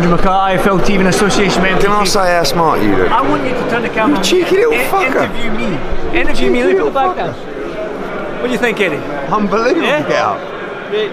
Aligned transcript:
Andrew 0.00 0.16
McCart, 0.16 0.56
IFL 0.56 0.80
TV 0.80 1.00
in 1.00 1.08
association 1.08 1.60
with 1.62 1.78
Can 1.82 1.92
I 1.92 2.04
say 2.04 2.20
how 2.20 2.42
smart 2.42 2.80
you 2.82 2.96
look? 2.96 3.10
I 3.10 3.20
want 3.20 3.44
you 3.44 3.50
to 3.50 3.60
turn 3.68 3.82
the 3.82 3.90
camera 3.90 4.16
on. 4.16 4.24
cheeky 4.24 4.56
little 4.56 4.72
In- 4.72 4.88
fucker. 4.90 5.24
Interview 5.28 5.50
me. 5.52 6.18
Interview 6.18 6.50
me. 6.50 6.64
Look 6.64 6.76
at 6.78 6.84
the 6.86 6.90
back 6.90 7.16
there. 7.16 8.40
What 8.40 8.46
do 8.46 8.52
you 8.52 8.58
think, 8.58 8.80
Eddie? 8.80 8.96
Unbelievable 8.96 9.82
Yeah? 9.86 10.08
get 10.08 10.22
up. 10.22 10.40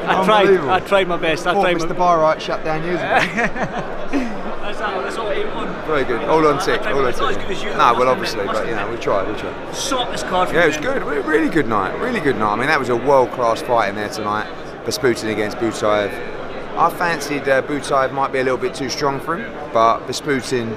I 0.07 0.23
tried. 0.25 0.57
I 0.69 0.79
tried 0.79 1.07
my 1.09 1.17
best. 1.17 1.45
I 1.45 1.53
Thought 1.53 1.63
tried 1.63 1.75
Mr. 1.75 1.89
my 1.89 1.95
Barright 1.95 2.41
shut 2.41 2.63
down 2.63 2.81
years 2.85 3.01
ago. 3.01 3.19
That's, 4.67 4.81
all- 4.81 5.01
that's 5.01 5.17
all 5.17 5.27
I 5.27 5.33
aim 5.33 5.47
on. 5.49 5.85
Very 5.87 6.03
good. 6.05 6.23
All 6.29 6.45
on 6.47 6.59
tick. 6.63 6.81
All 6.85 6.99
on 6.99 7.07
it's 7.09 7.19
not 7.19 7.33
tick. 7.33 7.47
good 7.47 7.77
No, 7.77 7.93
well, 7.93 8.07
obviously, 8.07 8.45
but 8.45 8.65
you 8.67 8.75
know, 8.75 8.89
we 8.89 8.95
tried. 8.97 9.27
We 9.29 9.37
tried. 9.37 9.73
Softest 9.75 10.27
card. 10.27 10.53
Yeah, 10.53 10.63
it 10.63 10.67
was 10.67 10.77
good. 10.77 11.03
Really 11.25 11.49
good 11.49 11.67
night. 11.67 11.97
Really 11.99 12.19
good 12.21 12.37
night. 12.37 12.53
I 12.53 12.55
mean, 12.55 12.67
that 12.67 12.79
was 12.79 12.87
a 12.89 12.95
world-class 12.95 13.61
fight 13.63 13.89
in 13.89 13.95
there 13.95 14.09
tonight. 14.09 14.45
Besputin 14.85 15.31
against 15.31 15.57
Butayev. 15.57 16.36
I 16.77 16.91
fancied 16.91 17.49
uh, 17.49 17.63
Butayev 17.63 18.13
might 18.13 18.31
be 18.31 18.37
a 18.37 18.43
little 18.43 18.59
bit 18.59 18.75
too 18.75 18.87
strong 18.87 19.19
for 19.19 19.35
him, 19.35 19.51
but 19.73 20.05
Besputin 20.05 20.69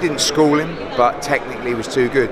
didn't 0.00 0.20
school 0.20 0.56
him, 0.60 0.76
but 0.96 1.20
technically 1.20 1.74
was 1.74 1.92
too 1.92 2.08
good. 2.08 2.30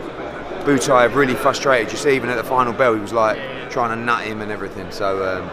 Butayev 0.64 1.16
really 1.16 1.34
frustrated. 1.34 1.90
You 1.90 1.98
see, 1.98 2.14
even 2.14 2.30
at 2.30 2.36
the 2.36 2.44
final 2.44 2.72
bell, 2.72 2.94
he 2.94 3.00
was 3.00 3.12
like 3.12 3.36
trying 3.68 3.90
to 3.90 3.96
nut 3.96 4.22
him 4.22 4.42
and 4.42 4.52
everything. 4.52 4.92
So 4.92 5.24
um, 5.24 5.44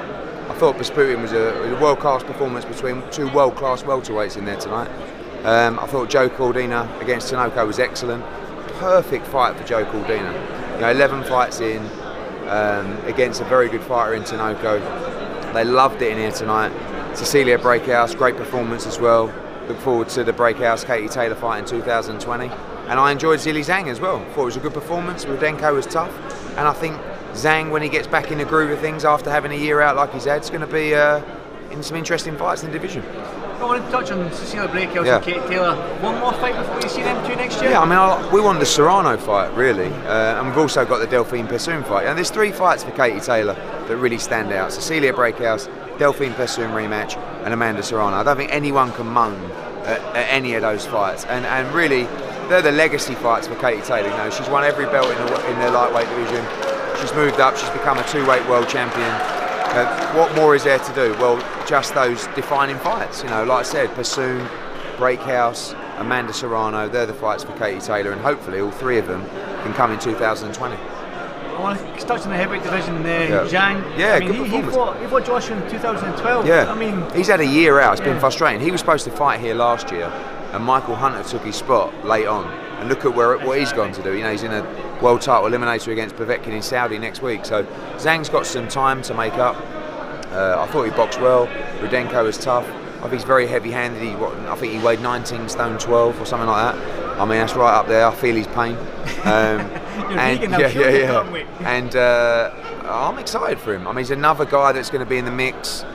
I 0.52 0.54
thought 0.60 0.76
Besputin 0.76 1.20
was 1.20 1.32
a, 1.32 1.74
a 1.74 1.82
world-class 1.82 2.22
performance 2.26 2.64
between 2.64 3.02
two 3.10 3.28
world-class 3.34 3.82
welterweights 3.82 4.38
in 4.38 4.46
there 4.46 4.60
tonight. 4.60 4.92
Um, 5.46 5.80
I 5.80 5.88
thought 5.88 6.12
Joe 6.12 6.30
Cordina 6.30 7.02
against 7.02 7.34
Tanoco 7.34 7.66
was 7.66 7.80
excellent. 7.80 8.24
Perfect 8.78 9.26
fight 9.26 9.58
for 9.58 9.64
Joe 9.68 9.84
Cordina. 9.86 10.32
You 10.76 10.82
know, 10.82 10.92
11 10.92 11.24
fights 11.24 11.60
in 11.60 11.82
um, 12.50 12.98
against 13.08 13.42
a 13.42 13.46
very 13.46 13.68
good 13.68 13.82
fighter 13.82 14.14
in 14.14 14.22
Tanoco. 14.22 15.13
They 15.54 15.64
loved 15.64 16.02
it 16.02 16.12
in 16.12 16.18
here 16.18 16.32
tonight. 16.32 16.72
Cecilia 17.16 17.60
Braekhus, 17.60 18.18
great 18.18 18.36
performance 18.36 18.88
as 18.88 19.00
well. 19.00 19.32
Look 19.68 19.78
forward 19.78 20.10
to 20.10 20.24
the 20.24 20.34
Braekhus 20.34 20.84
Katie 20.84 21.08
Taylor 21.08 21.36
fight 21.36 21.60
in 21.60 21.66
2020. 21.66 22.48
And 22.88 23.00
I 23.00 23.12
enjoyed 23.12 23.40
Zhilei 23.40 23.64
Zhang 23.64 23.88
as 23.88 24.00
well. 24.00 24.20
Thought 24.34 24.42
it 24.42 24.46
was 24.46 24.58
a 24.58 24.60
good 24.60 24.74
performance. 24.74 25.26
Rudenko 25.26 25.76
was 25.76 25.86
tough. 25.86 26.12
And 26.58 26.68
I 26.68 26.74
think 26.74 27.00
Zhang, 27.34 27.70
when 27.70 27.84
he 27.84 27.90
gets 27.90 28.08
back 28.08 28.32
in 28.32 28.40
the 28.40 28.46
groove 28.46 28.72
of 28.72 28.80
things 28.80 29.06
after 29.06 29.30
having 29.30 29.52
a 29.52 29.56
year 29.56 29.80
out 29.80 29.96
like 29.96 30.12
he's 30.12 30.26
had, 30.26 30.42
is 30.42 30.50
going 30.50 30.62
to 30.62 30.68
be 30.68 30.96
uh, 30.96 31.24
in 31.70 31.84
some 31.84 31.98
interesting 31.98 32.36
fights 32.36 32.64
in 32.64 32.72
the 32.72 32.80
division. 32.80 33.04
I 33.60 33.66
want 33.66 33.84
to 33.86 33.92
touch 33.92 34.12
on 34.12 34.32
Cecilia 34.34 34.68
Braekhus 34.68 35.06
Yeah. 35.06 35.16
and 35.18 35.26
Kate 35.26 35.46
Taylor. 35.48 35.76
One 36.02 36.20
more 36.20 36.34
fight 36.34 36.56
before 36.58 36.82
you 36.82 36.90
see 36.90 37.02
them 37.04 37.26
two 37.26 37.36
next 37.36 37.62
year. 37.62 37.72
Yeah, 37.72 37.82
I 37.82 37.86
mean, 37.86 37.98
I, 37.98 38.30
we 38.34 38.42
want 38.42 38.60
the 38.60 38.66
Serrano 38.66 39.16
fight, 39.18 39.54
really, 39.56 39.88
uh, 40.06 40.38
and 40.40 40.48
we've 40.48 40.58
also 40.58 40.86
got 40.86 41.00
the 41.00 41.08
Delphine 41.08 41.48
Persoon 41.48 41.84
fight. 41.84 42.08
And 42.08 42.18
there's 42.18 42.30
three 42.30 42.52
fights 42.52 42.84
for 42.84 42.92
Katie 42.92 43.20
Taylor 43.22 43.54
that 43.88 43.98
really 43.98 44.18
stand 44.18 44.52
out: 44.52 44.74
Cecilia 44.74 45.14
Braekhus, 45.14 45.70
Delphine 45.98 46.34
Persoon 46.34 46.72
rematch, 46.72 47.16
and 47.46 47.54
Amanda 47.54 47.84
Serrano. 47.84 48.18
I 48.18 48.24
don't 48.24 48.38
think 48.38 48.52
anyone 48.52 48.92
can 48.94 49.08
moan 49.08 49.40
at, 49.86 50.00
at 50.16 50.28
any 50.30 50.56
of 50.56 50.62
those 50.62 50.86
fights. 50.86 51.24
And 51.26 51.46
and 51.46 51.74
really, 51.74 52.04
they're 52.50 52.62
the 52.62 52.72
legacy 52.72 53.16
fights 53.16 53.48
for 53.48 53.56
Katie 53.56 53.82
Taylor. 53.84 54.10
You 54.10 54.18
know, 54.18 54.30
she's 54.30 54.50
won 54.50 54.64
every 54.64 54.86
belt 54.86 55.10
in 55.10 55.18
the 55.26 55.50
in 55.52 55.60
the 55.60 55.72
lightweight 55.72 56.10
division. 56.10 56.46
She's 57.00 57.14
moved 57.14 57.40
up. 57.40 57.56
She's 57.58 57.70
become 57.72 57.98
a 57.98 58.04
two-weight 58.08 58.48
world 58.48 58.68
champion. 58.70 59.43
Uh, 59.76 60.14
what 60.14 60.34
more 60.36 60.56
is 60.56 60.64
there 60.64 60.80
to 60.80 60.94
do? 60.94 61.14
Well, 61.14 61.38
just 61.66 61.94
those 61.96 62.28
defining 62.36 62.78
fights. 62.78 63.24
You 63.24 63.30
know, 63.30 63.44
like 63.44 63.62
I 63.62 63.64
said, 63.64 63.90
Persoon, 63.96 64.48
Braekhus, 64.98 65.74
Amanda 66.00 66.32
Serrano. 66.34 66.88
They're 66.88 67.06
the 67.08 67.14
fights 67.14 67.44
for 67.44 67.58
Katie 67.58 67.82
Taylor, 67.82 68.12
and 68.12 68.22
hopefully 68.22 68.60
all 68.60 68.72
three 68.72 68.98
of 69.00 69.08
them 69.08 69.26
can 69.64 69.74
come 69.74 69.92
in 69.92 70.00
2020. 70.00 70.76
I 70.76 71.60
want 71.60 71.80
to 71.80 72.06
touch 72.06 72.22
on 72.22 72.30
the 72.30 72.36
heavyweight 72.36 72.64
division. 72.64 73.04
there, 73.04 73.30
Yeah. 73.30 73.48
Zhang. 73.50 73.98
Yeah, 73.98 74.14
I 74.16 74.20
mean, 74.20 74.28
good 74.30 74.36
he, 74.38 74.44
he, 74.44 74.62
performance. 74.62 74.76
fought, 74.76 75.00
he 75.02 75.08
fought 75.08 75.26
Josh 75.26 75.50
in 75.50 75.60
2012. 75.70 76.48
Yeah, 76.48 76.72
I 76.72 76.76
mean, 76.76 77.04
he's 77.16 77.28
had 77.28 77.40
a 77.42 77.46
year 77.46 77.80
out. 77.80 77.94
It's 77.94 78.02
been 78.02 78.20
frustrating. 78.20 78.60
He 78.62 78.72
was 78.72 78.80
supposed 78.80 79.06
to 79.06 79.12
fight 79.12 79.40
here 79.40 79.54
last 79.56 79.92
year, 79.92 80.06
and 80.52 80.64
Michael 80.64 80.96
Hunter 80.96 81.24
took 81.28 81.44
his 81.44 81.56
spot 81.56 81.94
late 82.06 82.28
on. 82.28 82.46
And 82.80 82.90
look 82.90 83.06
at 83.06 83.16
where 83.16 83.38
what 83.38 83.60
he's 83.60 83.72
gone 83.72 83.94
to 83.94 84.04
do. 84.04 84.14
You 84.14 84.24
know, 84.24 84.32
he's 84.32 84.44
in 84.44 84.52
a 84.52 84.62
world 85.04 85.22
title 85.22 85.50
eliminator 85.50 85.92
against 85.92 86.16
Povetkin 86.16 86.54
in 86.54 86.62
Saudi 86.62 86.98
next 86.98 87.22
week. 87.22 87.46
So 87.46 87.64
Zhang's 87.98 88.30
got 88.30 88.46
some 88.46 88.68
time 88.70 89.02
to 89.04 89.14
make 89.14 89.34
up. 89.34 89.58
Uh, 90.32 90.56
I 90.60 90.72
thought 90.72 90.86
he 90.86 90.92
boxed 90.92 91.20
well. 91.20 91.48
Rudenko 91.82 92.24
was 92.24 92.38
tough. 92.38 92.66
I 92.98 93.02
think 93.02 93.14
he's 93.14 93.24
very 93.26 93.46
heavy-handed. 93.46 94.02
He, 94.02 94.16
what, 94.16 94.34
I 94.48 94.56
think 94.56 94.72
he 94.72 94.80
weighed 94.80 95.02
19 95.02 95.50
stone 95.50 95.78
12 95.78 96.22
or 96.22 96.26
something 96.26 96.48
like 96.48 96.74
that. 96.74 97.20
I 97.20 97.26
mean, 97.26 97.38
that's 97.38 97.54
right 97.54 97.74
up 97.74 97.88
there. 97.88 98.08
I 98.08 98.16
feel 98.16 98.34
his 98.34 98.48
pain. 98.48 98.78
Um, 99.26 99.70
You're 100.10 100.20
and 100.20 100.52
yeah, 100.52 100.68
yeah, 100.70 100.90
yeah. 100.90 101.70
And 101.70 101.96
uh, 101.96 102.52
I'm 102.86 103.20
excited 103.20 103.60
for 103.60 103.76
him. 103.76 103.88
I 103.88 103.92
mean, 103.92 104.00
he's 104.00 104.12
another 104.12 104.46
guy 104.46 104.72
that's 104.72 104.90
going 104.90 105.04
to 105.04 105.10
be 105.10 105.18
in 105.18 105.26
the 105.26 105.32
mix 105.32 105.86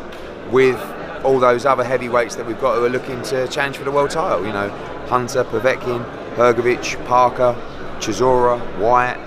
with 0.50 0.78
all 1.24 1.40
those 1.40 1.64
other 1.64 1.82
heavyweights 1.82 2.36
that 2.36 2.46
we've 2.46 2.60
got 2.60 2.76
who 2.76 2.84
are 2.84 2.90
looking 2.90 3.22
to 3.22 3.48
challenge 3.48 3.78
for 3.78 3.84
the 3.84 3.90
world 3.90 4.10
title. 4.10 4.46
You 4.46 4.52
know, 4.52 4.68
Hunter, 5.08 5.44
Povetkin, 5.44 6.04
Hrgovic, 6.36 7.04
Parker, 7.06 7.56
Chisora, 7.98 8.58
White. 8.78 9.18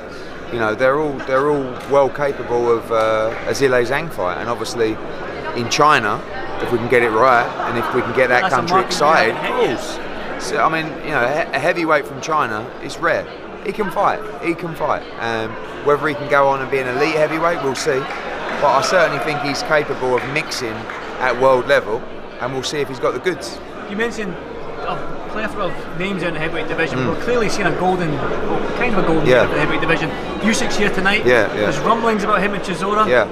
You 0.51 0.59
know, 0.59 0.75
they're 0.75 0.99
all 0.99 1.13
they're 1.27 1.49
all 1.49 1.63
well 1.89 2.09
capable 2.09 2.71
of 2.71 2.91
uh, 2.91 3.33
a 3.47 3.51
Zhilei 3.51 3.85
Zhang 3.85 4.11
fight, 4.11 4.37
and 4.37 4.49
obviously 4.49 4.97
in 5.55 5.69
China, 5.69 6.21
if 6.61 6.71
we 6.71 6.77
can 6.77 6.89
get 6.89 7.03
it 7.03 7.09
right, 7.09 7.47
and 7.67 7.77
if 7.77 7.95
we 7.95 8.01
can 8.01 8.15
get 8.15 8.29
that 8.29 8.41
That's 8.43 8.53
country 8.53 8.81
excited. 8.81 9.35
So, 10.41 10.57
I 10.57 10.69
mean, 10.69 10.91
you 11.05 11.11
know, 11.11 11.23
a 11.23 11.59
heavyweight 11.59 12.05
from 12.07 12.19
China 12.19 12.67
is 12.83 12.97
rare. 12.97 13.25
He 13.63 13.71
can 13.71 13.91
fight. 13.91 14.19
He 14.43 14.55
can 14.55 14.73
fight. 14.73 15.03
Um, 15.19 15.51
whether 15.85 16.07
he 16.07 16.15
can 16.15 16.29
go 16.29 16.47
on 16.47 16.61
and 16.61 16.71
be 16.71 16.79
an 16.79 16.87
elite 16.87 17.15
heavyweight, 17.15 17.63
we'll 17.63 17.75
see. 17.75 17.99
But 17.99 18.65
I 18.65 18.81
certainly 18.81 19.23
think 19.23 19.39
he's 19.41 19.61
capable 19.63 20.17
of 20.17 20.27
mixing 20.33 20.73
at 21.21 21.39
world 21.39 21.67
level, 21.67 21.99
and 22.39 22.53
we'll 22.53 22.63
see 22.63 22.79
if 22.79 22.89
he's 22.89 22.99
got 22.99 23.13
the 23.13 23.19
goods. 23.19 23.59
you 23.89 23.95
mentioned 23.95 24.33
a 24.33 25.20
plethora 25.31 25.65
of 25.65 25.99
names 25.99 26.23
in 26.23 26.33
the 26.33 26.39
heavyweight 26.39 26.67
division. 26.67 26.99
Mm. 26.99 27.07
We're 27.15 27.23
clearly 27.23 27.49
seeing 27.49 27.67
a 27.67 27.79
golden, 27.79 28.11
well, 28.13 28.77
kind 28.77 28.93
of 28.95 29.03
a 29.03 29.07
golden 29.07 29.25
Yeah. 29.27 29.45
the 29.45 29.57
heavyweight 29.59 29.81
division. 29.81 30.09
Usyk's 30.41 30.77
here 30.77 30.89
tonight. 30.89 31.25
Yeah, 31.25 31.47
yeah. 31.53 31.61
There's 31.61 31.79
rumblings 31.79 32.23
about 32.23 32.41
him 32.41 32.53
and 32.53 32.63
Chisora. 32.63 33.07
Yeah. 33.07 33.27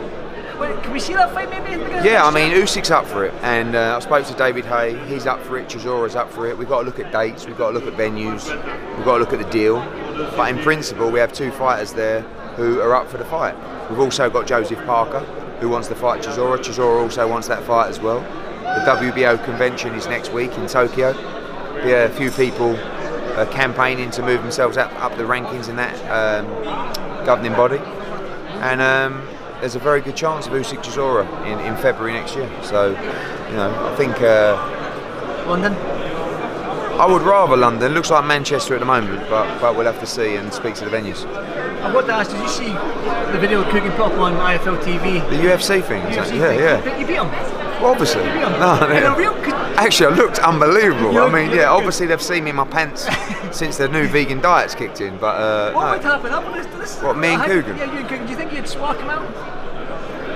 Wait, 0.59 0.83
Can 0.83 0.91
we 0.91 0.99
see 0.99 1.13
that 1.13 1.33
fight 1.33 1.49
maybe? 1.49 1.71
in 1.71 1.79
the 1.79 1.85
beginning 1.85 2.05
Yeah, 2.05 2.25
I 2.25 2.31
mean, 2.31 2.51
Usyk's 2.51 2.91
up 2.91 3.05
for 3.05 3.23
it, 3.25 3.33
and 3.43 3.75
uh, 3.75 3.95
I 3.95 3.99
spoke 4.01 4.25
to 4.25 4.33
David 4.33 4.65
Haye. 4.65 4.97
He's 5.07 5.25
up 5.25 5.41
for 5.43 5.57
it. 5.57 5.69
Chisora's 5.69 6.15
up 6.17 6.29
for 6.31 6.47
it. 6.47 6.57
We've 6.57 6.67
got 6.67 6.79
to 6.81 6.85
look 6.85 6.99
at 6.99 7.11
dates. 7.13 7.45
We've 7.45 7.57
got 7.57 7.71
to 7.71 7.79
look 7.79 7.88
at 7.88 7.93
venues. 7.97 8.43
We've 8.97 9.05
got 9.05 9.13
to 9.13 9.19
look 9.19 9.31
at 9.31 9.39
the 9.39 9.49
deal. 9.49 9.77
But 10.35 10.49
in 10.49 10.57
principle, 10.59 11.11
we 11.11 11.19
have 11.19 11.31
two 11.31 11.51
fighters 11.51 11.93
there 11.93 12.21
who 12.57 12.81
are 12.81 12.93
up 12.93 13.07
for 13.09 13.17
the 13.17 13.23
fight. 13.25 13.55
We've 13.89 13.99
also 13.99 14.29
got 14.29 14.47
Joseph 14.47 14.83
Parker, 14.85 15.19
who 15.61 15.69
wants 15.69 15.88
to 15.88 15.95
fight 15.95 16.21
Chisora. 16.21 16.57
Chisora 16.57 17.01
also 17.01 17.25
wants 17.25 17.47
that 17.47 17.63
fight 17.63 17.88
as 17.89 18.01
well. 18.01 18.19
The 18.59 18.81
WBO 18.85 19.43
convention 19.45 19.93
is 19.95 20.07
next 20.07 20.33
week 20.33 20.51
in 20.57 20.67
Tokyo. 20.67 21.13
Yeah, 21.78 22.03
a 22.06 22.09
few 22.09 22.31
people 22.31 22.75
uh, 22.75 23.46
campaigning 23.52 24.12
to 24.12 24.22
move 24.22 24.41
themselves 24.41 24.78
up, 24.78 24.91
up 25.02 25.16
the 25.18 25.24
rankings 25.24 25.69
in 25.69 25.75
that 25.78 25.96
um, 26.12 26.46
governing 27.25 27.53
body. 27.53 27.78
And 28.62 28.81
um, 28.81 29.25
there's 29.62 29.75
a 29.75 29.80
very 29.80 30.02
good 30.02 30.16
chance 30.16 30.46
of 30.47 30.53
Usyk 30.53 30.84
Chisora 30.84 31.25
in, 31.46 31.59
in 31.66 31.75
February 31.81 32.13
next 32.13 32.35
year. 32.35 32.50
So, 32.63 32.90
you 32.90 33.56
know, 33.56 33.74
I 33.91 33.96
think 33.96 34.19
uh, 34.22 35.46
London. 35.47 35.74
I 37.00 37.06
would 37.06 37.22
rather 37.22 37.56
London. 37.56 37.94
Looks 37.94 38.09
like 38.09 38.25
Manchester 38.25 38.74
at 38.74 38.81
the 38.81 38.86
moment, 38.86 39.22
but 39.30 39.62
but 39.62 39.77
we'll 39.77 39.86
have 39.86 40.01
to 40.01 40.06
see 40.06 40.36
and 40.36 40.51
speak 40.54 40.75
to 40.75 40.86
the 40.86 40.92
venues. 40.92 41.25
I've 41.81 41.94
got 41.94 42.06
to 42.07 42.13
ask, 42.13 42.30
did 42.31 42.42
you 42.42 42.50
see 42.50 42.68
the 43.31 43.38
video 43.39 43.62
of 43.62 43.69
Cooking 43.69 43.92
Pop 43.92 44.12
on 44.19 44.33
IFL 44.33 44.81
TV? 44.83 45.22
The 45.30 45.38
UFC 45.38 45.81
thing, 45.81 46.01
UFC 46.04 46.38
yeah, 46.38 46.50
thing? 46.50 46.60
yeah. 46.60 47.00
You 47.00 47.07
beat 47.07 47.15
him. 47.15 47.30
Well, 47.81 47.92
obviously, 47.94 48.22
You 48.25 48.33
beat 48.33 48.42
him. 48.42 48.60
no, 48.60 48.92
In 48.92 49.04
no. 49.04 49.13
a 49.13 49.18
real, 49.18 49.33
Actually, 49.79 50.13
I 50.13 50.17
looked 50.17 50.39
unbelievable. 50.39 51.13
You 51.13 51.21
I 51.21 51.31
mean, 51.31 51.55
yeah, 51.55 51.69
obviously 51.69 52.05
they've 52.05 52.21
seen 52.21 52.43
me 52.43 52.49
in 52.49 52.57
my 52.57 52.67
pants 52.67 53.07
since 53.57 53.77
the 53.77 53.87
new 53.87 54.07
vegan 54.07 54.41
diets 54.41 54.75
kicked 54.75 54.99
in, 54.99 55.17
but 55.17 55.35
uh, 55.37 55.71
what 55.71 55.85
no. 55.85 55.91
would 55.93 56.03
happen? 56.03 56.33
Up 56.33 56.53
this, 56.53 56.65
this, 56.75 57.01
What, 57.01 57.17
me 57.17 57.29
and 57.29 57.43
Coogan? 57.43 57.77
Yeah, 57.77 57.85
you 57.85 57.99
and 57.99 58.09
Coogan. 58.09 58.25
Do 58.25 58.31
you 58.31 58.37
think 58.37 58.51
you'd 58.51 58.67
swap 58.67 58.97
him 58.97 59.09
out? 59.09 59.23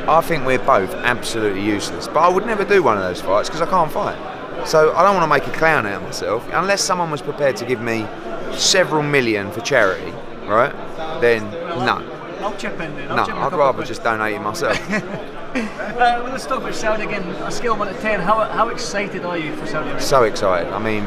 I 0.07 0.21
think 0.21 0.45
we're 0.45 0.59
both 0.59 0.93
absolutely 0.93 1.61
useless. 1.61 2.07
But 2.07 2.19
I 2.19 2.29
would 2.29 2.45
never 2.45 2.63
do 2.63 2.81
one 2.81 2.95
of 2.95 3.03
those 3.03 3.19
fights 3.19 3.49
because 3.49 3.61
I 3.61 3.69
can't 3.69 3.91
fight. 3.91 4.17
So 4.65 4.93
I 4.95 5.03
don't 5.03 5.13
want 5.13 5.23
to 5.23 5.27
make 5.27 5.45
a 5.53 5.57
clown 5.57 5.85
out 5.85 5.97
of 5.97 6.03
myself. 6.03 6.47
Unless 6.53 6.81
someone 6.81 7.11
was 7.11 7.21
prepared 7.21 7.57
to 7.57 7.65
give 7.65 7.81
me 7.81 8.07
several 8.53 9.03
million 9.03 9.51
for 9.51 9.59
charity, 9.59 10.11
right? 10.45 10.71
Then 11.19 11.51
no. 11.51 11.99
I'll 12.43 12.55
chip 12.57 12.73
in 12.73 12.95
then. 12.95 13.09
I'll 13.09 13.17
No, 13.17 13.25
chip 13.25 13.35
in 13.35 13.41
a 13.41 13.45
I'd 13.45 13.53
rather 13.53 13.83
just 13.83 14.03
donate 14.03 14.35
it 14.35 14.41
myself. 14.41 14.79
Uh, 15.53 16.19
well, 16.23 16.23
let's 16.31 16.47
talk 16.47 16.57
about 16.57 16.73
Saudi 16.73 17.03
again. 17.03 17.21
A 17.43 17.51
scale 17.51 17.73
of 17.73 17.79
1 17.79 17.93
to 17.93 18.01
10, 18.01 18.19
how, 18.21 18.43
how 18.45 18.69
excited 18.69 19.23
are 19.23 19.37
you 19.37 19.55
for 19.55 19.67
Saudi 19.67 19.89
Arabia? 19.89 20.01
so 20.01 20.23
excited. 20.23 20.73
I 20.73 20.79
mean, 20.79 21.03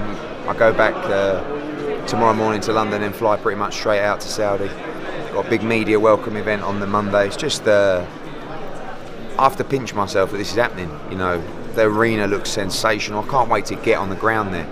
I 0.46 0.54
go 0.56 0.72
back 0.72 0.94
uh, 0.94 1.42
tomorrow 2.06 2.32
morning 2.32 2.60
to 2.60 2.72
London 2.72 3.02
and 3.02 3.12
fly 3.12 3.36
pretty 3.36 3.58
much 3.58 3.74
straight 3.74 4.02
out 4.02 4.20
to 4.20 4.28
Saudi. 4.28 4.68
Got 5.32 5.46
a 5.46 5.50
big 5.50 5.64
media 5.64 5.98
welcome 5.98 6.36
event 6.36 6.62
on 6.62 6.78
the 6.78 6.86
Monday. 6.86 7.26
It's 7.26 7.36
just 7.36 7.66
uh, 7.66 8.06
I 9.36 9.42
have 9.42 9.56
to 9.56 9.64
pinch 9.64 9.94
myself 9.94 10.30
that 10.30 10.36
this 10.38 10.50
is 10.50 10.56
happening. 10.56 10.96
You 11.10 11.16
know, 11.18 11.42
the 11.74 11.82
arena 11.82 12.28
looks 12.28 12.48
sensational. 12.50 13.24
I 13.24 13.26
can't 13.26 13.50
wait 13.50 13.66
to 13.66 13.74
get 13.74 13.98
on 13.98 14.10
the 14.10 14.16
ground 14.16 14.54
there. 14.54 14.68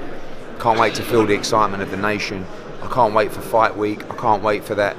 Can't 0.60 0.78
wait 0.78 0.94
to 0.94 1.02
feel 1.02 1.26
the 1.26 1.34
excitement 1.34 1.82
of 1.82 1.90
the 1.90 1.96
nation. 1.96 2.46
I 2.80 2.86
can't 2.86 3.12
wait 3.12 3.32
for 3.32 3.40
fight 3.40 3.76
week. 3.76 4.08
I 4.08 4.14
can't 4.14 4.42
wait 4.42 4.62
for 4.64 4.76
that 4.76 4.96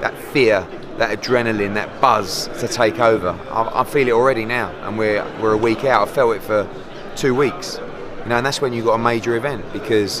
that 0.00 0.16
fear, 0.16 0.66
that 0.98 1.18
adrenaline, 1.18 1.74
that 1.74 2.00
buzz 2.00 2.48
to 2.60 2.68
take 2.68 3.00
over. 3.00 3.30
I, 3.50 3.80
I 3.80 3.84
feel 3.84 4.08
it 4.08 4.12
already 4.12 4.44
now, 4.44 4.70
and 4.86 4.98
we're 4.98 5.24
we're 5.40 5.52
a 5.52 5.56
week 5.56 5.84
out. 5.84 6.08
I 6.08 6.10
felt 6.10 6.36
it 6.36 6.42
for 6.42 6.68
two 7.16 7.34
weeks, 7.34 7.78
you 8.22 8.28
know, 8.28 8.36
and 8.36 8.46
that's 8.46 8.60
when 8.60 8.72
you 8.72 8.82
got 8.82 8.94
a 8.94 8.98
major 9.02 9.36
event 9.36 9.64
because 9.72 10.20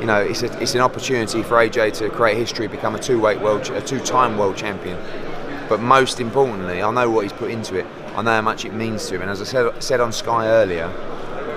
you 0.00 0.06
know 0.06 0.20
it's 0.20 0.42
a, 0.42 0.62
it's 0.62 0.74
an 0.74 0.80
opportunity 0.80 1.42
for 1.42 1.54
AJ 1.56 1.94
to 1.94 2.10
create 2.10 2.36
history, 2.36 2.66
become 2.66 2.94
a 2.94 2.98
two-weight 2.98 3.40
world, 3.40 3.68
a 3.70 3.80
two-time 3.80 4.38
world 4.38 4.56
champion. 4.56 4.98
But 5.68 5.80
most 5.80 6.20
importantly, 6.20 6.82
I 6.82 6.90
know 6.90 7.10
what 7.10 7.22
he's 7.22 7.32
put 7.32 7.50
into 7.50 7.76
it. 7.76 7.86
I 8.14 8.22
know 8.22 8.32
how 8.32 8.42
much 8.42 8.64
it 8.64 8.74
means 8.74 9.06
to 9.08 9.16
him, 9.16 9.22
and 9.22 9.30
as 9.30 9.40
I 9.40 9.44
said 9.44 9.82
said 9.82 10.00
on 10.00 10.12
Sky 10.12 10.46
earlier, 10.46 10.92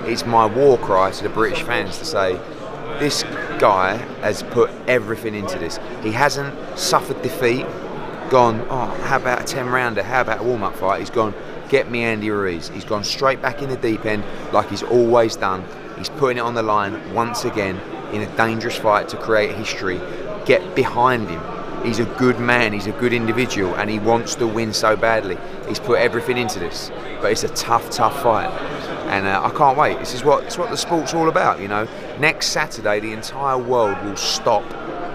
it's 0.05 0.25
my 0.25 0.45
war 0.45 0.77
cry 0.77 1.11
to 1.11 1.23
the 1.23 1.29
British 1.29 1.63
fans 1.63 1.97
to 1.99 2.05
say 2.05 2.39
this 2.99 3.23
guy 3.59 3.97
has 4.21 4.43
put 4.43 4.71
everything 4.87 5.35
into 5.35 5.59
this. 5.59 5.79
He 6.01 6.11
hasn't 6.11 6.79
suffered 6.79 7.21
defeat, 7.21 7.65
gone, 8.29 8.65
oh, 8.69 8.85
how 9.03 9.17
about 9.17 9.41
a 9.41 9.43
10 9.43 9.67
rounder? 9.67 10.03
How 10.03 10.21
about 10.21 10.41
a 10.41 10.43
warm 10.43 10.63
up 10.63 10.75
fight? 10.75 10.99
He's 10.99 11.09
gone, 11.09 11.33
get 11.69 11.89
me 11.89 12.03
Andy 12.03 12.29
Ruiz. 12.29 12.69
He's 12.69 12.85
gone 12.85 13.03
straight 13.03 13.41
back 13.41 13.61
in 13.61 13.69
the 13.69 13.77
deep 13.77 14.05
end 14.05 14.23
like 14.53 14.69
he's 14.69 14.83
always 14.83 15.35
done. 15.35 15.63
He's 15.97 16.09
putting 16.09 16.37
it 16.37 16.41
on 16.41 16.53
the 16.53 16.63
line 16.63 17.13
once 17.13 17.45
again 17.45 17.79
in 18.13 18.21
a 18.21 18.37
dangerous 18.37 18.75
fight 18.75 19.09
to 19.09 19.17
create 19.17 19.55
history. 19.55 19.99
Get 20.45 20.75
behind 20.75 21.29
him. 21.29 21.41
He's 21.83 21.99
a 21.99 22.05
good 22.05 22.39
man, 22.39 22.73
he's 22.73 22.87
a 22.87 22.91
good 22.93 23.13
individual, 23.13 23.75
and 23.75 23.89
he 23.89 23.99
wants 23.99 24.35
to 24.35 24.47
win 24.47 24.73
so 24.73 24.95
badly. 24.95 25.37
He's 25.67 25.79
put 25.79 25.99
everything 25.99 26.37
into 26.37 26.59
this, 26.59 26.91
but 27.21 27.31
it's 27.31 27.43
a 27.43 27.49
tough, 27.49 27.89
tough 27.89 28.21
fight 28.23 28.51
and 29.07 29.25
uh, 29.25 29.41
I 29.43 29.49
can't 29.57 29.77
wait. 29.77 29.99
This 29.99 30.13
is 30.13 30.23
what 30.23 30.43
it's 30.43 30.57
what 30.57 30.69
the 30.69 30.77
sport's 30.77 31.13
all 31.13 31.29
about, 31.29 31.61
you 31.61 31.67
know. 31.67 31.87
Next 32.19 32.47
Saturday, 32.47 32.99
the 32.99 33.13
entire 33.13 33.57
world 33.57 34.03
will 34.03 34.17
stop 34.17 34.65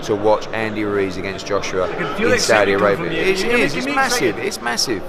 to 0.02 0.16
watch 0.16 0.46
Andy 0.48 0.84
Ruiz 0.84 1.16
against 1.16 1.46
Joshua 1.46 1.88
in 2.16 2.38
Saudi 2.38 2.72
Arabia. 2.72 3.10
It 3.10 3.42
is. 3.42 3.74
It's 3.74 3.86
massive. 3.86 4.38
It's 4.38 4.60
massive. 4.60 5.02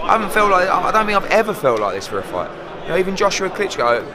I 0.00 0.12
haven't 0.12 0.32
felt 0.32 0.50
like. 0.50 0.68
I 0.68 0.92
don't 0.92 1.06
think 1.06 1.16
I've 1.16 1.30
ever 1.30 1.54
felt 1.54 1.80
like 1.80 1.94
this 1.94 2.06
for 2.06 2.18
a 2.18 2.22
fight. 2.22 2.50
You 2.82 2.90
know, 2.90 2.98
even 2.98 3.16
Joshua 3.16 3.48
Klitschko, 3.48 4.06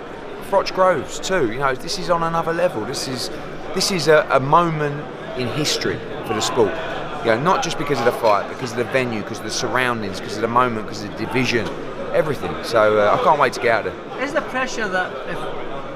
Froch 0.49 0.73
Groves 0.73 1.19
too. 1.19 1.51
You 1.51 1.59
know, 1.59 1.75
this 1.75 1.97
is 1.97 2.09
on 2.09 2.23
another 2.23 2.53
level. 2.53 2.85
This 2.85 3.07
is 3.07 3.29
this 3.73 3.91
is 3.91 4.07
a, 4.07 4.27
a 4.31 4.39
moment 4.39 5.05
in 5.37 5.47
history 5.47 5.99
for 6.27 6.33
the 6.33 6.41
sport. 6.41 6.73
You 7.19 7.31
know, 7.31 7.41
not 7.41 7.63
just 7.63 7.77
because 7.77 7.99
of 7.99 8.05
the 8.05 8.11
fight, 8.11 8.47
because 8.49 8.71
of 8.71 8.77
the 8.77 8.85
venue, 8.85 9.21
because 9.21 9.39
of 9.39 9.45
the 9.45 9.51
surroundings, 9.51 10.19
because 10.19 10.35
of 10.35 10.41
the 10.41 10.47
moment, 10.47 10.85
because 10.85 11.03
of 11.03 11.11
the 11.11 11.25
division 11.25 11.67
everything. 12.13 12.51
So 12.63 12.99
uh, 12.99 13.17
I 13.19 13.23
can't 13.23 13.39
wait 13.39 13.53
to 13.53 13.61
get 13.61 13.71
out 13.71 13.83
there. 13.85 14.23
Is 14.23 14.33
the 14.33 14.41
pressure 14.41 14.87
that 14.87 15.11
if 15.29 15.48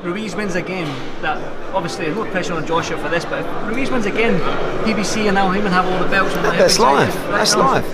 Ruiz 0.03 0.35
wins 0.35 0.55
a 0.55 0.61
game, 0.61 0.87
that 1.21 1.37
obviously 1.73 2.05
there's 2.05 2.17
no 2.17 2.29
pressure 2.29 2.53
on 2.53 2.67
Joshua 2.67 2.97
for 2.97 3.09
this, 3.09 3.23
but 3.23 3.45
if 3.45 3.75
Ruiz 3.75 3.89
wins 3.89 4.05
again, 4.05 4.39
PBC 4.85 5.25
and 5.25 5.35
now 5.35 5.49
him 5.51 5.65
and 5.65 5.73
have 5.73 5.85
all 5.85 5.97
the 5.97 6.09
belts. 6.09 6.35
And 6.35 6.45
That's 6.45 6.77
life. 6.77 7.13
That's 7.29 7.55
life. 7.55 7.85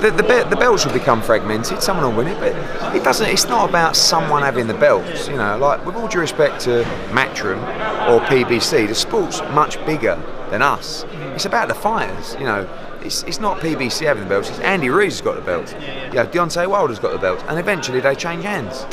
The, 0.00 0.12
the, 0.12 0.46
the, 0.48 0.56
belts 0.56 0.86
will 0.86 0.92
become 0.92 1.20
fragmented. 1.20 1.82
Someone 1.82 2.06
will 2.06 2.24
win 2.24 2.28
it, 2.28 2.38
but 2.38 2.94
it 2.94 3.02
doesn't. 3.02 3.28
It's 3.28 3.46
not 3.46 3.68
about 3.68 3.96
someone 3.96 4.42
having 4.42 4.68
the 4.68 4.74
belts. 4.74 5.26
You 5.26 5.36
know, 5.36 5.58
like 5.58 5.84
with 5.84 5.96
all 5.96 6.06
due 6.06 6.20
respect 6.20 6.60
to 6.62 6.84
Matchroom 7.10 7.60
or 8.08 8.20
PBC, 8.26 8.86
the 8.86 8.94
sport's 8.94 9.40
much 9.52 9.84
bigger 9.84 10.22
than 10.50 10.62
us. 10.62 11.04
It's 11.34 11.46
about 11.46 11.66
the 11.66 11.74
fighters. 11.74 12.34
You 12.34 12.44
know, 12.44 12.68
it's, 13.02 13.24
it's 13.24 13.40
not 13.40 13.58
PBC 13.58 14.06
having 14.06 14.22
the 14.22 14.28
belts, 14.28 14.50
it's 14.50 14.60
Andy 14.60 14.88
Ruiz 14.88 15.14
has 15.14 15.20
got 15.20 15.34
the 15.34 15.42
belt. 15.42 15.74
Yeah, 15.80 16.12
yeah. 16.12 16.26
Deontay 16.26 16.68
Wilder's 16.68 16.98
got 17.00 17.12
the 17.12 17.18
belt, 17.18 17.44
and 17.48 17.58
eventually 17.58 18.00
they 18.00 18.14
change 18.14 18.44
hands. 18.44 18.86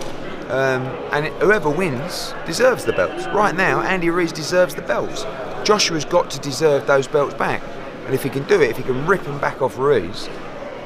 Um, 0.50 0.84
and 1.12 1.26
whoever 1.42 1.70
wins 1.70 2.34
deserves 2.46 2.86
the 2.86 2.94
belts. 2.94 3.26
Right 3.28 3.56
now, 3.56 3.82
Andy 3.82 4.10
Ruiz 4.10 4.32
deserves 4.32 4.76
the 4.76 4.84
belts. 4.84 5.26
Joshua's 5.64 6.06
got 6.06 6.30
to 6.32 6.40
deserve 6.40 6.86
those 6.86 7.08
belts 7.08 7.34
back. 7.34 7.64
And 8.06 8.14
if 8.14 8.22
he 8.22 8.30
can 8.30 8.44
do 8.44 8.62
it, 8.62 8.70
if 8.70 8.78
he 8.78 8.84
can 8.84 9.08
rip 9.08 9.24
them 9.24 9.40
back 9.40 9.62
off 9.62 9.78
Ruiz, 9.80 10.30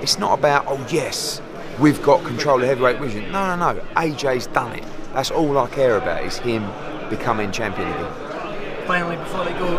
it's 0.01 0.17
not 0.17 0.39
about, 0.39 0.65
oh 0.67 0.87
yes, 0.89 1.41
we've 1.79 2.01
got 2.01 2.23
control 2.23 2.61
of 2.61 2.67
heavyweight 2.67 2.99
division. 2.99 3.31
No, 3.31 3.55
no, 3.55 3.73
no. 3.73 3.81
AJ's 3.95 4.47
done 4.47 4.77
it. 4.77 4.85
That's 5.13 5.31
all 5.31 5.57
I 5.57 5.67
care 5.67 5.97
about 5.97 6.23
is 6.23 6.37
him 6.37 6.65
becoming 7.09 7.51
champion 7.51 7.89
again. 7.89 8.85
Finally, 8.87 9.17
before 9.17 9.43
they 9.43 9.53
go, 9.53 9.77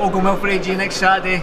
Ogle 0.00 0.20
Mill 0.20 0.36
for 0.36 0.48
AJ 0.48 0.76
next 0.76 0.96
Saturday. 0.96 1.42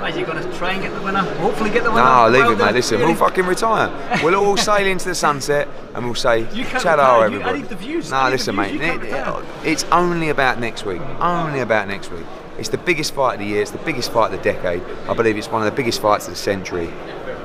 Are 0.00 0.10
you 0.10 0.26
going 0.26 0.42
to 0.42 0.58
try 0.58 0.72
and 0.72 0.82
get 0.82 0.92
the 0.92 1.00
winner? 1.02 1.20
Hopefully 1.20 1.70
get 1.70 1.84
the 1.84 1.90
winner. 1.90 2.04
No, 2.04 2.28
leave 2.28 2.42
well 2.42 2.52
it, 2.52 2.58
mate. 2.58 2.74
Listen, 2.74 3.00
we'll 3.00 3.14
fucking 3.14 3.46
retire. 3.46 4.20
We'll 4.22 4.34
all 4.36 4.56
sail 4.68 4.86
into 4.86 5.08
the 5.08 5.14
sunset 5.14 5.68
and 5.94 6.04
we'll 6.04 6.14
say, 6.14 6.44
ta 6.64 7.22
everybody. 7.22 7.58
I 7.58 7.62
need 7.62 7.68
the 7.68 7.76
views. 7.76 8.10
No, 8.10 8.28
listen, 8.28 8.56
mate. 8.56 8.80
It, 8.80 9.02
it, 9.02 9.44
it's 9.64 9.84
only 9.84 10.28
about 10.28 10.60
next 10.60 10.84
week. 10.84 11.00
Only 11.20 11.60
about 11.60 11.88
next 11.88 12.10
week. 12.10 12.26
It's 12.58 12.68
the 12.68 12.78
biggest 12.78 13.14
fight 13.14 13.34
of 13.34 13.40
the 13.40 13.46
year. 13.46 13.62
It's 13.62 13.70
the 13.70 13.78
biggest 13.78 14.12
fight 14.12 14.32
of 14.32 14.38
the 14.38 14.52
decade. 14.52 14.82
I 15.08 15.14
believe 15.14 15.36
it's 15.36 15.48
one 15.48 15.66
of 15.66 15.66
the 15.66 15.76
biggest 15.76 16.00
fights 16.00 16.26
of 16.26 16.34
the 16.34 16.38
century. 16.38 16.88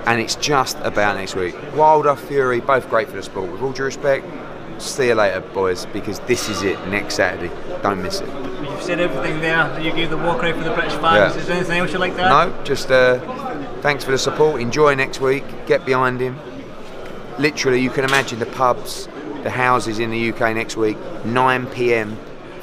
And 0.05 0.19
it's 0.19 0.35
just 0.35 0.77
about 0.79 1.17
next 1.17 1.35
week. 1.35 1.55
Wilder, 1.75 2.15
Fury, 2.15 2.61
both 2.61 2.89
great 2.89 3.07
for 3.07 3.15
the 3.15 3.23
sport. 3.23 3.51
With 3.51 3.61
all 3.61 3.71
due 3.71 3.83
respect, 3.83 4.25
see 4.81 5.07
you 5.07 5.15
later, 5.15 5.41
boys, 5.41 5.85
because 5.87 6.19
this 6.21 6.49
is 6.49 6.63
it 6.63 6.79
next 6.87 7.15
Saturday. 7.15 7.53
Don't 7.81 8.01
miss 8.01 8.21
it 8.21 8.58
you've 8.79 8.85
said 8.87 8.99
everything 8.99 9.41
there. 9.41 9.79
You 9.79 9.91
gave 9.91 10.09
the 10.09 10.17
war 10.17 10.37
cry 10.37 10.53
for 10.53 10.63
the 10.63 10.71
British 10.71 10.93
fans. 10.93 11.35
Yeah. 11.35 11.41
Is 11.41 11.47
there 11.47 11.57
anything 11.57 11.79
else 11.79 11.91
you'd 11.91 11.99
like 11.99 12.15
to 12.15 12.23
add? 12.23 12.49
No, 12.49 12.63
just 12.63 12.89
uh, 12.91 13.19
thanks 13.81 14.03
for 14.03 14.11
the 14.11 14.17
support. 14.17 14.61
Enjoy 14.61 14.95
next 14.95 15.19
week. 15.19 15.43
Get 15.65 15.85
behind 15.85 16.19
him. 16.19 16.39
Literally, 17.37 17.81
you 17.81 17.89
can 17.89 18.05
imagine 18.05 18.39
the 18.39 18.45
pubs, 18.45 19.07
the 19.43 19.49
houses 19.49 19.99
in 19.99 20.11
the 20.11 20.31
UK 20.31 20.55
next 20.55 20.77
week, 20.77 20.97
9 21.25 21.67
p.m. 21.67 22.17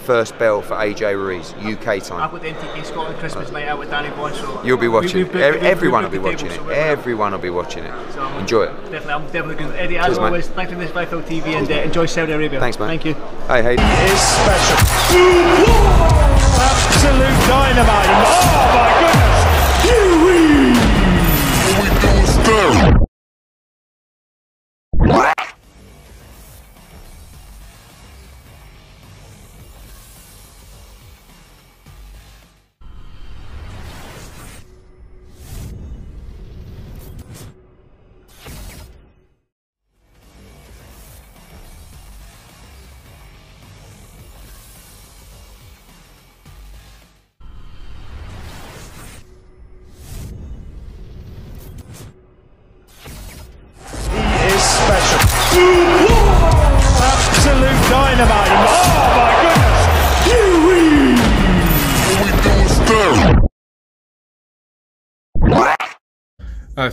First 0.06 0.38
bell 0.38 0.62
for 0.62 0.74
AJ 0.74 1.16
Ruiz, 1.16 1.52
UK 1.54 2.00
time. 2.00 2.20
I've 2.22 2.30
got 2.30 2.40
the 2.40 2.50
MTK 2.50 2.84
Scotland 2.84 3.18
Christmas 3.18 3.50
night 3.50 3.66
out 3.66 3.80
with 3.80 3.90
Danny 3.90 4.14
Boy, 4.14 4.30
so 4.30 4.62
you'll 4.62 4.78
be 4.78 4.86
watching. 4.86 5.26
We, 5.26 5.34
we, 5.34 5.34
we, 5.34 5.42
everyone 5.42 6.04
will 6.04 6.10
be 6.10 6.18
watching 6.18 6.46
it. 6.48 6.60
Everyone 6.68 7.32
will 7.32 7.40
be 7.40 7.50
watching 7.50 7.82
it. 7.82 8.12
So 8.12 8.24
enjoy 8.38 8.66
it. 8.66 8.76
Definitely, 8.82 9.12
I'm 9.12 9.24
definitely 9.24 9.54
going. 9.56 9.76
Eddie, 9.76 9.98
as 9.98 10.06
Cheers, 10.06 10.18
always, 10.18 10.46
thanks 10.50 10.72
for 10.72 10.78
this 10.78 10.92
Vifil 10.92 11.22
TV 11.22 11.58
and 11.58 11.68
uh, 11.68 11.74
enjoy 11.74 12.06
Saudi 12.06 12.30
Arabia. 12.30 12.60
Thanks, 12.60 12.78
man. 12.78 12.86
Thank 12.86 13.04
you. 13.04 13.14
Hey, 13.48 13.64
hey. 13.64 13.74
It 13.74 14.12
is 14.12 14.20
special. 14.20 14.76
Absolute 16.54 17.48
dynamite. 17.48 18.06
Oh 18.08 18.52
my 21.78 22.00
goodness. 22.00 22.36
All 22.48 22.84
we 22.84 22.90
do 22.90 22.95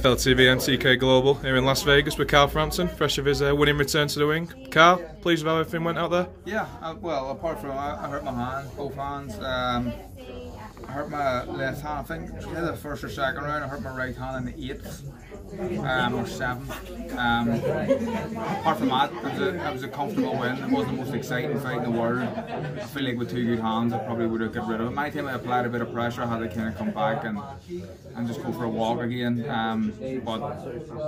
IFL 0.03 0.15
TV 0.17 0.51
and 0.51 0.59
TK 0.59 0.99
Global 0.99 1.35
here 1.35 1.55
in 1.55 1.63
Las 1.63 1.81
Vegas 1.83 2.17
with 2.17 2.27
Carl 2.27 2.49
Frampton, 2.49 2.89
fresh 2.89 3.17
of 3.17 3.23
his 3.23 3.41
uh, 3.41 3.55
winning 3.55 3.77
return 3.77 4.05
to 4.09 4.19
the 4.19 4.27
wing. 4.27 4.47
Carl, 4.69 4.97
pleased 5.21 5.45
with 5.45 5.53
how 5.53 5.59
everything 5.59 5.85
went 5.85 5.97
out 5.97 6.11
there? 6.11 6.27
Yeah, 6.43 6.67
uh, 6.81 6.93
well, 6.99 7.31
apart 7.31 7.61
from 7.61 7.71
I, 7.71 8.03
I 8.03 8.09
hurt 8.09 8.25
my 8.25 8.33
hand, 8.33 8.67
both 8.75 8.95
hands. 8.95 9.39
Um, 9.39 9.93
I 10.87 10.91
hurt 10.91 11.09
my 11.09 11.43
left 11.45 11.81
hand, 11.81 11.99
I 11.99 12.03
think, 12.03 12.31
yeah, 12.53 12.61
the 12.61 12.75
first 12.75 13.03
or 13.03 13.09
second 13.09 13.43
round. 13.43 13.63
I 13.63 13.67
hurt 13.67 13.81
my 13.81 13.95
right 13.95 14.15
hand 14.15 14.47
in 14.47 14.53
the 14.53 14.71
eighth 14.71 15.03
um, 15.79 16.15
or 16.15 16.27
seventh. 16.27 16.71
Um, 17.17 17.49
apart 17.49 18.77
from 18.79 18.89
that, 18.89 19.11
it 19.13 19.23
was, 19.23 19.39
a, 19.39 19.67
it 19.67 19.73
was 19.73 19.83
a 19.83 19.87
comfortable 19.87 20.37
win. 20.37 20.57
It 20.57 20.69
wasn't 20.69 20.97
the 20.97 21.03
most 21.03 21.13
exciting 21.13 21.59
fight 21.59 21.77
in 21.77 21.83
the 21.83 21.91
world. 21.91 22.27
I 22.27 22.79
feel 22.85 23.03
like 23.03 23.17
with 23.17 23.31
two 23.31 23.45
good 23.45 23.59
hands, 23.59 23.93
I 23.93 23.99
probably 23.99 24.27
would 24.27 24.41
have 24.41 24.53
got 24.53 24.67
rid 24.67 24.81
of 24.81 24.87
it. 24.87 24.91
My 24.91 25.09
time 25.09 25.27
I 25.27 25.33
applied 25.33 25.65
a 25.65 25.69
bit 25.69 25.81
of 25.81 25.93
pressure, 25.93 26.23
I 26.23 26.27
had 26.27 26.39
to 26.39 26.55
kind 26.55 26.69
of 26.69 26.77
come 26.77 26.91
back 26.91 27.23
and 27.23 27.39
and 28.15 28.27
just 28.27 28.43
go 28.43 28.51
for 28.51 28.65
a 28.65 28.69
walk 28.69 29.01
again. 29.01 29.49
Um, 29.49 29.93
but 30.23 30.39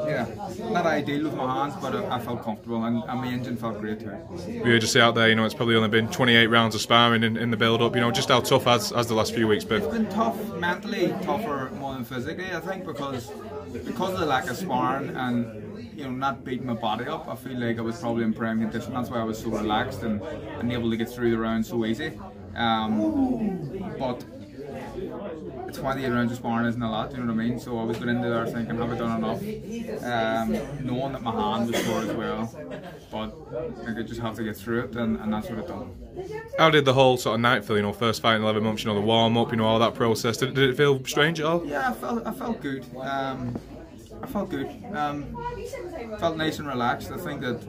yeah, 0.08 0.26
not 0.72 0.86
ideal 0.86 1.26
with 1.26 1.36
my 1.36 1.54
hands, 1.54 1.76
but 1.82 1.96
I, 1.96 2.18
I 2.18 2.20
felt 2.20 2.44
comfortable 2.44 2.84
and, 2.84 3.04
and, 3.04 3.20
my 3.20 3.28
engine 3.28 3.58
felt 3.58 3.80
great 3.80 4.00
too. 4.00 4.16
We 4.48 4.72
were 4.72 4.80
just 4.80 4.96
out 4.96 5.16
there, 5.16 5.30
you 5.30 5.36
know, 5.36 5.46
it's 5.46 5.54
probably 5.54 5.76
only 5.76 5.90
been 5.90 6.10
28 6.10 6.48
rounds 6.48 6.76
of 6.76 6.82
sparring 6.82 7.24
in, 7.24 7.38
in 7.38 7.52
the 7.52 7.58
build 7.58 7.82
up. 7.82 7.96
You 7.96 8.02
know, 8.02 8.12
just 8.12 8.30
how 8.30 8.42
tough 8.42 8.66
has, 8.66 8.90
has 8.90 9.08
the 9.08 9.14
last 9.14 9.34
few 9.34 9.48
weeks 9.48 9.55
been? 9.64 9.84
It's 9.84 9.94
been 9.94 10.10
tough 10.10 10.38
mentally, 10.56 11.16
tougher 11.22 11.72
more 11.76 11.94
than 11.94 12.04
physically, 12.04 12.52
I 12.52 12.60
think, 12.60 12.86
because 12.86 13.32
because 13.72 14.14
of 14.14 14.20
the 14.20 14.26
lack 14.26 14.50
of 14.50 14.58
sparring 14.58 15.16
and 15.16 15.90
you 15.96 16.04
know 16.04 16.12
not 16.12 16.44
beating 16.44 16.66
my 16.66 16.74
body 16.74 17.06
up, 17.06 17.28
I 17.28 17.36
feel 17.36 17.60
like 17.60 17.78
I 17.78 17.82
was 17.82 18.00
probably 18.00 18.24
in 18.24 18.34
prime 18.34 18.60
condition. 18.60 18.94
That's 18.94 19.10
why 19.10 19.20
I 19.20 19.24
was 19.24 19.40
so 19.40 19.50
relaxed 19.50 20.04
and, 20.04 20.22
and 20.60 20.72
able 20.72 20.90
to 20.90 20.98
get 20.98 21.10
through 21.10 21.32
the 21.32 21.38
round 21.38 21.66
so 21.66 21.86
easy. 21.86 22.12
Um, 22.56 23.96
but 24.00 24.24
28 25.76 26.10
rounds 26.10 26.32
of 26.32 26.38
sparring 26.38 26.68
isn't 26.68 26.82
a 26.82 26.90
lot, 26.90 27.12
you 27.12 27.18
know 27.18 27.34
what 27.34 27.42
I 27.42 27.48
mean? 27.48 27.60
So 27.60 27.80
I 27.80 27.84
was 27.84 27.98
going 27.98 28.10
into 28.10 28.30
there 28.30 28.46
thinking, 28.48 28.78
have 28.78 28.92
I 28.92 28.98
done 28.98 29.24
enough? 29.24 29.42
Um, 30.04 30.86
knowing 30.86 31.14
that 31.14 31.22
my 31.22 31.32
hand 31.32 31.72
was 31.72 31.86
sore 31.86 32.02
as 32.02 32.14
well, 32.14 32.54
but 33.12 33.88
I 33.88 33.94
could 33.94 34.08
just 34.08 34.22
have 34.22 34.36
to 34.36 34.44
get 34.44 34.58
through 34.58 34.86
it, 34.86 34.96
and, 34.96 35.20
and 35.20 35.34
that's 35.34 35.50
what 35.50 35.60
I've 35.60 35.68
done. 35.68 35.92
How 36.58 36.70
did 36.70 36.86
the 36.86 36.94
whole 36.94 37.18
sort 37.18 37.36
of 37.36 37.42
night 37.42 37.66
feel? 37.66 37.78
You 37.78 37.84
know, 37.84 37.94
first 37.94 38.22
fight 38.22 38.36
in 38.36 38.44
11 38.44 38.64
months, 38.64 38.84
you 38.84 38.90
know, 38.90 38.96
the 38.96 39.06
warm 39.06 39.38
up, 39.38 39.52
you 39.52 39.58
know, 39.58 39.66
all 39.66 39.80
that 39.80 39.96
process. 39.96 40.38
Did, 40.38 40.54
did 40.54 40.70
it 40.70 40.78
feel 40.78 41.04
strange 41.06 41.40
at 41.40 41.46
all? 41.46 41.66
Yeah, 41.66 41.90
I 41.90 41.94
felt 41.94 42.26
I 42.26 42.32
felt 42.32 42.62
good. 42.62 42.86
Um, 42.98 43.56
I 44.22 44.28
felt 44.28 44.50
good. 44.50 44.70
Um, 44.94 45.38
felt 46.20 46.38
nice 46.38 46.60
and 46.60 46.68
relaxed. 46.68 47.12
I 47.12 47.18
think 47.18 47.42
that 47.42 47.60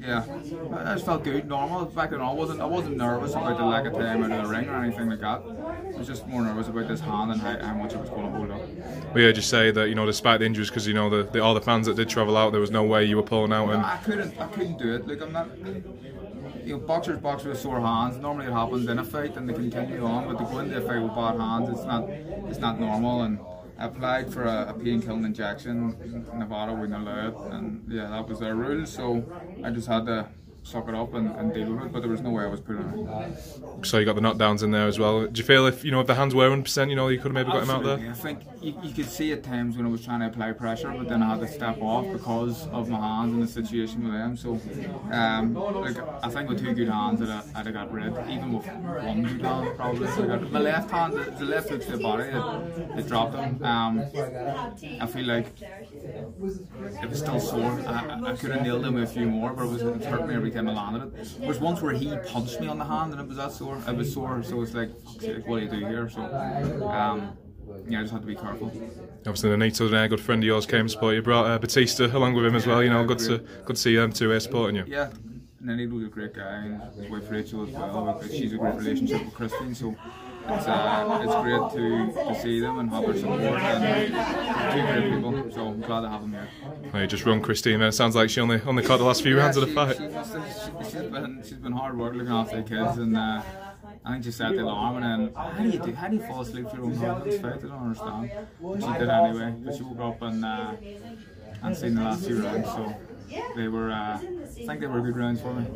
yeah, 0.00 0.24
I 0.76 0.94
just 0.94 1.06
felt 1.06 1.24
good, 1.24 1.48
normal. 1.48 1.84
Back 1.86 2.10
then, 2.10 2.20
I 2.20 2.32
wasn't 2.32 2.60
I 2.60 2.66
wasn't 2.66 2.96
nervous 2.96 3.32
about 3.32 3.58
the 3.58 3.64
lack 3.64 3.84
of 3.84 3.94
time 3.94 4.22
out 4.22 4.30
of 4.30 4.44
the 4.44 4.48
ring 4.48 4.68
or 4.68 4.76
anything 4.76 5.08
like 5.08 5.20
that. 5.20 5.42
I 5.42 5.98
was 5.98 6.06
just 6.06 6.26
more 6.28 6.42
nervous 6.42 6.68
about 6.68 6.86
this 6.86 7.00
hand 7.00 7.32
and 7.32 7.40
how, 7.40 7.58
how 7.58 7.74
much 7.74 7.94
it 7.94 7.98
was 7.98 8.08
going 8.08 8.22
to 8.22 8.30
hold 8.30 8.50
up. 8.50 9.14
We 9.14 9.22
heard 9.22 9.36
you 9.36 9.42
say 9.42 9.72
that 9.72 9.88
you 9.88 9.96
know, 9.96 10.06
despite 10.06 10.40
the 10.40 10.46
injuries, 10.46 10.68
because 10.68 10.86
you 10.86 10.94
know 10.94 11.10
the, 11.10 11.24
the 11.24 11.42
all 11.42 11.54
the 11.54 11.60
fans 11.60 11.86
that 11.86 11.96
did 11.96 12.08
travel 12.08 12.36
out, 12.36 12.52
there 12.52 12.60
was 12.60 12.70
no 12.70 12.84
way 12.84 13.04
you 13.04 13.16
were 13.16 13.22
pulling 13.24 13.52
out. 13.52 13.70
And 13.70 13.82
I 13.82 13.96
couldn't 13.98 14.38
I 14.40 14.46
couldn't 14.46 14.78
do 14.78 14.94
it. 14.94 15.06
Like 15.08 15.20
I'm 15.20 15.32
not. 15.32 15.48
You 16.64 16.74
know, 16.74 16.78
boxers 16.78 17.18
box 17.18 17.44
with 17.44 17.58
sore 17.58 17.80
hands. 17.80 18.18
Normally 18.18 18.46
it 18.46 18.52
happens 18.52 18.86
in 18.88 18.98
a 18.98 19.04
fight 19.04 19.36
and 19.36 19.48
they 19.48 19.54
continue 19.54 20.04
on, 20.04 20.26
but 20.26 20.38
to 20.38 20.44
go 20.44 20.58
into 20.58 20.76
a 20.76 20.86
fight 20.86 21.02
with 21.02 21.14
bad 21.14 21.40
hands, 21.40 21.70
it's 21.70 21.84
not 21.84 22.08
it's 22.08 22.58
not 22.58 22.78
normal. 22.78 23.22
And 23.22 23.38
I 23.78 23.86
applied 23.86 24.32
for 24.32 24.44
a, 24.44 24.70
a 24.70 24.74
pain-killing 24.74 25.24
injection 25.24 25.96
in 26.02 26.38
Nevada 26.38 26.74
with 26.74 26.92
allowed, 26.92 27.52
and 27.52 27.84
yeah, 27.88 28.08
that 28.10 28.28
was 28.28 28.40
their 28.40 28.56
rule. 28.56 28.84
So 28.86 29.24
I 29.62 29.70
just 29.70 29.86
had 29.86 30.06
to 30.06 30.28
suck 30.62 30.86
it 30.88 30.94
up 30.94 31.14
and, 31.14 31.30
and 31.36 31.54
deal 31.54 31.72
with 31.72 31.86
it. 31.86 31.92
But 31.92 32.00
there 32.00 32.10
was 32.10 32.20
no 32.20 32.30
way 32.30 32.44
I 32.44 32.46
was 32.48 32.60
putting 32.60 32.82
it. 32.82 33.86
so 33.86 33.98
you 33.98 34.04
got 34.04 34.16
the 34.16 34.20
knockdowns 34.20 34.62
in 34.62 34.70
there 34.70 34.86
as 34.86 34.98
well. 34.98 35.26
Do 35.26 35.38
you 35.38 35.44
feel 35.44 35.66
if 35.66 35.84
you 35.84 35.90
know 35.90 36.00
if 36.00 36.06
the 36.06 36.14
hands 36.14 36.34
were 36.34 36.42
100, 36.44 36.62
percent 36.64 36.90
you 36.90 36.96
know, 36.96 37.08
you 37.08 37.16
could 37.18 37.34
have 37.34 37.34
maybe 37.34 37.50
got 37.50 37.62
him 37.62 37.70
out 37.70 37.84
there? 37.84 38.10
I 38.10 38.12
think 38.12 38.40
you, 38.60 38.74
you 38.82 38.92
could 38.92 39.06
see 39.08 39.32
at 39.32 39.42
times 39.42 39.76
when 39.76 39.86
I 39.86 39.88
was 39.88 40.04
trying 40.04 40.20
to 40.20 40.26
apply 40.26 40.52
pressure, 40.52 40.92
but 40.96 41.08
then 41.08 41.22
I 41.22 41.30
had 41.30 41.40
to 41.40 41.48
step 41.48 41.80
off 41.80 42.06
because 42.12 42.66
of 42.68 42.88
my 42.88 42.98
hands 42.98 43.32
and 43.32 43.42
the 43.42 43.46
situation 43.46 44.04
with 44.04 44.12
them. 44.12 44.36
So, 44.36 44.60
um, 45.12 45.54
like 45.54 45.96
I 46.22 46.28
think 46.28 46.48
with 46.50 46.60
two 46.62 46.74
good 46.74 46.88
hands, 46.88 47.22
I'd, 47.22 47.28
have- 47.28 47.46
I'd 47.54 47.66
have 47.66 47.74
got 47.74 47.92
rid. 47.92 48.12
Even 48.28 48.52
with 48.52 48.66
one 48.66 49.22
good 49.22 49.40
hand, 49.42 49.76
probably. 49.76 50.06
Like, 50.08 50.50
my 50.50 50.60
left 50.60 50.90
hand, 50.90 51.14
the, 51.14 51.30
the 51.38 51.44
left 51.46 51.70
hook 51.70 51.82
to 51.86 51.92
the 51.92 51.98
body, 51.98 52.24
it, 52.24 52.98
it 52.98 53.06
dropped 53.08 53.34
him. 53.34 53.62
Um, 53.64 54.00
I 55.00 55.06
feel 55.06 55.24
like 55.26 55.46
it 55.62 57.08
was 57.08 57.18
still 57.20 57.40
sore. 57.40 57.80
I, 57.86 58.04
I- 58.06 58.18
I 58.28 58.36
could 58.36 58.50
have 58.50 58.62
nailed 58.62 58.84
him 58.84 58.94
with 58.94 59.04
a 59.04 59.06
few 59.06 59.26
more, 59.26 59.52
but 59.54 59.64
it 59.64 59.68
was 59.68 59.82
it 59.82 60.04
hurt 60.04 60.28
me 60.28 60.34
every 60.34 60.50
time 60.50 60.57
Landed 60.66 61.02
it. 61.02 61.38
There 61.38 61.48
was 61.48 61.58
once 61.60 61.80
where 61.80 61.92
he 61.92 62.14
punched 62.26 62.60
me 62.60 62.68
on 62.68 62.78
the 62.78 62.84
hand 62.84 63.12
and 63.12 63.20
it 63.20 63.26
was 63.26 63.36
that 63.36 63.52
sore. 63.52 63.80
It 63.86 63.96
was 63.96 64.12
sore, 64.12 64.42
so 64.42 64.60
it's 64.62 64.74
like, 64.74 64.90
what 65.46 65.60
do 65.60 65.64
you 65.64 65.70
do 65.70 65.86
here? 65.86 66.08
So, 66.08 66.22
um, 66.22 67.36
yeah, 67.88 68.00
I 68.00 68.02
just 68.02 68.12
had 68.12 68.22
to 68.22 68.26
be 68.26 68.34
careful. 68.34 68.72
Obviously, 69.20 69.50
Nonito 69.50 69.90
there, 69.90 70.04
a 70.04 70.08
good 70.08 70.20
friend 70.20 70.42
of 70.42 70.46
yours, 70.46 70.66
came 70.66 70.86
to 70.86 70.88
support 70.88 71.14
you. 71.14 71.22
Brought 71.22 71.46
uh, 71.46 71.58
Batista 71.58 72.06
along 72.06 72.34
with 72.34 72.46
him 72.46 72.54
as 72.54 72.66
well. 72.66 72.82
You 72.82 72.90
know, 72.90 73.04
good 73.04 73.18
to 73.20 73.38
good 73.64 73.76
to 73.76 73.82
see 73.82 73.96
them 73.96 74.12
two 74.12 74.30
here 74.30 74.40
supporting 74.40 74.76
you. 74.76 74.84
Yeah, 74.86 75.10
was 75.64 76.04
a 76.04 76.08
great 76.08 76.34
guy, 76.34 76.64
and 76.64 76.82
his 76.94 77.10
wife 77.10 77.30
Rachel 77.30 77.66
as 77.66 77.70
well. 77.70 78.22
She's 78.28 78.52
a 78.52 78.56
great 78.56 78.74
relationship 78.74 79.24
with 79.24 79.34
Christine, 79.34 79.74
so 79.74 79.94
it's 80.50 80.66
uh, 80.66 81.20
it's 81.22 81.34
great 81.34 81.72
to, 81.72 82.28
to 82.28 82.40
see 82.40 82.60
them 82.60 82.78
and 82.78 82.90
have 82.90 83.04
their 83.04 83.16
support 83.16 83.40
and 83.40 84.72
two 84.72 84.82
great 84.86 85.14
people. 85.14 85.52
So 85.52 85.66
I'm 85.68 85.80
glad 85.80 86.00
to 86.02 86.08
have 86.08 86.22
them 86.22 86.32
here. 86.32 86.48
Well, 86.92 87.02
you 87.02 87.08
just 87.08 87.24
run 87.24 87.40
Christina. 87.40 87.88
It 87.88 87.92
sounds 87.92 88.16
like 88.16 88.30
she 88.30 88.40
only 88.40 88.60
only 88.62 88.82
caught 88.82 88.98
the 88.98 89.04
last 89.04 89.22
few 89.22 89.36
rounds 89.36 89.56
of 89.56 89.66
the 89.66 89.74
fight. 89.74 89.96
She, 89.96 90.02
has 90.02 91.06
been 91.06 91.42
she's 91.42 91.58
been 91.58 91.72
hard 91.72 91.98
work 91.98 92.14
looking 92.14 92.32
after 92.32 92.62
the 92.62 92.68
kids, 92.68 92.98
and 92.98 93.16
uh, 93.16 93.42
I 94.04 94.12
think 94.12 94.24
she 94.24 94.30
set 94.30 94.52
the 94.52 94.62
alarm. 94.62 95.02
And 95.02 95.04
then 95.04 95.34
how 95.34 95.62
do 95.62 95.68
you 95.68 95.78
do? 95.78 95.92
How 95.92 96.08
do 96.08 96.16
you 96.16 96.22
fall 96.22 96.40
asleep 96.40 96.70
through 96.70 96.92
your 96.92 97.06
own 97.10 97.20
husband's 97.20 97.40
fight? 97.40 97.52
I 97.52 97.58
don't 97.58 97.72
understand. 97.72 98.30
But 98.60 98.80
she 98.80 98.98
did 98.98 99.08
anyway. 99.08 99.54
But 99.64 99.74
she 99.76 99.82
woke 99.82 100.00
up 100.00 100.22
and 100.22 100.44
uh, 100.44 100.72
and 101.62 101.76
seen 101.76 101.94
the 101.94 102.02
last 102.02 102.26
two 102.26 102.42
rounds. 102.42 102.66
So 102.68 102.94
they 103.56 103.68
were. 103.68 103.90
Uh, 103.90 104.14
I 104.14 104.66
think 104.66 104.80
they 104.80 104.86
were 104.86 105.00
good 105.00 105.16
rounds 105.16 105.40
for 105.40 105.54
me. 105.54 105.66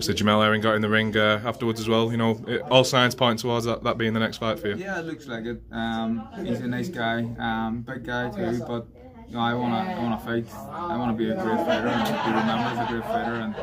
So 0.00 0.12
Jamel 0.12 0.42
Herring 0.42 0.60
got 0.60 0.74
in 0.74 0.82
the 0.82 0.88
ring 0.88 1.16
uh, 1.16 1.40
afterwards 1.44 1.80
as 1.80 1.88
well. 1.88 2.10
You 2.10 2.18
know, 2.18 2.42
it, 2.46 2.60
all 2.70 2.84
signs 2.84 3.14
point 3.14 3.38
towards 3.38 3.64
that, 3.66 3.82
that 3.84 3.98
being 3.98 4.12
the 4.12 4.20
next 4.20 4.38
fight 4.38 4.58
for 4.58 4.68
you. 4.68 4.76
Yeah, 4.76 5.00
it 5.00 5.06
looks 5.06 5.26
like 5.26 5.44
it. 5.44 5.62
Um, 5.72 6.28
he's 6.44 6.60
a 6.60 6.68
nice 6.68 6.88
guy, 6.88 7.24
um, 7.38 7.82
big 7.82 8.04
guy 8.04 8.30
too. 8.30 8.62
But 8.66 8.86
you 9.28 9.36
know, 9.36 9.42
I 9.42 9.54
wanna, 9.54 9.76
I 9.76 9.98
wanna 10.02 10.18
fight. 10.18 10.46
I 10.54 10.96
wanna 10.96 11.12
be 11.12 11.30
a 11.30 11.34
great 11.34 11.58
fighter 11.58 11.86
and 11.86 12.08
be 12.08 12.30
remembered 12.40 12.78
as 12.78 12.88
a 12.88 12.92
great 12.92 13.04
fighter. 13.04 13.34
And 13.34 13.54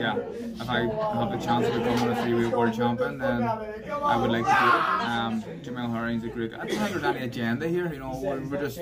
yeah, 0.00 0.16
if 0.16 0.70
I 0.70 0.80
have 1.18 1.30
the 1.32 1.44
chance 1.44 1.66
of 1.66 1.74
becoming 1.74 2.16
a 2.16 2.22
three-weight 2.22 2.56
world 2.56 2.74
champion, 2.74 3.18
then 3.18 3.42
I 3.42 4.16
would 4.16 4.30
like 4.30 4.44
to 4.44 4.50
do 4.50 4.66
it. 4.66 5.08
Um, 5.08 5.42
Jamel 5.62 5.92
Herring's 5.92 6.24
a 6.24 6.28
great. 6.28 6.52
Guy. 6.52 6.58
I 6.58 6.66
don't 6.66 6.78
think 6.78 6.90
there's 6.92 7.04
any 7.04 7.24
agenda 7.24 7.68
here. 7.68 7.92
You 7.92 7.98
know, 7.98 8.20
we're, 8.22 8.40
we're 8.40 8.62
just 8.62 8.78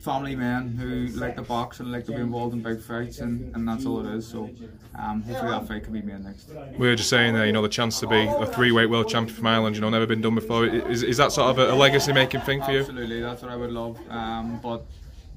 family 0.00 0.34
men 0.34 0.68
who 0.68 1.06
like 1.18 1.36
the 1.36 1.42
box 1.42 1.80
and 1.80 1.92
like 1.92 2.04
to 2.06 2.12
be 2.12 2.18
involved 2.18 2.54
in 2.54 2.62
big 2.62 2.80
fights, 2.80 3.20
and, 3.20 3.54
and 3.54 3.66
that's 3.68 3.86
all 3.86 4.04
it 4.04 4.14
is. 4.14 4.26
So 4.26 4.50
um, 4.98 5.22
hopefully 5.22 5.50
that 5.50 5.68
fight 5.68 5.84
can 5.84 5.92
be 5.92 6.02
made 6.02 6.24
next. 6.24 6.50
We 6.76 6.88
were 6.88 6.96
just 6.96 7.08
saying 7.08 7.34
there, 7.34 7.46
you 7.46 7.52
know, 7.52 7.62
the 7.62 7.68
chance 7.68 8.00
to 8.00 8.06
be 8.06 8.26
a 8.26 8.46
three-weight 8.46 8.90
world 8.90 9.08
champion 9.08 9.36
from 9.36 9.46
Ireland. 9.46 9.76
You 9.76 9.82
know, 9.82 9.90
never 9.90 10.06
been 10.06 10.20
done 10.20 10.34
before. 10.34 10.66
Is, 10.66 11.02
is 11.02 11.16
that 11.18 11.32
sort 11.32 11.50
of 11.50 11.58
a, 11.58 11.72
a 11.72 11.76
legacy-making 11.76 12.40
thing 12.40 12.62
for 12.62 12.72
you? 12.72 12.80
Absolutely, 12.80 13.20
that's 13.20 13.42
what 13.42 13.52
I 13.52 13.56
would 13.56 13.70
love. 13.70 13.98
Um, 14.10 14.58
but 14.60 14.84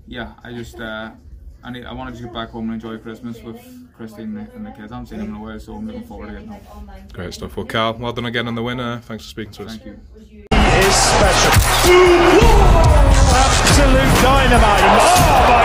yeah, 0.07 0.33
I 0.43 0.51
just 0.51 0.79
uh, 0.79 1.11
I 1.63 1.71
need 1.71 1.85
I 1.85 1.93
want 1.93 2.09
to 2.09 2.13
just 2.13 2.23
get 2.23 2.33
back 2.33 2.49
home 2.49 2.65
and 2.65 2.73
enjoy 2.75 2.97
Christmas 2.97 3.41
with 3.41 3.59
Christine 3.95 4.37
and 4.37 4.47
the, 4.47 4.53
and 4.53 4.65
the 4.65 4.71
kids. 4.71 4.91
I 4.91 4.95
haven't 4.95 5.07
seen 5.07 5.19
them 5.19 5.29
in 5.29 5.35
a 5.35 5.41
while, 5.41 5.59
so 5.59 5.75
I'm 5.75 5.85
looking 5.85 6.03
forward 6.03 6.27
to 6.27 6.33
getting 6.33 6.47
home. 6.49 6.89
Great 7.13 7.33
stuff. 7.33 7.55
Well, 7.55 7.65
Carl, 7.65 7.93
well 7.93 8.13
done 8.13 8.25
again 8.25 8.47
on 8.47 8.55
the 8.55 8.63
winner. 8.63 8.99
Thanks 8.99 9.25
for 9.25 9.29
speaking 9.29 9.53
to 9.53 9.65
us. 9.65 9.77
Thank 9.77 9.85
you. 9.85 10.45
is 10.85 10.95
special. 10.95 12.44
Absolute 13.77 14.21
dynamite. 14.23 14.83
Oh 14.83 15.45
my 15.49 15.64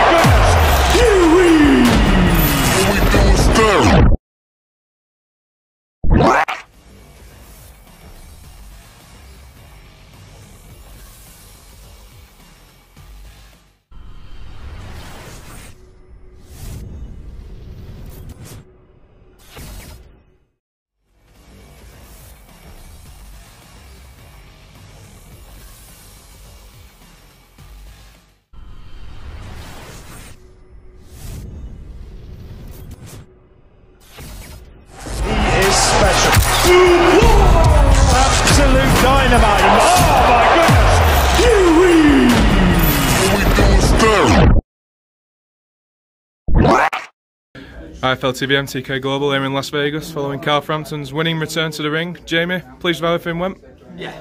IFL 48.01 48.33
TV 48.33 48.53
MTK 48.53 48.99
Global 48.99 49.31
here 49.31 49.45
in 49.45 49.53
Las 49.53 49.69
Vegas 49.69 50.11
following 50.11 50.39
Carl 50.39 50.61
Frampton's 50.61 51.13
winning 51.13 51.37
return 51.37 51.71
to 51.71 51.83
the 51.83 51.91
ring. 51.91 52.17
Jamie, 52.25 52.63
pleased 52.79 52.99
with 52.99 53.07
how 53.07 53.13
everything 53.13 53.37
went? 53.37 53.63
Yeah, 53.95 54.19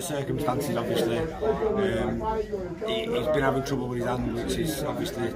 the 0.00 0.06
circumstances, 0.06 0.76
obviously. 0.76 1.18
Um, 1.18 2.22
he, 2.86 3.04
he's 3.04 3.26
been 3.26 3.42
having 3.42 3.64
trouble 3.64 3.88
with 3.88 3.98
his 3.98 4.08
hand, 4.08 4.34
which 4.34 4.56
is 4.56 4.82
obviously 4.82 5.30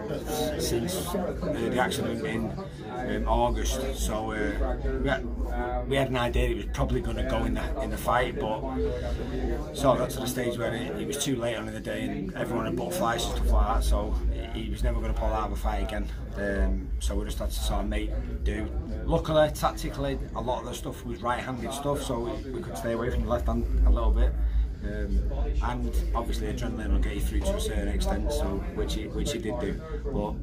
since 0.59 1.14
uh, 1.14 1.35
the 1.42 1.78
accident 1.78 2.25
in 2.25 2.50
um, 2.90 3.28
August. 3.28 3.80
So 3.97 4.33
uh, 4.33 4.76
we, 5.02 5.09
had, 5.09 5.88
we 5.88 5.97
had 5.97 6.09
an 6.09 6.16
idea 6.16 6.49
he 6.49 6.54
was 6.54 6.66
probably 6.73 7.00
going 7.00 7.16
to 7.16 7.25
go 7.25 7.44
in 7.44 7.54
the 7.54 7.83
in 7.83 7.90
the 7.90 7.99
fight, 7.99 8.40
but 8.40 8.61
so 9.75 9.92
I 9.92 9.99
got 9.99 10.11
to 10.11 10.21
the 10.21 10.26
stage 10.26 10.59
where 10.59 10.75
it, 10.75 10.97
it 11.00 11.06
was 11.06 11.23
too 11.23 11.37
late 11.37 11.56
on 11.56 11.68
in 11.68 11.75
the 11.75 11.80
day, 11.80 12.02
and 12.02 12.35
everyone 12.35 12.64
had 12.64 12.76
bought 12.76 12.94
flights 12.94 13.26
and 13.26 13.37
stuff 13.37 13.50
like 13.50 13.66
that. 13.66 13.85
So 13.85 14.14
he 14.54 14.71
was 14.71 14.83
never 14.83 15.00
going 15.00 15.12
to 15.12 15.18
pull 15.18 15.28
out 15.28 15.47
of 15.47 15.52
a 15.52 15.56
fight 15.56 15.83
again. 15.83 16.09
Um, 16.37 16.88
so 17.00 17.14
we 17.14 17.25
just 17.25 17.38
had 17.38 17.50
to 17.50 17.59
sort 17.59 17.80
of 17.80 17.88
make 17.88 18.11
do. 18.44 18.68
Luckily, 19.04 19.50
tactically, 19.50 20.18
a 20.35 20.40
lot 20.40 20.61
of 20.61 20.68
the 20.68 20.75
stuff 20.75 21.04
was 21.04 21.23
right-handed 21.23 21.73
stuff, 21.73 22.02
so 22.02 22.21
we, 22.21 22.50
we 22.52 22.62
could 22.62 22.76
stay 22.76 22.92
away 22.92 23.11
from 23.11 23.23
the 23.23 23.28
left 23.28 23.47
hand 23.47 23.64
a 23.87 23.90
little 23.90 24.11
bit. 24.11 24.33
Um, 24.85 25.33
and 25.62 25.93
obviously 26.14 26.53
adrenaline 26.53 26.93
will 26.93 26.99
get 26.99 27.14
you 27.14 27.21
through 27.21 27.41
to 27.41 27.57
a 27.57 27.61
certain 27.61 27.88
extent, 27.88 28.31
so 28.33 28.45
which 28.75 28.95
he, 28.95 29.07
which 29.09 29.33
he 29.33 29.38
did 29.38 29.59
do. 29.61 29.81
But 30.05 30.35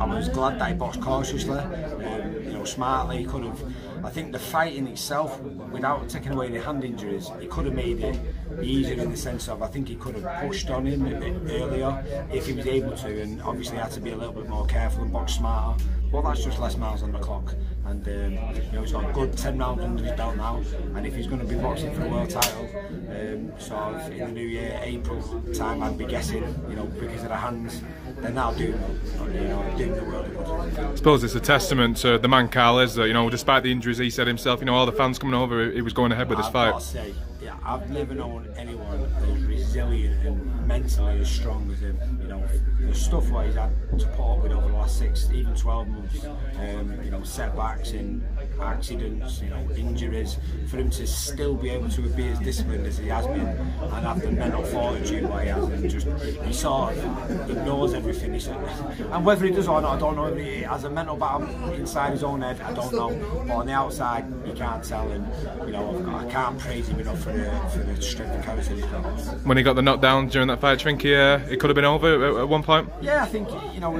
I 0.00 0.06
was 0.06 0.28
glad 0.28 0.58
that 0.60 0.68
he 0.68 0.74
boxed 0.74 1.00
cautiously, 1.00 1.58
um, 1.58 2.34
you 2.44 2.52
know, 2.52 2.64
smartly. 2.64 3.18
He 3.18 3.24
could 3.24 3.44
have. 3.44 3.62
I 4.04 4.10
think 4.10 4.32
the 4.32 4.38
fight 4.38 4.74
in 4.74 4.86
itself, 4.86 5.40
without 5.40 6.08
taking 6.08 6.32
away 6.32 6.50
the 6.50 6.60
hand 6.60 6.84
injuries, 6.84 7.30
he 7.40 7.46
could 7.46 7.66
have 7.66 7.74
made 7.74 8.00
it 8.00 8.18
easier 8.62 9.02
in 9.02 9.10
the 9.10 9.16
sense 9.16 9.48
of 9.48 9.62
I 9.62 9.66
think 9.66 9.88
he 9.88 9.96
could 9.96 10.16
have 10.16 10.48
pushed 10.48 10.70
on 10.70 10.86
him 10.86 11.06
a 11.06 11.18
bit 11.18 11.34
earlier 11.60 12.26
if 12.32 12.46
he 12.46 12.54
was 12.54 12.66
able 12.66 12.96
to, 12.96 13.22
and 13.22 13.42
obviously 13.42 13.76
had 13.76 13.90
to 13.92 14.00
be 14.00 14.10
a 14.10 14.16
little 14.16 14.32
bit 14.34 14.48
more 14.48 14.66
careful 14.66 15.02
and 15.02 15.12
box 15.12 15.34
smarter. 15.34 15.82
But 16.10 16.22
that's 16.22 16.42
just 16.42 16.58
less 16.58 16.76
miles 16.76 17.02
on 17.02 17.12
the 17.12 17.18
clock. 17.18 17.54
And 17.88 18.06
um, 18.06 18.54
you 18.54 18.72
know 18.72 18.82
he's 18.82 18.92
got 18.92 19.08
a 19.08 19.12
good 19.12 19.36
10 19.36 19.58
rounds 19.58 19.82
under 19.82 20.04
his 20.04 20.12
belt 20.12 20.36
now. 20.36 20.62
And 20.94 21.06
if 21.06 21.14
he's 21.14 21.26
going 21.26 21.40
to 21.40 21.46
be 21.46 21.54
boxing 21.56 21.94
for 21.94 22.04
a 22.04 22.08
world 22.08 22.30
title, 22.30 22.68
um, 23.10 23.52
sort 23.58 23.94
of 23.94 24.12
in 24.12 24.18
the 24.18 24.28
new 24.28 24.46
year, 24.46 24.78
April 24.82 25.42
time, 25.54 25.82
I'd 25.82 25.96
be 25.96 26.04
guessing, 26.04 26.42
you 26.68 26.76
know, 26.76 26.84
because 26.84 27.22
of 27.22 27.28
the 27.28 27.36
hands, 27.36 27.82
then 28.18 28.34
that'll 28.34 28.54
do, 28.54 28.64
you 28.64 29.40
know, 29.40 29.74
do 29.76 29.94
the 29.94 30.04
world. 30.04 30.78
I 30.78 30.94
suppose 30.96 31.24
it's 31.24 31.34
a 31.34 31.40
testament 31.40 31.96
to 31.98 32.18
the 32.18 32.28
man 32.28 32.48
Carl 32.48 32.80
is 32.80 32.94
that, 32.94 33.06
you 33.06 33.14
know, 33.14 33.30
despite 33.30 33.62
the 33.62 33.72
injuries 33.72 33.98
he 33.98 34.10
said 34.10 34.26
himself, 34.26 34.60
you 34.60 34.66
know, 34.66 34.74
all 34.74 34.86
the 34.86 34.92
fans 34.92 35.18
coming 35.18 35.34
over, 35.34 35.70
he 35.70 35.80
was 35.80 35.92
going 35.92 36.12
ahead 36.12 36.28
with 36.28 36.38
his 36.38 36.46
I've 36.46 36.52
fight. 36.52 37.12
Yeah, 37.48 37.56
I've 37.64 37.88
never 37.88 38.14
known 38.14 38.52
anyone 38.58 39.10
as 39.22 39.42
resilient 39.44 40.26
and 40.26 40.66
mentally 40.68 41.20
as 41.20 41.30
strong 41.30 41.70
as 41.72 41.80
him. 41.80 41.98
You 42.20 42.28
know, 42.28 42.44
the 42.78 42.94
stuff 42.94 43.30
what 43.30 43.46
he's 43.46 43.54
had 43.54 43.70
to 43.98 44.06
put 44.08 44.20
up 44.20 44.42
with 44.42 44.52
over 44.52 44.68
the 44.68 44.74
last 44.74 44.98
six, 44.98 45.30
even 45.32 45.54
12 45.54 45.88
months, 45.88 46.26
um, 46.26 46.98
you 47.02 47.10
know, 47.10 47.22
setbacks 47.22 47.92
and 47.92 48.22
accidents, 48.60 49.40
you 49.40 49.50
know, 49.50 49.68
injuries, 49.76 50.36
for 50.68 50.78
him 50.78 50.90
to 50.90 51.06
still 51.06 51.54
be 51.54 51.70
able 51.70 51.88
to 51.90 52.02
be 52.02 52.28
as 52.28 52.38
disciplined 52.40 52.86
as 52.86 52.98
he 52.98 53.08
has 53.08 53.26
been 53.26 53.46
and 53.46 54.06
have 54.06 54.20
the 54.20 54.30
mental 54.30 54.62
fortitude 54.64 55.28
what 55.28 55.44
he 55.44 55.48
has 55.50 55.64
and 55.64 55.90
just, 55.90 56.06
he 56.42 56.52
sort 56.52 56.96
of 56.96 57.50
ignores 57.50 57.94
everything 57.94 58.34
he 58.34 58.40
said. 58.40 58.56
And 59.12 59.24
whether 59.24 59.44
he 59.46 59.52
does 59.52 59.68
or 59.68 59.80
not, 59.80 59.96
I 59.96 59.98
don't 59.98 60.16
know 60.16 60.34
he 60.34 60.62
has 60.62 60.84
a 60.84 60.90
mental 60.90 61.16
battle 61.16 61.48
inside 61.72 62.12
his 62.12 62.22
own 62.22 62.42
head, 62.42 62.60
I 62.60 62.72
don't 62.72 62.92
know. 62.92 63.44
But 63.46 63.54
on 63.54 63.66
the 63.66 63.72
outside, 63.72 64.24
you 64.46 64.52
can't 64.52 64.82
tell 64.84 65.10
and, 65.10 65.26
you 65.66 65.72
know, 65.72 66.16
I 66.16 66.30
can't 66.30 66.58
praise 66.58 66.88
him 66.88 67.00
enough 67.00 67.22
for 67.22 67.32
the, 67.32 67.50
for 67.72 67.78
the 67.78 68.00
strength 68.02 68.34
and 68.34 68.44
character 68.44 68.74
he's 68.74 68.84
got. 68.86 69.02
When 69.44 69.56
he 69.56 69.62
got 69.62 69.74
the 69.74 69.82
knockdown 69.82 70.28
during 70.28 70.48
that 70.48 70.60
fight, 70.60 70.84
you 70.84 71.14
uh, 71.14 71.46
it 71.50 71.60
could 71.60 71.70
have 71.70 71.74
been 71.74 71.84
over 71.84 72.36
at, 72.36 72.40
at 72.42 72.48
one 72.48 72.62
point? 72.62 72.88
Yeah, 73.00 73.22
I 73.22 73.26
think 73.26 73.48
you 73.74 73.80
know. 73.80 73.96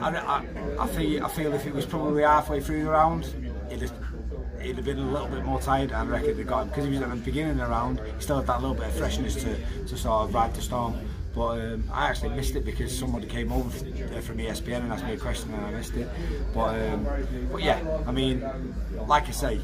I, 0.00 0.10
I, 0.10 0.44
I 0.78 0.86
feel 0.86 1.24
I 1.24 1.28
feel 1.28 1.52
if 1.54 1.66
it 1.66 1.74
was 1.74 1.86
probably 1.86 2.22
halfway 2.22 2.60
through 2.60 2.84
the 2.84 2.90
round, 2.90 3.24
he'd 3.72 3.82
have, 3.82 3.92
he'd 4.60 4.76
have 4.76 4.84
been 4.84 4.98
a 4.98 5.10
little 5.10 5.28
bit 5.28 5.44
more 5.44 5.60
tired. 5.60 5.92
I 5.92 6.04
reckon 6.04 6.36
they 6.36 6.44
got 6.44 6.62
him 6.62 6.68
because 6.68 6.84
he 6.84 6.90
was 6.90 7.00
at 7.00 7.10
the 7.10 7.16
beginning 7.16 7.52
of 7.52 7.58
the 7.58 7.66
round. 7.66 8.00
He 8.00 8.22
still 8.22 8.36
had 8.36 8.46
that 8.46 8.60
little 8.60 8.76
bit 8.76 8.86
of 8.86 8.94
freshness 8.94 9.34
to, 9.36 9.56
to 9.86 9.96
sort 9.96 10.28
of 10.28 10.34
ride 10.34 10.54
the 10.54 10.62
storm. 10.62 10.94
But 11.34 11.60
um, 11.60 11.84
I 11.90 12.08
actually 12.08 12.36
missed 12.36 12.56
it 12.56 12.64
because 12.64 12.96
somebody 12.96 13.26
came 13.26 13.52
over 13.52 13.70
from 13.70 14.40
E 14.40 14.44
ESPN 14.44 14.82
and 14.82 14.92
asked 14.92 15.06
me 15.06 15.14
a 15.14 15.16
question 15.16 15.52
and 15.54 15.64
I 15.64 15.70
missed 15.70 15.94
it. 15.94 16.08
But 16.52 16.78
um, 16.90 17.06
but 17.50 17.62
yeah, 17.62 17.80
I 18.06 18.12
mean, 18.12 18.44
like 19.06 19.28
I 19.28 19.30
say, 19.30 19.60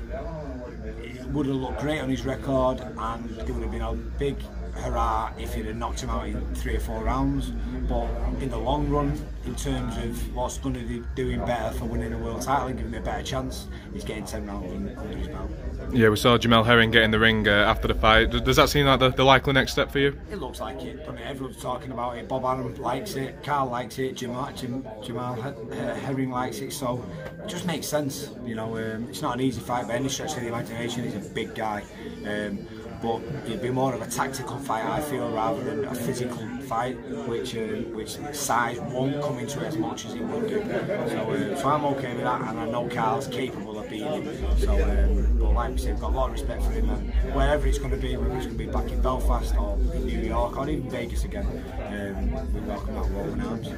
it 1.03 1.27
would 1.27 1.45
have 1.47 1.57
looked 1.57 1.81
great 1.81 2.01
on 2.01 2.09
his 2.09 2.25
record 2.25 2.81
and 2.81 3.31
it 3.39 3.51
would 3.51 3.63
have 3.63 3.71
been 3.71 3.83
a 3.83 3.93
big 3.93 4.37
hurrah 4.79 5.33
if 5.39 5.55
he'd 5.55 5.67
have 5.67 5.77
knocked 5.77 6.01
him 6.01 6.11
out 6.11 6.27
in 6.27 6.55
three 6.55 6.77
or 6.77 6.81
four 6.81 7.03
rounds. 7.03 7.51
But 7.89 8.09
in 8.41 8.51
the 8.51 8.59
long 8.59 8.89
run, 8.89 9.19
in 9.47 9.55
terms 9.55 9.97
of 9.97 10.35
what's 10.35 10.59
going 10.59 10.75
to 10.75 10.81
be 10.81 11.03
doing 11.15 11.45
better 11.45 11.77
for 11.77 11.87
winning 11.87 12.13
a 12.13 12.19
world 12.19 12.43
title 12.43 12.69
and 12.69 12.77
giving 12.77 12.93
me 12.93 12.99
a 12.99 13.01
better 13.01 13.23
chance, 13.23 13.67
he's 13.93 14.05
getting 14.05 14.25
10 14.25 14.47
rounds 14.47 14.73
un- 14.73 14.97
under 14.99 15.17
his 15.17 15.29
belt. 15.29 15.51
Yeah, 15.93 16.11
we 16.11 16.17
saw 16.17 16.37
Jamel 16.37 16.67
Herring 16.67 16.91
get 16.91 17.03
in 17.03 17.11
the 17.11 17.19
ring 17.19 17.49
uh, 17.49 17.51
after 17.51 17.89
the 17.89 17.95
fight. 17.95 18.31
Does, 18.31 18.57
that 18.57 18.69
seem 18.69 18.87
like 18.87 19.01
the, 19.01 19.09
the 19.11 19.25
likely 19.25 19.55
next 19.55 19.73
step 19.73 19.91
for 19.91 19.99
you? 20.01 20.19
It 20.31 20.39
looks 20.39 20.61
like 20.61 20.83
it, 20.83 20.99
doesn't 20.99 21.17
it? 21.17 21.27
Everyone's 21.27 21.63
talking 21.63 21.93
about 21.93 22.19
it. 22.19 22.29
Bob 22.29 22.45
Arum 22.45 22.75
likes 22.77 23.15
it, 23.15 23.43
Carl 23.43 23.71
likes 23.71 23.99
it, 23.99 24.17
Jamel, 24.17 24.55
Jam, 24.55 24.83
Jamel 25.03 25.73
uh, 25.73 25.95
Herring 25.95 26.31
likes 26.31 26.59
it, 26.59 26.73
so 26.73 27.05
it 27.43 27.49
just 27.49 27.65
makes 27.65 27.87
sense. 27.87 28.31
You 28.45 28.55
know, 28.55 28.77
um, 28.77 29.09
it's 29.09 29.23
not 29.23 29.35
an 29.35 29.41
easy 29.41 29.61
fight 29.61 29.89
by 29.89 29.95
any 29.95 30.09
stretch 30.09 30.35
of 30.35 30.43
the 30.43 30.49
imagination. 30.49 31.05
He's 31.05 31.15
a 31.15 31.31
big 31.31 31.55
guy. 31.55 31.85
Um, 32.27 32.67
but 33.03 33.21
it'd 33.47 33.63
be 33.63 33.71
more 33.71 33.95
of 33.95 34.03
a 34.03 34.07
tactical 34.07 34.59
fight, 34.59 34.85
I 34.85 35.01
feel, 35.01 35.31
rather 35.31 35.63
than 35.63 35.85
a 35.85 35.95
physical 35.95 36.47
fight, 36.69 36.97
which 37.29 37.57
uh, 37.57 37.61
which 37.95 38.17
size 38.35 38.79
won't 38.81 39.21
come 39.23 39.39
into 39.39 39.61
it 39.65 39.69
as 39.69 39.77
much 39.77 40.05
as 40.07 40.15
it 40.15 40.23
would 40.23 40.49
do. 40.49 40.63
So, 40.65 41.31
uh, 41.31 41.57
so 41.57 41.69
I'm 41.69 41.85
okay 41.87 42.15
with 42.15 42.25
that, 42.25 42.41
and 42.41 42.61
I 42.61 42.67
know 42.67 42.89
Carl's 42.89 43.29
capable 43.29 43.79
of 43.79 43.89
beating 43.89 44.23
him. 44.23 44.59
So, 44.59 44.73
um, 44.73 45.39
but 45.39 45.53
like 45.53 45.71
we 45.73 45.79
said, 45.79 45.95
I've 45.95 46.01
got 46.01 46.13
a 46.13 46.17
lot 46.17 46.27
of 46.27 46.33
respect 46.33 46.63
for 46.63 46.71
him, 46.73 46.91
and 46.91 47.13
wherever 47.35 47.67
it's 47.67 47.79
going 47.79 47.91
to 47.91 47.97
be, 47.97 48.17
whether 48.17 48.37
it's 48.37 48.47
going 48.47 48.59
to 48.59 48.65
be 48.65 48.71
back 48.71 48.91
in 48.91 49.01
Belfast 49.01 49.55
or 49.57 49.79
in 49.95 50.07
New 50.07 50.21
York 50.21 50.57
or 50.57 50.69
even 50.69 50.91
Vegas 50.91 51.25
again, 51.25 51.47
um, 51.47 52.53
we 52.53 52.61
welcome 52.61 52.95
that 52.95 53.05
with 53.05 53.27
open 53.27 53.41
arms. 53.41 53.69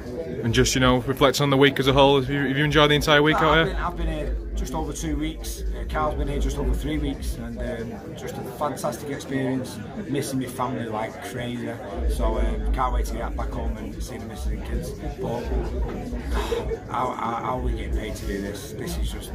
And 0.43 0.53
just, 0.53 0.75
you 0.75 0.81
know, 0.81 0.97
reflect 0.97 1.41
on 1.41 1.49
the 1.49 1.57
week 1.57 1.79
as 1.79 1.87
a 1.87 1.93
whole. 1.93 2.19
Have 2.19 2.29
you, 2.29 2.47
have 2.47 2.57
you 2.57 2.65
enjoyed 2.65 2.89
the 2.89 2.95
entire 2.95 3.21
week 3.21 3.37
out 3.37 3.57
I've 3.57 3.67
here? 3.67 3.75
been, 3.75 3.83
I've 3.83 3.97
been 3.97 4.07
here 4.07 4.35
just 4.61 4.75
over 4.75 4.93
two 4.93 5.17
weeks. 5.17 5.63
Uh, 5.75 5.83
Carl's 5.89 6.13
been 6.13 6.27
here 6.27 6.39
just 6.39 6.59
over 6.59 6.71
three 6.71 6.99
weeks, 6.99 7.35
and 7.37 7.57
um, 7.59 8.15
just 8.15 8.37
a 8.37 8.41
fantastic 8.59 9.09
experience. 9.09 9.79
Missing 10.07 10.39
my 10.39 10.45
family 10.45 10.85
like 10.85 11.11
crazy, 11.31 11.71
so 12.15 12.37
um, 12.37 12.71
can't 12.71 12.93
wait 12.93 13.07
to 13.07 13.15
get 13.15 13.35
back 13.35 13.49
home 13.49 13.75
and 13.77 13.91
see 14.01 14.19
the 14.19 14.25
missus 14.25 14.51
and 14.51 14.63
kids. 14.63 14.91
But 15.19 15.41
how, 16.91 17.09
how, 17.09 17.35
how 17.43 17.57
are 17.57 17.61
we 17.61 17.71
getting 17.71 17.97
paid 17.97 18.15
to 18.17 18.25
do 18.27 18.39
this? 18.39 18.73
This 18.73 18.99
is 18.99 19.11
just 19.11 19.31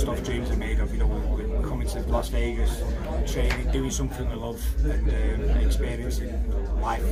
stuff 0.00 0.22
dreams 0.22 0.48
are 0.52 0.56
made 0.56 0.78
of. 0.78 0.92
You 0.92 1.00
know, 1.00 1.08
we're, 1.08 1.48
we're 1.48 1.68
coming 1.68 1.88
to 1.88 2.00
Las 2.02 2.28
Vegas, 2.28 2.80
training, 3.26 3.72
doing 3.72 3.90
something 3.90 4.30
we 4.30 4.36
love, 4.36 4.62
and 4.84 5.08
um, 5.08 5.66
experiencing 5.66 6.32
life. 6.80 7.02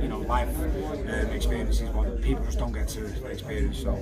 You 0.00 0.08
know, 0.08 0.20
life 0.20 0.56
um, 0.56 1.30
experiences 1.32 1.88
what 1.90 2.22
people 2.22 2.44
just 2.44 2.60
don't 2.60 2.72
get 2.72 2.86
to 2.88 3.06
experience. 3.28 3.82
So 3.82 3.98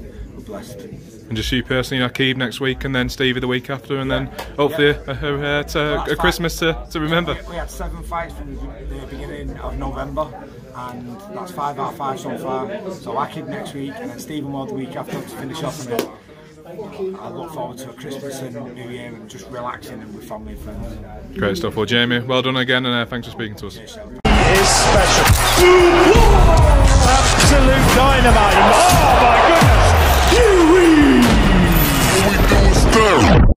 blessed. 0.48 0.80
And 1.28 1.36
just 1.36 1.52
you 1.52 1.62
personally, 1.62 2.02
Akib 2.02 2.36
next 2.36 2.58
week, 2.58 2.84
and 2.84 2.94
then 2.94 3.08
Stevie 3.08 3.38
the 3.38 3.46
week 3.46 3.68
after, 3.70 3.98
and 3.98 4.10
then 4.10 4.26
hopefully 4.56 4.88
a, 4.88 5.00
a, 5.10 5.60
a, 5.60 5.64
to- 5.64 6.02
a 6.12 6.16
Christmas 6.16 6.58
to, 6.58 6.86
to 6.90 7.00
remember. 7.00 7.34
We, 7.44 7.50
we 7.50 7.56
had 7.56 7.70
seven 7.70 8.02
fights 8.02 8.34
from 8.34 8.56
the 8.56 9.06
beginning 9.10 9.56
of 9.58 9.76
November, 9.78 10.26
and 10.74 11.20
that's 11.34 11.52
five 11.52 11.78
out 11.78 11.92
of 11.92 11.96
five 11.98 12.18
so 12.18 12.36
far. 12.38 12.66
So 12.92 13.12
Akib 13.12 13.46
next 13.46 13.74
week, 13.74 13.92
and 13.96 14.10
then 14.10 14.18
Stephen 14.18 14.50
Ward 14.52 14.70
the 14.70 14.74
week 14.74 14.96
after 14.96 15.12
to 15.12 15.20
finish 15.20 15.62
off. 15.62 15.78
And 15.86 16.00
then 16.00 17.16
I 17.20 17.28
look 17.30 17.52
forward 17.52 17.78
to 17.78 17.90
a 17.90 17.92
Christmas 17.92 18.40
and 18.40 18.74
New 18.74 18.88
Year 18.90 19.06
and 19.08 19.28
just 19.28 19.48
relaxing 19.50 20.00
and 20.00 20.14
with 20.14 20.26
family 20.28 20.54
and 20.54 20.62
friends. 20.62 21.38
Great 21.38 21.56
stuff. 21.58 21.76
Well, 21.76 21.86
Jamie, 21.86 22.20
well 22.20 22.40
done 22.42 22.56
again, 22.56 22.86
and 22.86 22.94
uh, 22.94 23.04
thanks 23.06 23.26
for 23.26 23.32
speaking 23.32 23.56
to 23.56 23.66
us. 23.66 23.76
is 23.76 23.90
special. 23.90 24.14
Absolute 27.04 27.96
dynamite. 27.96 28.54
Oh 28.54 29.20
my 29.22 29.47
He 33.08 33.47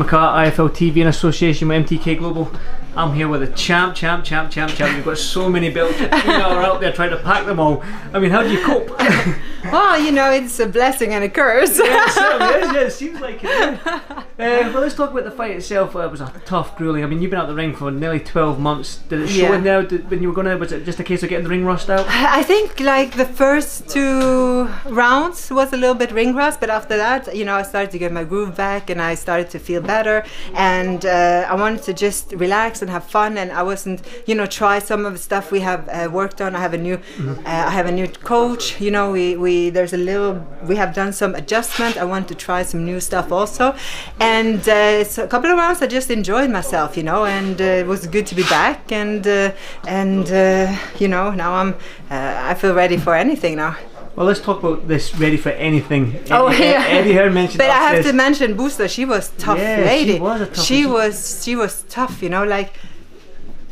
McCart, 0.00 0.50
IFL 0.50 0.70
TV 0.70 0.98
in 0.98 1.06
association 1.06 1.68
with 1.68 1.88
MTK 1.88 2.18
Global. 2.18 2.50
I'm 2.94 3.14
here 3.14 3.28
with 3.28 3.42
a 3.42 3.46
champ, 3.48 3.94
champ, 3.94 4.24
champ, 4.24 4.50
champ, 4.50 4.72
champ. 4.72 4.94
You've 4.94 5.04
got 5.04 5.18
so 5.18 5.48
many 5.48 5.70
belts. 5.70 5.98
You 5.98 6.08
know, 6.08 6.50
are 6.50 6.62
out 6.62 6.80
there 6.80 6.92
trying 6.92 7.10
to 7.10 7.16
pack 7.16 7.46
them 7.46 7.58
all. 7.58 7.82
I 8.12 8.18
mean, 8.18 8.30
how 8.30 8.42
do 8.42 8.50
you 8.50 8.64
cope? 8.64 8.90
Well, 9.64 10.00
you 10.02 10.10
know, 10.10 10.28
it's 10.32 10.58
a 10.58 10.66
blessing 10.66 11.14
and 11.14 11.22
a 11.22 11.28
curse. 11.28 11.78
yeah, 11.78 12.04
it 12.04 12.10
certainly 12.10 12.80
yeah, 12.80 12.86
it 12.86 12.90
seems 12.90 13.20
like 13.20 13.38
it. 13.42 13.80
Uh, 14.42 14.72
but 14.72 14.80
let's 14.82 14.94
talk 14.94 15.10
about 15.10 15.24
the 15.24 15.30
fight 15.30 15.52
itself. 15.52 15.94
Uh, 15.94 16.00
it 16.00 16.10
was 16.10 16.20
a 16.20 16.32
tough, 16.44 16.76
grueling. 16.76 17.04
I 17.04 17.06
mean, 17.06 17.20
you've 17.22 17.30
been 17.30 17.40
out 17.40 17.48
the 17.48 17.54
ring 17.54 17.74
for 17.74 17.90
nearly 17.90 18.20
12 18.20 18.58
months. 18.58 18.98
Did 19.08 19.20
it 19.20 19.28
show 19.28 19.42
Yeah. 19.50 19.54
in 19.56 19.62
there 19.64 19.82
did, 19.82 20.10
when 20.10 20.20
you 20.22 20.28
were 20.28 20.34
going 20.34 20.46
to? 20.48 20.56
Was 20.56 20.72
it 20.72 20.84
just 20.84 20.98
a 21.00 21.04
case 21.04 21.22
of 21.22 21.28
getting 21.28 21.44
the 21.44 21.50
ring 21.50 21.64
rust 21.64 21.88
out? 21.90 22.06
I 22.08 22.42
think 22.42 22.80
like 22.80 23.12
the 23.16 23.24
first 23.42 23.88
two 23.88 24.68
rounds 24.86 25.50
was 25.50 25.72
a 25.72 25.76
little 25.76 25.94
bit 25.94 26.10
ring 26.12 26.34
rust, 26.34 26.60
but 26.60 26.70
after 26.70 26.96
that, 26.96 27.34
you 27.36 27.44
know, 27.44 27.54
I 27.54 27.62
started 27.62 27.90
to 27.92 27.98
get 27.98 28.10
my 28.12 28.24
groove 28.24 28.56
back 28.56 28.90
and 28.90 29.00
I 29.00 29.14
started 29.14 29.48
to 29.50 29.58
feel 29.58 29.80
better. 29.80 30.24
And 30.54 31.04
uh, 31.06 31.46
I 31.48 31.54
wanted 31.54 31.82
to 31.84 31.92
just 31.94 32.32
relax 32.32 32.82
and 32.82 32.90
have 32.90 33.04
fun. 33.04 33.38
And 33.38 33.52
I 33.52 33.62
wasn't, 33.62 34.02
you 34.26 34.34
know, 34.34 34.46
try 34.46 34.78
some 34.78 35.04
of 35.06 35.12
the 35.12 35.18
stuff 35.18 35.52
we 35.52 35.60
have 35.60 35.88
uh, 35.88 36.08
worked 36.20 36.40
on. 36.40 36.56
I 36.56 36.60
have 36.66 36.74
a 36.74 36.82
new, 36.88 36.96
uh, 36.96 37.42
I 37.46 37.70
have 37.78 37.86
a 37.86 37.92
new 37.92 38.08
coach. 38.08 38.80
You 38.80 38.90
know, 38.90 39.12
we, 39.12 39.36
we 39.36 39.70
there's 39.70 39.92
a 39.92 40.02
little, 40.10 40.34
we 40.64 40.76
have 40.76 40.94
done 40.94 41.12
some 41.12 41.34
adjustment. 41.34 41.96
I 41.96 42.04
want 42.04 42.28
to 42.28 42.34
try 42.34 42.62
some 42.62 42.84
new 42.84 43.00
stuff 43.00 43.30
also. 43.30 43.74
And 44.20 44.31
uh, 44.68 45.04
so 45.04 45.24
a 45.24 45.26
couple 45.28 45.50
of 45.50 45.56
rounds, 45.58 45.82
I 45.82 45.86
just 45.86 46.10
enjoyed 46.10 46.50
myself, 46.50 46.96
you 46.96 47.02
know, 47.02 47.24
and 47.24 47.60
uh, 47.60 47.64
it 47.82 47.86
was 47.86 48.06
good 48.06 48.26
to 48.28 48.34
be 48.34 48.42
back. 48.44 48.90
And 48.92 49.26
uh, 49.26 49.52
and 49.86 50.30
uh, 50.30 50.76
you 50.98 51.08
know, 51.08 51.30
now 51.32 51.52
I'm, 51.54 51.74
uh, 52.10 52.50
I 52.50 52.54
feel 52.54 52.74
ready 52.74 52.96
for 52.96 53.14
anything 53.14 53.56
now. 53.56 53.76
Well, 54.16 54.26
let's 54.26 54.40
talk 54.40 54.58
about 54.62 54.88
this. 54.88 55.14
Ready 55.16 55.38
for 55.38 55.50
anything? 55.70 56.02
Oh, 56.30 56.46
Eddie, 56.48 56.64
yeah. 56.64 56.84
Eddie 56.98 57.14
Hearn 57.14 57.32
mentioned. 57.32 57.58
But 57.58 57.70
I 57.70 57.80
have 57.94 58.04
to 58.04 58.12
mention 58.12 58.54
Bustos. 58.56 58.90
She 58.90 59.04
was 59.06 59.30
tough 59.38 59.56
Yeah, 59.58 59.76
she 59.78 59.84
lady. 59.86 60.18
was 60.20 60.40
a 60.42 60.46
tough- 60.46 60.64
she 60.66 60.84
was 60.86 61.42
she 61.44 61.56
was 61.56 61.82
tough. 61.88 62.22
You 62.22 62.28
know, 62.28 62.44
like 62.44 62.74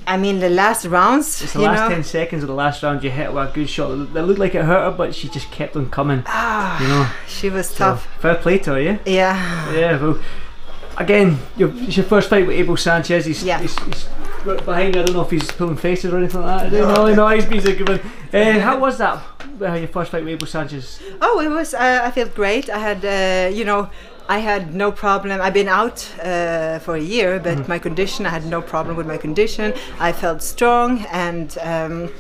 I 0.07 0.17
mean, 0.17 0.41
the 0.41 0.49
last 0.49 0.87
rounds. 0.87 1.43
It's 1.43 1.53
the 1.53 1.61
last 1.61 1.81
know, 1.91 1.95
ten 1.95 2.03
seconds 2.05 2.43
of 2.43 2.49
the 2.49 2.55
last 2.55 2.83
round. 2.83 3.05
You 3.05 3.11
hit 3.11 3.33
with 3.33 3.51
a 3.51 3.53
good 3.53 3.69
shot 3.69 4.15
that 4.15 4.23
looked 4.27 4.41
like 4.41 4.55
it 4.55 4.65
hurt 4.65 4.85
her, 4.91 4.97
but 4.97 5.15
she 5.15 5.29
just 5.29 5.51
kept 5.53 5.77
on 5.77 5.91
coming. 5.91 6.23
ah, 6.27 6.81
You 6.83 6.89
know, 6.89 7.07
she 7.29 7.51
was 7.51 7.69
So, 7.69 7.77
tough. 7.85 8.09
fair 8.19 8.35
play 8.37 8.59
to 8.65 8.71
her, 8.73 8.81
yeah. 8.81 8.99
Yeah. 9.05 9.73
Yeah, 9.75 10.03
well, 10.03 10.19
again, 11.01 11.39
your, 11.57 11.71
it's 11.77 11.97
your 11.97 12.07
first 12.07 12.29
fight 12.31 12.47
with 12.47 12.57
Abel 12.57 12.77
Sanchez. 12.77 13.25
He's, 13.27 13.43
Yeah. 13.43 13.61
he's, 13.61 13.77
he's 13.85 14.09
right 14.45 14.65
behind 14.65 14.95
me. 14.95 15.01
I 15.01 15.05
don't 15.05 15.15
know 15.15 15.23
if 15.23 15.31
he's 15.31 15.51
pulling 15.51 15.77
faces 15.77 16.13
or 16.13 16.19
anything 16.19 16.43
like 16.43 16.61
that. 16.61 16.67
I 16.67 16.71
don't 16.71 16.95
know. 16.95 17.15
No, 17.15 17.29
he's, 17.29 17.45
he's 17.47 17.67
a 17.67 17.75
good 17.75 17.89
one. 17.89 18.01
Uh, 18.33 18.61
how 18.61 18.79
was 18.79 18.99
that? 18.99 19.23
Uh, 19.61 19.75
your 19.75 19.89
first 19.89 20.11
fight 20.13 20.23
with 20.25 20.33
Abel 20.33 20.47
Sanchez? 20.47 21.01
Oh, 21.21 21.41
it 21.41 21.49
was. 21.49 21.75
Uh, 21.75 22.01
I 22.05 22.11
felt 22.11 22.35
great. 22.35 22.71
I 22.71 22.79
had, 22.79 23.05
uh, 23.05 23.55
you 23.55 23.65
know, 23.65 23.91
I 24.29 24.39
had 24.39 24.75
no 24.75 24.93
problem. 24.93 25.41
I've 25.41 25.55
been 25.55 25.69
out 25.69 26.09
uh, 26.23 26.79
for 26.79 26.95
a 26.95 27.01
year, 27.03 27.39
but 27.41 27.59
Mm-hmm. 27.59 27.69
my 27.69 27.79
condition, 27.79 28.27
I 28.27 28.31
had 28.31 28.47
no 28.47 28.63
problem 28.63 28.97
with 28.97 29.07
my 29.07 29.17
condition. 29.19 29.75
I 29.99 30.13
felt 30.13 30.41
strong, 30.43 31.05
and 31.11 31.57
um, 31.61 32.11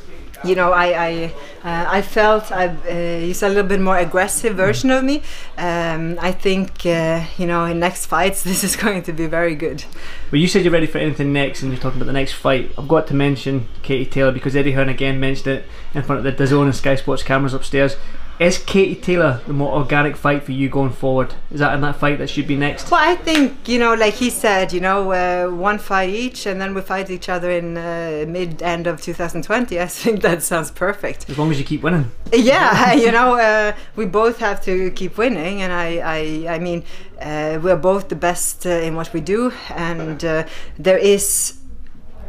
you 0.44 0.54
know, 0.54 0.72
I 0.72 0.86
I, 1.08 1.34
uh, 1.64 1.86
I 1.88 2.02
felt 2.02 2.50
I 2.50 2.68
uh, 2.68 3.26
used 3.26 3.42
a 3.42 3.48
little 3.48 3.64
bit 3.64 3.80
more 3.80 3.98
aggressive 3.98 4.56
version 4.56 4.90
of 4.90 5.04
me. 5.04 5.22
Um, 5.58 6.18
I 6.20 6.32
think 6.32 6.86
uh, 6.86 7.24
you 7.36 7.46
know, 7.46 7.64
in 7.64 7.78
next 7.80 8.06
fights, 8.06 8.42
this 8.50 8.64
is 8.64 8.76
going 8.76 9.02
to 9.04 9.12
be 9.12 9.26
very 9.26 9.54
good. 9.54 9.84
Well, 10.30 10.40
you 10.40 10.48
said 10.48 10.64
you're 10.64 10.72
ready 10.72 10.86
for 10.86 10.98
anything 10.98 11.32
next, 11.32 11.62
and 11.62 11.72
you're 11.72 11.80
talking 11.80 12.00
about 12.00 12.06
the 12.06 12.12
next 12.12 12.32
fight. 12.32 12.72
I've 12.78 12.88
got 12.88 13.06
to 13.08 13.14
mention 13.14 13.68
Katie 13.82 14.10
Taylor 14.10 14.32
because 14.32 14.56
Eddie 14.56 14.72
Hearn 14.72 14.88
again 14.88 15.20
mentioned 15.20 15.58
it 15.58 15.66
in 15.94 16.02
front 16.02 16.24
of 16.24 16.24
the 16.24 16.44
DAZN 16.44 16.64
and 16.64 16.76
Sky 16.76 16.94
Sports 16.94 17.22
cameras 17.22 17.54
upstairs. 17.54 17.96
Is 18.40 18.56
Katie 18.56 18.98
Taylor 18.98 19.42
the 19.46 19.52
more 19.52 19.74
organic 19.74 20.16
fight 20.16 20.44
for 20.44 20.52
you 20.52 20.70
going 20.70 20.92
forward? 20.92 21.34
Is 21.50 21.60
that 21.60 21.74
in 21.74 21.82
that 21.82 21.96
fight 21.96 22.16
that 22.20 22.30
should 22.30 22.46
be 22.46 22.56
next? 22.56 22.90
Well, 22.90 22.98
I 22.98 23.14
think 23.14 23.68
you 23.68 23.78
know, 23.78 23.92
like 23.92 24.14
he 24.14 24.30
said, 24.30 24.72
you 24.72 24.80
know, 24.80 25.12
uh, 25.12 25.54
one 25.54 25.78
fight 25.78 26.08
each, 26.08 26.46
and 26.46 26.58
then 26.58 26.72
we 26.72 26.80
fight 26.80 27.10
each 27.10 27.28
other 27.28 27.50
in 27.50 27.76
uh, 27.76 28.24
mid 28.26 28.62
end 28.62 28.86
of 28.86 29.02
2020. 29.02 29.78
I 29.78 29.86
think 29.86 30.22
that 30.28 30.42
sounds 30.42 30.70
perfect. 30.70 31.28
As 31.28 31.36
long 31.36 31.50
as 31.50 31.58
you 31.58 31.66
keep 31.66 31.82
winning. 31.82 32.12
Yeah, 32.32 32.92
you 33.04 33.12
know, 33.12 33.34
uh, 33.34 33.74
we 33.94 34.06
both 34.06 34.38
have 34.38 34.64
to 34.64 34.90
keep 34.92 35.18
winning, 35.18 35.60
and 35.60 35.70
I, 35.70 35.98
I, 35.98 36.54
I 36.54 36.58
mean, 36.60 36.84
uh, 37.20 37.58
we're 37.62 37.76
both 37.76 38.08
the 38.08 38.16
best 38.16 38.64
uh, 38.64 38.70
in 38.70 38.96
what 38.96 39.12
we 39.12 39.20
do, 39.20 39.52
and 39.68 40.24
uh, 40.24 40.46
there 40.78 40.96
is. 40.96 41.58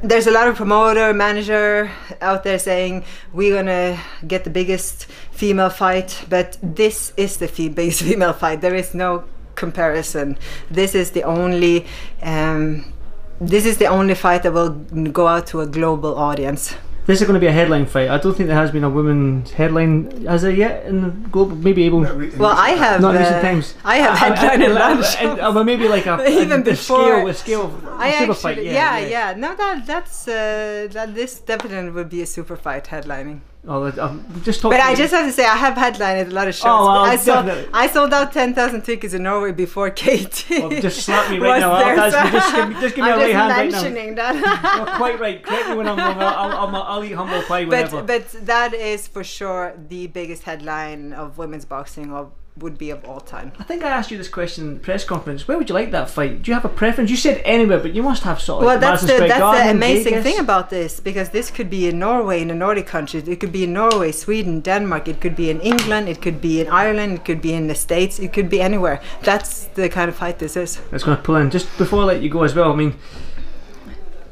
There's 0.04 0.26
a 0.26 0.32
lot 0.32 0.48
of 0.48 0.56
promoter, 0.56 1.14
manager 1.14 1.92
out 2.22 2.44
there 2.44 2.58
saying 2.58 3.06
we're 3.34 3.56
gonna 3.56 4.00
get 4.28 4.44
the 4.44 4.50
biggest 4.50 5.06
female 5.32 5.70
fight, 5.70 6.26
but 6.30 6.58
this 6.62 7.14
is 7.18 7.38
the 7.38 7.48
fe- 7.48 7.70
biggest 7.70 8.02
female 8.10 8.34
fight. 8.34 8.62
There 8.62 8.76
is 8.76 8.94
no 8.94 9.24
comparison. 9.56 10.38
This 10.70 10.96
is 10.96 11.12
the 11.12 11.24
only, 11.24 11.86
um, 12.22 12.94
this 13.40 13.66
is 13.66 13.78
the 13.78 13.88
only 13.88 14.16
fight 14.16 14.44
that 14.44 14.54
will 14.54 14.70
go 15.12 15.28
out 15.28 15.48
to 15.48 15.62
a 15.62 15.66
global 15.68 16.16
audience. 16.18 16.76
This 17.08 17.20
is 17.20 17.28
going 17.28 17.34
to 17.34 17.40
be 17.40 17.48
a 17.48 17.52
headline 17.52 17.88
fight. 17.88 18.10
I 18.10 18.20
don't 18.20 18.36
think 18.38 18.48
there 18.48 18.56
has 18.56 18.70
been 18.70 18.84
a 18.84 18.90
women's 18.90 19.50
headline 19.52 20.26
as 20.28 20.44
there 20.44 20.52
yet 20.52 20.86
in 20.86 21.02
the 21.02 21.10
global. 21.32 21.56
Maybe 21.56 21.84
able. 21.86 22.02
Well, 22.02 22.56
I 22.56 22.70
have. 22.72 23.02
Not 23.02 23.16
in 23.16 23.22
recent 23.22 23.38
uh, 23.38 23.42
times. 23.42 23.74
I 23.84 23.96
have 23.98 24.14
I- 24.22 24.36
headline 24.36 24.62
I- 24.62 24.66
in 24.66 24.78
I- 24.78 24.94
lunch. 24.94 25.16
and- 25.18 25.40
uh, 25.40 25.52
well, 25.54 25.64
maybe 25.64 25.88
like 25.88 26.06
a, 26.06 26.14
a, 26.22 26.30
Even 26.30 26.62
a 26.62 26.64
before- 26.64 27.02
scale, 27.02 27.28
a 27.28 27.34
scale, 27.34 27.82
I 27.98 28.12
super 28.20 28.32
actually, 28.34 28.36
fight. 28.56 28.64
yeah, 28.64 29.00
yeah, 29.00 29.34
No, 29.36 29.56
that 29.56 29.88
that's 29.88 30.28
uh, 30.28 30.88
that. 30.92 31.16
This 31.16 31.40
definitely 31.40 31.90
would 31.90 32.10
be 32.10 32.22
a 32.22 32.28
super 32.28 32.56
fight 32.56 32.86
headlining. 32.86 33.40
Oh, 33.68 33.84
um, 34.02 34.26
just 34.44 34.60
talk. 34.62 34.72
But 34.72 34.80
I 34.82 34.96
just 34.96 35.14
have 35.14 35.28
to 35.28 35.32
say, 35.32 35.46
I 35.46 35.56
have 35.56 35.76
headlined 35.76 36.32
a 36.32 36.34
lot 36.34 36.48
of 36.48 36.56
shows. 36.56 36.66
Oh, 36.66 36.86
well, 36.88 37.04
I 37.06 37.16
sold. 37.16 37.48
I 37.74 37.86
sold 37.88 38.12
out 38.12 38.34
ten 38.34 38.56
thousand 38.56 38.82
tickets 38.82 39.14
in 39.14 39.22
Norway 39.22 39.52
before 39.52 39.92
Katie. 40.04 40.60
Well, 40.62 40.82
just 40.82 41.04
slap 41.06 41.30
me 41.30 41.38
right 41.48 41.60
now. 41.60 41.78
there, 41.78 42.10
so- 42.12 42.30
just 42.32 42.56
give 42.56 42.70
me- 42.70 42.74
just 42.82 42.96
give 42.96 43.06
me 43.06 43.12
I'm 43.12 43.20
a 43.20 43.22
right 43.22 43.70
just 43.70 43.86
hand 43.86 43.96
right 43.96 44.16
now. 44.16 44.34
that. 44.34 44.74
You're 44.88 44.96
quite 44.96 45.20
right. 45.20 45.44
Correct 45.44 45.70
me 45.70 45.76
when 45.76 45.88
I'm 45.88 45.98
wrong. 45.98 46.18
I'll, 46.18 46.52
I'll, 46.58 46.76
I'll, 46.76 46.84
I'll 46.84 47.04
eat 47.04 47.12
humble 47.12 47.44
pie 47.44 47.66
whenever. 47.66 48.02
but 48.02 48.32
but 48.32 48.46
that 48.48 48.74
is 48.74 49.08
for 49.08 49.24
sure 49.24 49.74
the 49.90 50.08
biggest 50.08 50.42
headline 50.44 51.14
of 51.14 51.38
women's 51.38 51.66
boxing 51.66 52.12
of 52.12 52.32
would 52.58 52.78
be 52.78 52.90
of 52.90 53.06
all 53.06 53.22
time. 53.22 53.52
I 53.60 53.64
think 53.64 53.84
I 53.84 53.90
asked 53.90 54.12
you 54.12 54.18
this 54.18 54.28
question 54.28 54.68
in 54.68 54.74
the 54.76 54.80
press 54.82 55.06
conference. 55.06 55.48
Where 55.48 55.58
would 55.58 55.70
you 55.70 55.76
like 55.76 55.92
that 55.92 56.10
fight? 56.10 56.42
Do 56.42 56.52
you 56.52 56.56
have 56.56 56.66
a 56.66 56.70
preference? 56.70 57.10
You 57.10 57.16
said 57.16 57.42
anywhere, 57.46 57.80
but 57.80 57.96
you 57.96 58.04
must 58.04 58.24
have 58.24 58.42
sort 58.42 58.62
of. 58.62 58.66
Well, 58.66 58.76
like 58.76 58.82
that's 58.82 59.02
the 59.04 59.18
that's 59.20 59.40
Garden, 59.40 59.66
the 59.68 59.72
amazing 59.72 60.16
Vegas. 60.16 60.24
thing 60.24 60.40
about 60.40 60.70
this 60.70 61.00
because 61.00 61.30
this 61.30 61.50
could 61.50 61.70
be 61.70 61.88
in 61.88 61.98
Norway, 62.00 62.42
in 62.42 62.52
a 62.52 62.56
Nordic 62.56 62.88
country. 62.88 63.22
It 63.26 63.40
could 63.40 63.52
be 63.54 63.64
in 63.64 63.74
Norway, 63.74 64.12
Sweden, 64.12 64.60
Denmark. 64.60 65.08
It 65.08 65.22
could 65.22 65.36
be 65.36 65.50
in 65.50 65.62
England. 65.62 66.10
It 66.10 66.22
could 66.22 66.42
be 66.42 66.60
in 66.60 66.68
Ireland. 66.68 67.14
It 67.14 67.26
could 67.26 67.42
be 67.42 67.54
in 67.54 67.68
the 67.68 67.76
States. 67.76 68.20
It 68.20 68.34
could 68.34 68.50
be 68.50 68.62
anywhere. 68.62 69.02
That's 69.24 69.66
the 69.68 69.88
kind 69.88 70.10
of 70.10 70.16
fight 70.16 70.40
this 70.40 70.58
is. 70.58 70.82
That's 70.92 71.04
going 71.04 71.18
to 71.18 71.24
pull 71.24 71.38
in. 71.38 71.52
Just 71.52 71.78
before 71.78 72.02
I 72.02 72.06
let 72.06 72.22
you 72.22 72.30
go 72.30 72.44
as 72.44 72.54
well, 72.54 72.74
I 72.74 72.76
mean, 72.76 72.96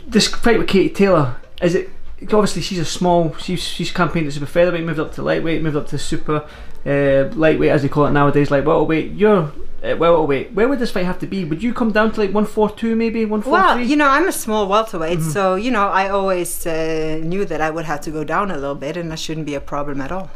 this 0.05 0.27
fight 0.27 0.57
with 0.59 0.67
Katie 0.67 0.93
Taylor, 0.93 1.37
is 1.61 1.75
it. 1.75 1.89
Obviously, 2.23 2.61
she's 2.61 2.79
a 2.79 2.85
small. 2.85 3.35
She's 3.35 3.61
she's 3.63 3.91
campaigned 3.91 4.27
at 4.27 4.33
super 4.33 4.45
featherweight, 4.45 4.83
moved 4.85 4.99
up 4.99 5.13
to 5.13 5.21
lightweight, 5.21 5.61
moved 5.61 5.77
up 5.77 5.87
to 5.87 5.97
super 5.97 6.45
uh, 6.85 7.29
lightweight 7.35 7.71
as 7.71 7.81
they 7.83 7.89
call 7.89 8.05
it 8.07 8.11
nowadays, 8.11 8.51
like 8.51 8.65
welterweight. 8.65 9.13
You're 9.13 9.51
at 9.81 9.97
welterweight. 9.97 10.51
Where 10.53 10.67
would 10.67 10.79
this 10.79 10.91
fight 10.91 11.05
have 11.05 11.19
to 11.19 11.27
be? 11.27 11.45
Would 11.45 11.63
you 11.63 11.73
come 11.73 11.93
down 11.93 12.11
to 12.11 12.19
like 12.19 12.33
one 12.33 12.45
four 12.45 12.69
two 12.69 12.97
maybe 12.97 13.23
one 13.23 13.41
four 13.41 13.53
Well, 13.53 13.79
you 13.79 13.95
know, 13.95 14.09
I'm 14.09 14.27
a 14.27 14.31
small 14.33 14.67
welterweight, 14.67 15.19
Mm-hmm. 15.19 15.29
so 15.29 15.55
you 15.55 15.71
know, 15.71 15.87
I 15.87 16.09
always 16.09 16.67
uh, 16.67 17.21
knew 17.23 17.45
that 17.45 17.61
I 17.61 17.69
would 17.69 17.85
have 17.85 18.01
to 18.01 18.11
go 18.11 18.25
down 18.25 18.51
a 18.51 18.55
little 18.55 18.75
bit, 18.75 18.97
and 18.97 19.09
that 19.11 19.19
shouldn't 19.19 19.45
be 19.45 19.55
a 19.55 19.61
problem 19.61 20.01
at 20.01 20.11
all. 20.11 20.29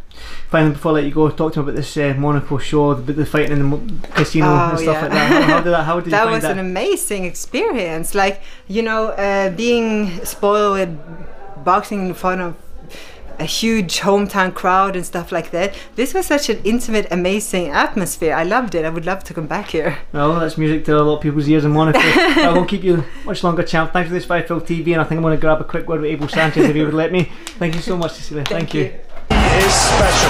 Finally, 0.49 0.73
before 0.75 0.91
I 0.91 0.95
let 0.95 1.03
you 1.03 1.11
go, 1.11 1.29
talk 1.29 1.51
to 1.53 1.59
me 1.59 1.63
about 1.63 1.75
this 1.75 1.97
uh, 1.97 2.13
Monaco 2.17 2.57
show, 2.59 2.93
the, 2.93 3.11
the 3.11 3.25
fighting 3.25 3.51
in 3.59 3.69
the 3.69 4.07
casino 4.11 4.45
Oh, 4.47 4.69
and 4.69 4.79
stuff 4.79 4.95
yeah. 4.95 5.01
like 5.01 5.11
that. 5.11 5.43
How, 5.49 5.59
did 5.61 5.73
that? 5.73 5.83
How 5.83 5.95
did 5.99 6.05
you 6.05 6.11
that 6.11 6.29
was 6.29 6.43
that? 6.43 6.51
an 6.51 6.59
amazing 6.59 7.25
experience. 7.25 8.15
Like 8.15 8.41
you 8.69 8.81
know, 8.81 9.07
uh, 9.09 9.49
being 9.49 10.23
spoiled 10.23 10.77
with 10.77 10.97
boxing 11.63 12.07
in 12.07 12.13
front 12.13 12.41
of 12.41 12.55
a 13.39 13.45
huge 13.45 13.99
hometown 13.99 14.53
crowd 14.53 14.95
and 14.95 15.05
stuff 15.05 15.31
like 15.31 15.51
that. 15.51 15.75
This 15.95 16.13
was 16.13 16.25
such 16.27 16.49
an 16.49 16.61
intimate, 16.63 17.07
amazing 17.11 17.69
atmosphere. 17.69 18.33
I 18.35 18.43
loved 18.43 18.75
it. 18.75 18.85
I 18.85 18.89
would 18.89 19.05
love 19.05 19.23
to 19.25 19.33
come 19.33 19.47
back 19.47 19.69
here. 19.69 19.97
Well, 20.13 20.39
that's 20.39 20.57
music 20.59 20.85
to 20.85 20.95
a 20.95 21.01
lot 21.01 21.15
of 21.15 21.21
people's 21.21 21.49
ears 21.49 21.65
in 21.65 21.71
Monaco. 21.71 21.99
I 21.99 22.51
won't 22.53 22.69
keep 22.69 22.83
you 22.83 23.03
much 23.25 23.43
longer, 23.43 23.63
champ. 23.63 23.91
Thanks 23.91 24.09
for 24.09 24.13
this 24.13 24.25
Five 24.25 24.47
Phil 24.47 24.61
TV, 24.61 24.93
and 24.93 25.01
I 25.01 25.03
think 25.05 25.17
I'm 25.17 25.23
going 25.23 25.35
to 25.35 25.41
grab 25.41 25.59
a 25.59 25.63
quick 25.63 25.87
word 25.87 26.01
with 26.01 26.11
Abel 26.11 26.27
Sanchez 26.27 26.69
if 26.69 26.75
you 26.75 26.85
would 26.85 26.93
let 26.93 27.11
me. 27.11 27.31
Thank 27.57 27.73
you 27.73 27.81
so 27.81 27.97
much, 27.97 28.13
Cecilia. 28.13 28.45
Thank, 28.45 28.73
you. 28.75 28.83
He 28.83 29.35
is 29.57 29.73
special. 29.73 30.29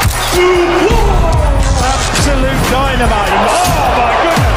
Absolute 1.84 2.72
dynamite. 2.72 3.30
Oh 3.30 3.98
my 3.98 4.24
goodness. 4.24 4.53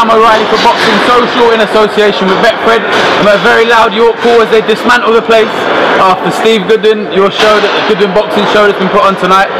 Sam 0.00 0.08
O'Reilly 0.08 0.48
for 0.48 0.56
Boxing 0.64 0.96
Social 1.04 1.52
in 1.52 1.60
association 1.60 2.24
with 2.24 2.40
Betfred. 2.40 2.80
I'm 3.20 3.28
a 3.28 3.36
very 3.44 3.68
loud 3.68 3.92
York 3.92 4.16
Hall 4.24 4.40
as 4.40 4.48
they 4.48 4.64
dismantle 4.64 5.12
the 5.12 5.20
place 5.20 5.52
after 6.00 6.32
Steve 6.32 6.64
Goodwin, 6.64 7.12
your 7.12 7.28
show, 7.28 7.60
that 7.60 7.68
the 7.68 7.92
Goodwin 7.92 8.16
Boxing 8.16 8.48
Show 8.48 8.64
that's 8.64 8.80
been 8.80 8.88
put 8.88 9.04
on 9.04 9.12
tonight. 9.20 9.52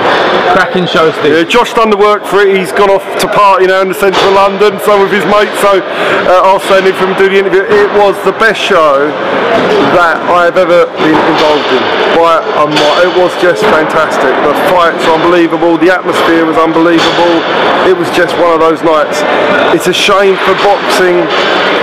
Cracking 0.57 0.88
show, 0.88 1.12
Steve. 1.20 1.37
Yeah. 1.37 1.44
Josh 1.44 1.76
done 1.76 1.92
the 1.92 2.00
work 2.00 2.24
for 2.24 2.40
it. 2.40 2.57
He's 2.57 2.72
gone 2.72 2.88
off 2.88 3.05
to 3.20 3.29
party 3.29 3.68
now 3.68 3.85
in 3.85 3.92
the 3.92 3.98
centre 4.00 4.16
of 4.16 4.33
London, 4.33 4.81
so 4.81 4.96
with 4.96 5.12
his 5.12 5.29
mates. 5.29 5.53
So 5.61 5.76
uh, 5.76 6.48
I'll 6.48 6.57
for 6.57 6.81
him 6.81 7.12
and 7.12 7.18
do 7.20 7.29
the 7.29 7.37
interview. 7.37 7.68
It 7.68 7.92
was 8.00 8.16
the 8.24 8.33
best 8.40 8.57
show 8.64 9.12
that 9.92 10.16
I've 10.33 10.57
ever 10.57 10.88
been 10.96 11.20
involved 11.20 11.68
in. 11.68 11.85
By 12.16 12.42
a 12.42 12.66
mile. 12.66 12.96
It 13.07 13.14
was 13.16 13.31
just 13.38 13.62
fantastic. 13.70 14.35
The 14.42 14.55
fights 14.68 14.98
were 15.07 15.14
unbelievable. 15.14 15.79
The 15.79 15.94
atmosphere 15.94 16.44
was 16.44 16.59
unbelievable. 16.59 17.38
It 17.87 17.96
was 17.96 18.11
just 18.11 18.35
one 18.37 18.53
of 18.53 18.61
those 18.61 18.83
nights. 18.83 19.22
It's 19.72 19.87
a 19.87 19.94
shame 19.94 20.29
shame 20.30 20.38
for 20.46 20.54
boxing 20.62 21.16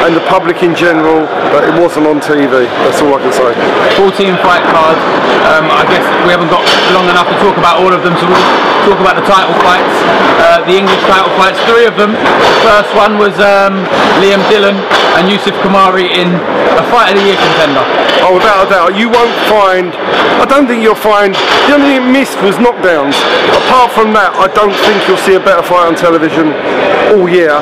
and 0.05 0.15
the 0.15 0.23
public 0.31 0.63
in 0.63 0.75
general 0.75 1.25
that 1.51 1.67
it 1.67 1.75
wasn't 1.75 2.05
on 2.07 2.19
TV. 2.23 2.67
That's 2.85 3.01
all 3.03 3.15
I 3.15 3.19
can 3.19 3.33
say. 3.33 3.51
14 3.99 4.39
fight 4.45 4.63
cards. 4.71 5.01
Um, 5.51 5.67
I 5.71 5.83
guess 5.87 6.03
we 6.23 6.31
haven't 6.31 6.51
got 6.51 6.63
long 6.95 7.07
enough 7.11 7.27
to 7.27 7.37
talk 7.43 7.55
about 7.57 7.79
all 7.79 7.91
of 7.91 8.03
them, 8.03 8.15
so 8.19 8.23
we'll 8.27 8.47
talk 8.87 8.99
about 8.99 9.15
the 9.19 9.25
title 9.27 9.55
fights, 9.63 9.95
uh, 10.39 10.63
the 10.63 10.75
English 10.75 11.01
title 11.07 11.31
fights. 11.35 11.59
Three 11.67 11.87
of 11.87 11.95
them. 11.99 12.13
The 12.13 12.59
first 12.63 12.91
one 12.95 13.17
was 13.17 13.35
um, 13.39 13.83
Liam 14.23 14.43
Dillon 14.51 14.75
and 15.17 15.27
Yusuf 15.31 15.55
Khoumari 15.63 16.07
in 16.13 16.29
a 16.77 16.83
fight 16.93 17.11
of 17.11 17.15
the 17.17 17.25
year 17.25 17.39
contender. 17.39 17.83
Oh, 18.21 18.37
without 18.37 18.67
a 18.67 18.69
doubt, 18.69 18.91
you 18.93 19.09
won't 19.09 19.33
find. 19.49 19.95
I 20.37 20.45
don't 20.45 20.67
think 20.67 20.83
you'll 20.83 20.99
find. 20.99 21.33
The 21.65 21.73
only 21.73 21.97
thing 21.97 22.11
missed 22.13 22.37
was 22.45 22.61
knockdowns. 22.61 23.17
Apart 23.65 23.91
from 23.97 24.13
that, 24.13 24.35
I 24.37 24.45
don't 24.53 24.75
think 24.85 25.01
you'll 25.09 25.21
see 25.25 25.33
a 25.33 25.41
better 25.41 25.65
fight 25.65 25.89
on 25.89 25.95
television 25.95 26.53
all 27.15 27.25
year, 27.25 27.55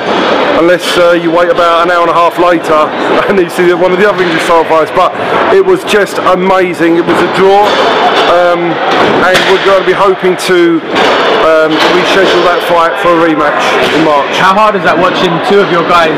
unless 0.60 0.75
uh, 0.98 1.16
you 1.16 1.32
wait 1.32 1.48
about 1.48 1.88
an 1.88 1.92
hour 1.92 2.04
and 2.04 2.12
a 2.12 2.18
half 2.18 2.36
later 2.36 2.76
and 3.32 3.40
you 3.40 3.50
see 3.50 3.72
one 3.72 3.96
of 3.96 4.00
the 4.00 4.08
other 4.08 4.20
English 4.20 4.44
style 4.44 4.68
fights. 4.68 4.92
But 4.92 5.16
it 5.56 5.64
was 5.64 5.84
just 5.86 6.18
amazing. 6.36 6.98
It 7.00 7.06
was 7.08 7.16
a 7.16 7.32
draw, 7.40 7.64
um, 8.36 8.76
and 9.24 9.38
we're 9.48 9.64
going 9.64 9.80
to 9.80 9.88
be 9.88 9.96
hoping 9.96 10.36
to 10.52 10.84
um, 11.48 11.72
reschedule 11.96 12.44
that 12.50 12.60
fight 12.68 12.92
for 13.00 13.16
a 13.16 13.20
rematch 13.24 13.64
in 13.96 14.04
March. 14.04 14.34
How 14.36 14.52
hard 14.52 14.76
is 14.76 14.84
that 14.84 14.98
watching 14.98 15.32
two 15.48 15.62
of 15.64 15.70
your 15.72 15.86
guys? 15.88 16.18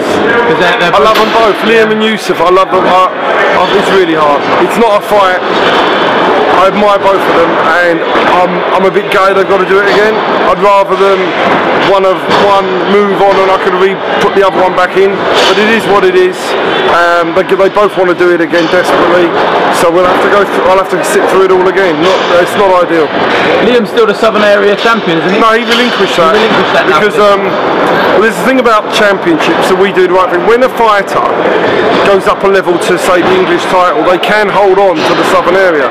they're, 0.57 0.79
they're 0.79 0.95
I 0.95 0.99
love 1.03 1.19
them 1.19 1.29
both, 1.35 1.57
Liam 1.67 1.91
and 1.93 2.01
Yusuf. 2.01 2.39
I 2.39 2.49
love 2.49 2.71
them. 2.71 2.81
I, 2.81 3.11
I, 3.11 3.63
it's 3.77 3.91
really 3.93 4.15
hard. 4.17 4.41
It's 4.63 4.79
not 4.79 4.97
a 4.97 5.03
fight. 5.05 5.41
I 6.57 6.73
admire 6.73 6.97
both 6.97 7.21
of 7.21 7.33
them, 7.37 7.51
and 7.85 7.97
I'm, 8.33 8.53
I'm 8.73 8.85
a 8.89 8.93
bit 8.93 9.07
gay 9.13 9.33
they've 9.33 9.47
got 9.47 9.61
to 9.61 9.69
do 9.69 9.77
it 9.77 9.87
again. 9.87 10.17
I'd 10.49 10.59
rather 10.59 10.97
them 10.97 11.21
one 11.87 12.03
of 12.03 12.19
one 12.43 12.67
move 12.91 13.15
on 13.23 13.35
and 13.39 13.47
I 13.47 13.57
could 13.63 13.75
re 13.79 13.95
put 14.19 14.35
the 14.35 14.43
other 14.43 14.59
one 14.59 14.75
back 14.75 14.99
in. 14.99 15.15
But 15.47 15.57
it 15.61 15.71
is 15.71 15.83
what 15.87 16.03
it 16.03 16.15
is. 16.17 16.35
Um, 16.91 17.35
they, 17.35 17.43
they 17.47 17.71
both 17.71 17.95
want 17.95 18.11
to 18.11 18.17
do 18.17 18.33
it 18.33 18.41
again 18.41 18.67
desperately, 18.73 19.29
so 19.79 19.91
we'll 19.91 20.07
have 20.07 20.21
to 20.23 20.31
go. 20.31 20.43
Through, 20.43 20.67
I'll 20.67 20.81
have 20.81 20.91
to 20.91 20.99
sit 21.03 21.23
through 21.31 21.47
it 21.47 21.51
all 21.51 21.67
again. 21.67 21.95
Not, 22.01 22.17
it's 22.43 22.57
not 22.59 22.73
ideal. 22.83 23.07
Liam's 23.63 23.89
still 23.89 24.07
the 24.07 24.15
Southern 24.15 24.43
Area 24.43 24.75
champion, 24.75 25.19
isn't 25.23 25.35
he? 25.35 25.39
No, 25.39 25.53
he 25.55 25.63
relinquished 25.63 26.17
that. 26.19 26.35
He 26.35 26.43
relinquished 26.43 26.73
that 26.75 26.85
because 26.89 27.15
um, 27.21 27.41
well, 28.17 28.25
there's 28.25 28.41
the 28.41 28.49
thing 28.49 28.57
about 28.57 28.89
championships 28.89 29.69
that 29.69 29.77
we 29.77 29.93
do 29.93 30.09
the 30.09 30.17
right 30.17 30.25
thing. 30.25 30.41
When 30.49 30.65
a 30.65 30.71
fighter 30.73 31.21
goes 32.09 32.25
up 32.25 32.41
a 32.41 32.49
level 32.49 32.73
to 32.73 32.97
say 32.97 33.21
the 33.21 33.35
English 33.37 33.61
title, 33.69 34.01
they 34.09 34.17
can 34.17 34.49
hold 34.49 34.81
on 34.81 34.97
to 34.97 35.13
the 35.13 35.27
Southern 35.29 35.53
area. 35.53 35.85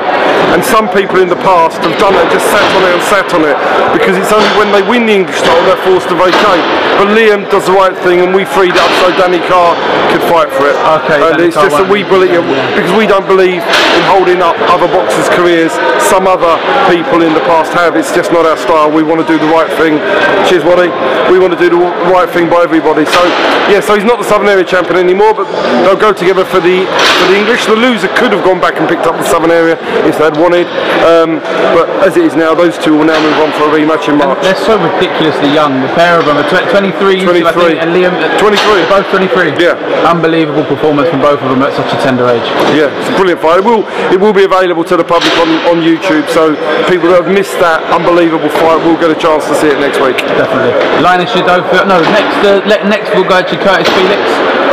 And 0.51 0.59
some 0.59 0.91
people 0.91 1.23
in 1.23 1.31
the 1.31 1.39
past 1.39 1.79
have 1.87 1.95
done 1.95 2.11
that, 2.19 2.27
just 2.27 2.43
sat 2.51 2.67
on 2.75 2.83
it 2.83 2.91
and 2.99 3.03
sat 3.07 3.27
on 3.31 3.47
it, 3.47 3.55
because 3.95 4.19
it's 4.19 4.35
only 4.35 4.51
when 4.59 4.75
they 4.75 4.83
win 4.83 5.07
the 5.07 5.15
English 5.15 5.39
title 5.39 5.63
they're 5.71 5.79
forced 5.87 6.11
to 6.11 6.19
vacate. 6.19 6.65
But 6.99 7.15
Liam 7.15 7.47
does 7.47 7.63
the 7.69 7.75
right 7.77 7.95
thing, 8.03 8.19
and 8.19 8.35
we 8.35 8.43
freed 8.43 8.75
up 8.75 8.91
so 8.99 9.07
Danny 9.15 9.39
Carr 9.47 9.71
could 10.11 10.23
fight 10.27 10.51
for 10.51 10.67
it. 10.67 10.75
Okay, 10.99 11.23
and 11.23 11.39
Danny 11.39 11.47
it's 11.47 11.55
Carr 11.55 11.71
just 11.71 11.79
that 11.79 11.87
we 11.87 12.03
be- 12.03 12.11
believe 12.11 12.35
yeah. 12.35 12.75
because 12.75 12.91
we 12.99 13.07
don't 13.07 13.27
believe 13.29 13.63
in 13.63 14.03
holding 14.09 14.43
up 14.43 14.59
other 14.67 14.89
boxers' 14.91 15.31
careers. 15.31 15.71
Some 16.03 16.27
other 16.27 16.59
people 16.91 17.23
in 17.23 17.31
the 17.31 17.43
past 17.47 17.71
have. 17.71 17.95
It's 17.95 18.11
just 18.11 18.35
not 18.35 18.43
our 18.43 18.57
style. 18.57 18.91
We 18.91 19.05
want 19.05 19.23
to 19.23 19.27
do 19.29 19.39
the 19.39 19.47
right 19.53 19.69
thing. 19.77 20.01
Cheers, 20.49 20.65
Waddy. 20.65 20.89
We 21.29 21.37
want 21.37 21.53
to 21.53 21.59
do 21.59 21.69
the 21.69 21.79
right 22.09 22.16
thing 22.25 22.49
by 22.49 22.63
everybody. 22.65 23.05
So 23.05 23.21
yeah, 23.69 23.83
so 23.83 23.93
he's 23.93 24.07
not 24.07 24.17
the 24.17 24.25
Southern 24.25 24.47
Area 24.49 24.65
champion 24.65 24.97
anymore, 24.97 25.33
but 25.37 25.45
they'll 25.85 25.99
go 25.99 26.09
together 26.15 26.41
for 26.45 26.57
the 26.63 26.87
for 26.89 27.25
the 27.29 27.37
English. 27.37 27.67
The 27.69 27.75
loser 27.77 28.07
could 28.17 28.31
have 28.33 28.41
gone 28.47 28.57
back 28.63 28.79
and 28.79 28.87
picked 28.89 29.05
up 29.05 29.13
the 29.19 29.27
Southern 29.27 29.51
Area 29.51 29.77
if 30.09 30.17
they'd 30.17 30.33
wanted, 30.39 30.65
um, 31.05 31.37
but 31.77 31.85
as 32.01 32.15
it 32.17 32.23
is 32.25 32.33
now, 32.33 32.55
those 32.55 32.79
two 32.79 32.97
will 32.97 33.05
now 33.05 33.19
move 33.21 33.37
on 33.43 33.51
for 33.59 33.67
a 33.69 33.71
rematch 33.75 34.07
in 34.09 34.17
March. 34.17 34.39
They're 34.41 34.57
so 34.65 34.79
ridiculously 34.79 35.51
young. 35.53 35.77
The 35.83 35.91
pair 35.93 36.17
of 36.17 36.25
them 36.25 36.37
are 36.39 36.47
tw- 36.49 36.65
23, 36.71 37.21
Yusuf, 37.21 37.45
I 37.45 37.51
23. 37.51 37.63
think, 37.75 37.81
and 37.83 37.91
Liam. 37.91 38.13
uh, 38.15 38.39
23. 38.39 38.87
Both 38.87 39.07
23. 39.11 39.53
Yeah. 39.59 39.75
Unbelievable 40.07 40.63
performance 40.63 41.09
from 41.11 41.19
both 41.19 41.41
of 41.43 41.49
them 41.51 41.61
at 41.61 41.75
such 41.75 41.91
a 41.91 41.99
tender 41.99 42.25
age. 42.31 42.45
Yeah, 42.71 42.87
it's 43.03 43.09
a 43.11 43.15
brilliant 43.19 43.41
fight. 43.43 43.59
It 43.59 43.65
will, 43.67 43.83
it 44.09 44.19
will 44.19 44.33
be 44.33 44.47
available 44.47 44.83
to 44.87 44.95
the 44.95 45.03
public 45.03 45.33
on, 45.43 45.49
on 45.67 45.77
YouTube, 45.83 46.23
so 46.31 46.55
people 46.87 47.11
that 47.11 47.19
have 47.27 47.31
missed 47.33 47.59
that 47.59 47.83
unbelievable 47.91 48.47
fight 48.63 48.79
will 48.87 48.95
get 48.95 49.11
a 49.11 49.19
chance 49.19 49.43
to 49.51 49.55
see 49.59 49.67
it 49.67 49.79
next 49.83 49.99
week. 49.99 50.15
Definitely. 50.39 50.71
Linus 51.03 51.27
Shadova. 51.35 51.83
No, 51.83 51.99
next 52.13 52.39
uh, 52.45 52.61
next 52.87 53.09
we'll 53.15 53.27
go 53.27 53.41
to 53.41 53.55
Curtis 53.57 53.89
Felix. 53.93 54.21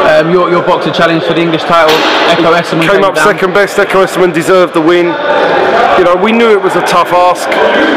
Um, 0.04 0.30
your, 0.30 0.50
your 0.50 0.62
boxer 0.62 0.92
challenge 0.92 1.24
for 1.24 1.32
the 1.32 1.40
English 1.40 1.64
title. 1.64 1.96
Ekow 2.28 2.52
Essuman 2.52 2.82
Came 2.84 3.00
came 3.00 3.04
up 3.04 3.14
down. 3.14 3.24
second 3.24 3.54
best. 3.54 3.78
Ekow 3.78 4.04
Essuman 4.04 4.34
deserved 4.34 4.74
the 4.74 4.80
win. 4.80 5.06
You 5.96 6.04
know, 6.04 6.16
we 6.16 6.32
knew 6.32 6.50
it 6.50 6.60
was 6.60 6.76
a 6.76 6.84
tough 6.84 7.12
ask, 7.12 7.48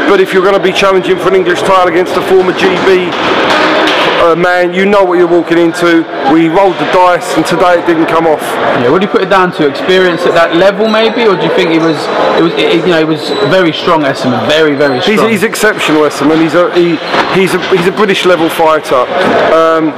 but 0.08 0.22
if 0.22 0.32
you're 0.32 0.44
going 0.44 0.56
to 0.56 0.64
be 0.64 0.72
challenging 0.72 1.18
for 1.18 1.30
an 1.30 1.36
English 1.36 1.62
title 1.62 1.90
against 1.90 2.16
a 2.16 2.22
former 2.30 2.54
GB 2.54 3.12
uh, 4.24 4.36
man, 4.36 4.74
you 4.74 4.86
know 4.86 5.04
what 5.04 5.18
you're 5.18 5.28
walking 5.28 5.58
into. 5.58 6.04
We 6.34 6.50
rolled 6.50 6.76
the 6.76 6.90
dice, 6.92 7.36
and 7.38 7.46
today 7.46 7.80
it 7.80 7.86
didn't 7.86 8.08
come 8.08 8.28
off. 8.28 8.42
Yeah, 8.82 8.90
what 8.90 9.00
do 9.02 9.06
you 9.08 9.12
put 9.12 9.22
it 9.22 9.30
down 9.30 9.52
to? 9.54 9.68
Experience 9.68 10.22
at 10.22 10.34
that 10.34 10.56
level, 10.56 10.88
maybe, 10.88 11.28
or 11.28 11.36
do 11.36 11.44
you 11.44 11.54
think 11.56 11.72
he 11.72 11.80
was? 11.80 11.98
It 12.38 12.44
was, 12.44 12.54
it, 12.54 12.82
you 12.86 12.94
know, 12.94 13.00
he 13.00 13.06
was 13.06 13.30
very 13.50 13.74
strong, 13.74 14.02
Essuman, 14.02 14.48
very, 14.48 14.76
very 14.76 15.00
He's, 15.02 15.20
strong. 15.20 15.30
he's 15.30 15.44
exceptional, 15.44 16.02
Essuman. 16.02 16.42
He's 16.42 16.56
a 16.56 16.74
he, 16.74 16.98
he's 17.40 17.54
a 17.54 17.60
he's 17.76 17.88
a 17.88 17.92
British 17.92 18.26
level 18.26 18.50
fighter. 18.50 19.06
Um, 19.54 19.94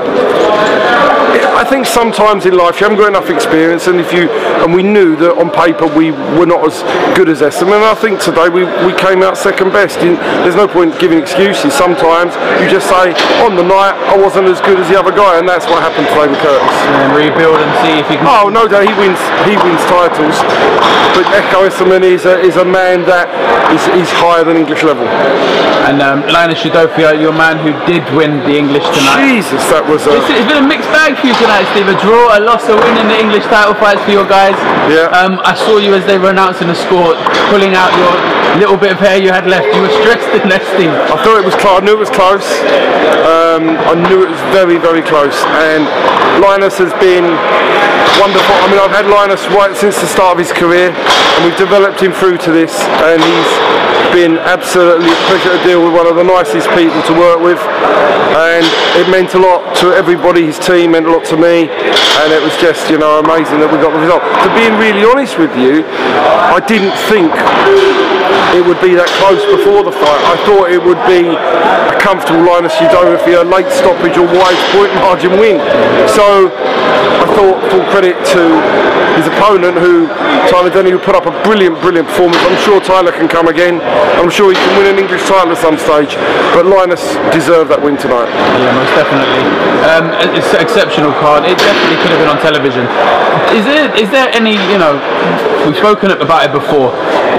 I 1.59 1.65
think 1.67 1.85
sometimes 1.85 2.45
in 2.45 2.55
life 2.55 2.79
you 2.79 2.87
haven't 2.87 2.97
got 2.97 3.09
enough 3.09 3.29
experience, 3.29 3.87
and 3.87 3.99
if 3.99 4.13
you 4.13 4.29
and 4.63 4.73
we 4.73 4.81
knew 4.81 5.15
that 5.17 5.37
on 5.37 5.51
paper 5.51 5.85
we 5.91 6.11
were 6.39 6.45
not 6.45 6.63
as 6.63 6.81
good 7.17 7.27
as 7.27 7.41
Essuman. 7.41 7.83
And 7.83 7.91
I 7.91 7.95
think 7.95 8.21
today 8.21 8.47
we, 8.47 8.63
we 8.87 8.95
came 8.95 9.21
out 9.21 9.37
second 9.37 9.71
best. 9.71 9.99
In, 9.99 10.15
there's 10.43 10.55
no 10.55 10.67
point 10.67 10.97
giving 10.99 11.19
excuses. 11.19 11.73
Sometimes 11.73 12.33
you 12.63 12.71
just 12.71 12.87
say 12.87 13.11
on 13.43 13.55
the 13.59 13.63
night 13.63 13.91
I 14.09 14.17
wasn't 14.17 14.49
as 14.49 14.59
good 14.61 14.81
as 14.81 14.89
the 14.89 14.97
other 14.97 15.13
guy, 15.13 15.37
and 15.37 15.45
that's 15.47 15.69
what 15.69 15.85
happened 15.85 16.09
to 16.09 16.17
with 16.25 16.41
Curtis. 16.41 16.77
and 17.05 17.13
rebuild 17.13 17.61
and 17.61 17.71
see 17.85 17.93
if 18.01 18.09
he 18.09 18.17
can. 18.17 18.25
Oh 18.25 18.49
no 18.49 18.65
doubt 18.65 18.89
he 18.89 18.93
wins 18.97 19.21
he 19.45 19.53
wins 19.61 19.81
titles, 19.85 20.33
but 21.13 21.29
Ekow 21.29 21.69
Essuman 21.69 22.01
is 22.01 22.25
a, 22.25 22.41
is 22.41 22.57
a 22.57 22.65
man 22.65 23.05
that 23.05 23.29
is, 23.69 23.81
is 23.93 24.09
higher 24.17 24.43
than 24.43 24.57
English 24.57 24.81
level. 24.81 25.05
And 25.85 26.01
um, 26.01 26.25
Linus 26.25 26.61
Udofia, 26.65 27.13
your 27.21 27.33
man 27.33 27.61
who 27.61 27.73
did 27.85 28.01
win 28.17 28.41
the 28.49 28.57
English 28.57 28.85
tonight. 28.89 29.21
Jesus, 29.21 29.61
that 29.69 29.85
was 29.85 30.05
a 30.09 30.17
It's, 30.17 30.29
it's 30.29 30.49
been 30.49 30.61
a 30.61 30.67
mixed 30.67 30.89
bag 30.89 31.17
for 31.17 31.29
you 31.29 31.35
tonight, 31.37 31.69
Steve. 31.73 31.87
A 31.89 31.97
draw, 32.01 32.33
a 32.33 32.41
loss, 32.41 32.65
a 32.65 32.75
win 32.75 32.95
in 32.97 33.07
the 33.09 33.17
English 33.17 33.45
title 33.45 33.77
fights 33.77 34.01
for 34.05 34.13
your 34.13 34.27
guys. 34.27 34.57
Yeah. 34.89 35.13
Um, 35.13 35.37
I 35.45 35.53
saw 35.53 35.77
you 35.77 35.93
as 35.93 36.05
they 36.09 36.17
were 36.17 36.33
announcing 36.33 36.67
the 36.67 36.77
score, 36.77 37.13
pulling 37.53 37.77
out 37.77 37.93
your 37.93 38.13
little 38.57 38.77
bit 38.77 38.91
of 38.91 38.99
hair 38.99 39.21
you 39.21 39.29
had 39.29 39.45
left. 39.45 39.69
You 39.75 39.81
were 39.83 39.93
stressed 40.01 40.29
in 40.33 40.49
Steve. 40.73 40.89
I 40.89 41.17
thought 41.21 41.37
it 41.37 41.45
was 41.45 41.55
close. 41.55 41.81
I 41.81 41.85
knew 41.85 41.93
it 41.93 42.01
was 42.01 42.09
close. 42.09 42.47
Um, 43.27 43.77
I 43.85 43.93
knew 44.09 44.25
it 44.25 44.31
was 44.31 44.41
very, 44.55 44.77
very 44.81 45.03
close. 45.03 45.35
And 45.67 45.85
Linus 46.41 46.77
has 46.79 46.93
been 46.97 47.27
wonderful. 48.17 48.55
I 48.55 48.65
mean, 48.71 48.79
I've 48.79 48.95
had 48.95 49.05
Linus 49.05 49.45
right 49.53 49.75
since 49.75 49.99
the 50.01 50.07
start 50.07 50.35
of 50.35 50.39
his 50.39 50.51
career, 50.51 50.89
and 50.89 51.39
we've 51.45 51.59
developed 51.59 51.99
him 52.01 52.11
through 52.11 52.39
to 52.47 52.51
this. 52.51 52.73
And 53.05 53.21
he's 53.21 53.51
been 54.15 54.41
absolutely 54.41 55.11
a 55.11 55.19
pleasure 55.29 55.53
to 55.53 55.61
deal 55.63 55.85
with. 55.85 55.93
One 55.93 56.07
of 56.07 56.15
the 56.15 56.25
nicest 56.25 56.67
people 56.73 56.99
to 57.05 57.13
work 57.13 57.39
with, 57.39 57.61
and 58.33 58.65
it 58.97 59.05
meant 59.11 59.35
a 59.35 59.39
lot 59.39 59.75
to 59.77 59.93
everybody. 59.93 60.47
His 60.47 60.57
team 60.57 60.91
meant 60.97 61.05
a 61.05 61.11
lot 61.11 61.25
to 61.29 61.37
me, 61.37 61.69
and 61.69 62.29
it 62.33 62.41
was 62.41 62.55
just, 62.57 62.89
you 62.89 62.97
know, 62.97 63.19
amazing 63.19 63.59
that 63.61 63.69
we 63.69 63.77
got 63.77 63.93
the 63.93 64.01
result. 64.01 64.23
To 64.43 64.49
being 64.57 64.75
really 64.81 65.05
honest 65.05 65.37
with 65.37 65.53
you, 65.55 65.85
I 65.85 66.59
didn't 66.65 66.97
think 67.07 67.29
it 68.57 68.65
would 68.65 68.81
be 68.81 68.97
that 68.97 69.09
close 69.21 69.41
before 69.45 69.85
the 69.85 69.93
fight. 69.93 70.21
I 70.25 70.35
thought 70.45 70.73
it 70.73 70.81
would 70.81 70.99
be 71.05 71.29
a 71.29 71.95
comfortable 72.01 72.49
Linus 72.49 72.73
Udofia 72.81 73.45
late 73.45 73.69
stoppage 73.69 74.17
or 74.17 74.25
wide 74.25 74.61
point 74.73 74.93
margin 75.05 75.37
win. 75.37 75.61
So 76.09 76.49
I 77.19 77.25
thought 77.35 77.57
full 77.71 77.85
credit 77.91 78.15
to 78.35 78.43
his 79.19 79.27
opponent 79.27 79.75
who 79.75 80.07
Tyler 80.47 80.71
Denny 80.71 80.91
who 80.91 80.99
put 80.99 81.15
up 81.15 81.27
a 81.27 81.33
brilliant, 81.43 81.79
brilliant 81.81 82.07
performance. 82.07 82.39
I'm 82.47 82.59
sure 82.63 82.79
Tyler 82.79 83.11
can 83.11 83.27
come 83.27 83.47
again. 83.47 83.83
I'm 84.15 84.29
sure 84.31 84.51
he 84.51 84.55
can 84.55 84.71
win 84.79 84.87
an 84.87 84.97
English 84.99 85.27
title 85.27 85.51
at 85.51 85.59
some 85.59 85.77
stage. 85.77 86.15
But 86.55 86.65
Linus 86.65 87.03
deserved 87.35 87.71
that 87.71 87.81
win 87.81 87.99
tonight. 87.99 88.31
Yeah, 88.31 88.71
most 88.75 88.93
definitely. 88.95 89.43
Um, 89.91 90.05
it's 90.35 90.51
an 90.55 90.61
exceptional 90.63 91.11
card. 91.19 91.43
It 91.43 91.59
definitely 91.59 91.97
could 91.99 92.11
have 92.15 92.21
been 92.23 92.31
on 92.31 92.39
television. 92.39 92.87
Is 93.51 93.65
there 93.65 93.87
is 93.99 94.09
there 94.09 94.29
any 94.31 94.55
you 94.71 94.79
know? 94.79 94.95
We've 95.65 95.75
spoken 95.75 96.11
about 96.11 96.47
it 96.47 96.53
before. 96.55 96.95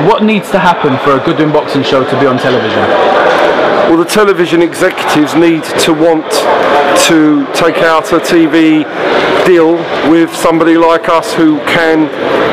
What 0.07 0.23
needs 0.23 0.51
to 0.53 0.59
happen 0.59 0.97
for 1.05 1.17
a 1.17 1.21
Goodwin 1.25 1.53
boxing 1.53 1.83
show 1.83 2.05
to 2.05 2.21
be 2.21 2.27
on 2.27 2.39
television? 2.39 2.85
Well, 3.89 3.99
the 3.99 4.05
television 4.05 4.63
executives 4.63 5.35
need 5.35 5.65
to 5.83 5.93
want 5.93 6.31
to 7.11 7.47
take 7.55 7.79
out 7.79 8.13
a 8.13 8.21
TV 8.21 8.85
deal 9.47 9.75
with 10.11 10.35
somebody 10.35 10.77
like 10.77 11.09
us 11.09 11.35
who 11.35 11.59
can 11.67 12.09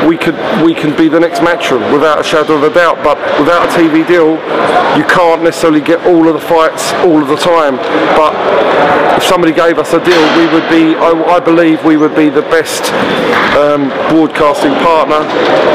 we 0.08 0.16
could 0.16 0.36
we 0.64 0.74
can 0.74 0.96
be 0.96 1.08
the 1.08 1.20
next 1.20 1.40
matchroom 1.40 1.92
without 1.92 2.20
a 2.20 2.24
shadow 2.24 2.54
of 2.54 2.62
a 2.62 2.72
doubt. 2.72 3.02
But 3.02 3.18
without 3.38 3.68
a 3.68 3.72
TV 3.72 4.06
deal, 4.06 4.32
you 4.96 5.04
can't 5.04 5.42
necessarily 5.42 5.80
get 5.80 6.04
all 6.06 6.26
of 6.28 6.34
the 6.34 6.40
fights 6.40 6.92
all 7.04 7.20
of 7.20 7.28
the 7.28 7.36
time. 7.36 7.76
But 8.16 8.32
if 9.18 9.24
somebody 9.24 9.52
gave 9.52 9.78
us 9.78 9.92
a 9.92 10.02
deal, 10.04 10.22
we 10.38 10.46
would 10.54 10.68
be 10.70 10.94
I, 10.94 11.10
I 11.36 11.40
believe 11.40 11.84
we 11.84 11.96
would 11.96 12.14
be 12.14 12.30
the 12.30 12.46
best 12.54 12.94
um, 13.58 13.90
broadcasting 14.14 14.70
partner 14.86 15.26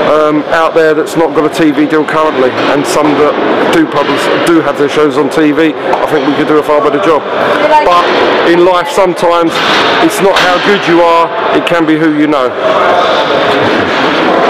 um, 0.08 0.40
out 0.56 0.74
there 0.74 0.94
that's 0.96 1.20
not 1.20 1.36
got 1.36 1.44
a 1.44 1.54
TV 1.54 1.84
deal 1.90 2.08
currently, 2.08 2.50
and 2.72 2.88
some 2.88 3.12
that 3.20 3.36
do 3.76 3.84
publish 3.84 4.24
do 4.48 4.64
have 4.64 4.80
their 4.80 4.88
shows 4.88 5.20
on 5.20 5.28
TV. 5.28 5.76
I 5.76 6.08
think 6.08 6.24
we 6.24 6.34
could 6.40 6.48
do 6.48 6.58
a 6.58 6.64
far 6.64 6.80
better 6.80 7.04
job. 7.04 7.20
But 7.84 8.08
in 8.48 8.64
life, 8.64 8.88
sometimes 8.88 9.52
it's 10.08 10.24
not 10.24 10.40
how 10.40 10.56
good 10.64 10.80
you 10.88 11.03
are; 11.03 11.03
it 11.56 11.66
can 11.66 11.86
be 11.86 11.98
who 11.98 12.18
you 12.18 12.28
know. 12.28 12.50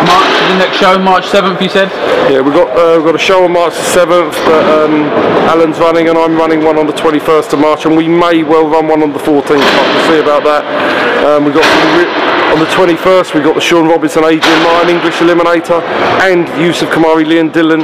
March, 0.03 0.33
the 0.51 0.57
next 0.57 0.77
show, 0.77 0.97
March 0.99 1.25
7th, 1.25 1.61
you 1.61 1.69
said? 1.69 1.89
Yeah, 2.31 2.41
we've 2.41 2.53
got 2.53 2.71
uh, 2.71 2.95
we've 2.95 3.05
got 3.05 3.15
a 3.15 3.19
show 3.19 3.43
on 3.43 3.51
March 3.51 3.73
seventh 3.73 4.33
that 4.47 4.65
um, 4.79 5.11
Alan's 5.51 5.77
running, 5.79 6.07
and 6.07 6.17
I'm 6.17 6.35
running 6.35 6.63
one 6.63 6.79
on 6.79 6.87
the 6.87 6.93
21st 6.93 7.51
of 7.53 7.59
March, 7.59 7.85
and 7.85 7.97
we 7.97 8.07
may 8.07 8.43
well 8.43 8.67
run 8.67 8.87
one 8.87 9.03
on 9.03 9.11
the 9.11 9.19
14th. 9.19 9.43
But 9.59 9.59
we'll 9.59 10.07
see 10.07 10.19
about 10.23 10.43
that. 10.47 10.63
Um, 11.27 11.43
we've 11.43 11.53
got 11.53 11.67
on 12.53 12.59
the 12.59 12.69
21st. 12.71 13.33
We've 13.33 13.43
got 13.43 13.55
the 13.55 13.61
Sean 13.61 13.87
Robinson, 13.87 14.23
Adrian 14.23 14.63
Mine 14.63 14.89
English 14.89 15.19
Eliminator, 15.19 15.81
and 16.23 16.47
Yusuf 16.61 16.89
Khoumari, 16.89 17.25
Leon 17.25 17.51
Dillon 17.51 17.81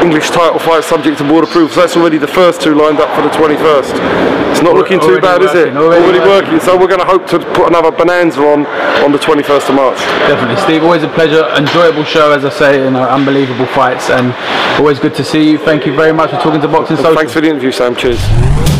English 0.00 0.30
title 0.30 0.58
fight 0.58 0.84
subject 0.84 1.18
to 1.18 1.24
board 1.24 1.44
approval. 1.44 1.68
So 1.68 1.80
that's 1.80 1.96
already 1.96 2.18
the 2.18 2.28
first 2.28 2.62
two 2.62 2.74
lined 2.74 2.98
up 2.98 3.12
for 3.14 3.22
the 3.22 3.30
21st. 3.34 4.51
It's 4.62 4.70
not 4.70 4.76
looking 4.76 5.00
too 5.00 5.18
Already 5.18 5.26
bad, 5.26 5.42
is 5.42 5.54
it? 5.54 5.74
working, 5.74 5.76
already 5.76 6.18
working. 6.20 6.60
So 6.60 6.78
we're 6.78 6.86
going 6.86 7.00
to 7.00 7.04
hope 7.04 7.26
to 7.34 7.40
put 7.52 7.66
another 7.66 7.90
bonanza 7.90 8.40
on 8.46 8.64
on 9.02 9.10
the 9.10 9.18
21st 9.18 9.70
of 9.70 9.74
March. 9.74 9.98
Definitely, 10.30 10.62
Steve. 10.62 10.84
Always 10.84 11.02
a 11.02 11.08
pleasure. 11.08 11.42
Enjoyable 11.56 12.04
show, 12.04 12.30
as 12.30 12.44
I 12.44 12.50
say, 12.50 12.84
you 12.84 12.90
know, 12.92 13.02
unbelievable 13.02 13.66
fights, 13.66 14.08
and 14.08 14.32
always 14.78 15.00
good 15.00 15.16
to 15.16 15.24
see 15.24 15.50
you. 15.50 15.58
Thank 15.58 15.84
you 15.84 15.96
very 15.96 16.12
much 16.12 16.30
for 16.30 16.36
talking 16.36 16.60
to 16.60 16.68
Boxing 16.68 16.96
Social. 16.96 17.16
Thanks 17.16 17.32
for 17.32 17.40
the 17.40 17.48
interview, 17.48 17.72
Sam. 17.72 17.96
Cheers. 17.96 18.71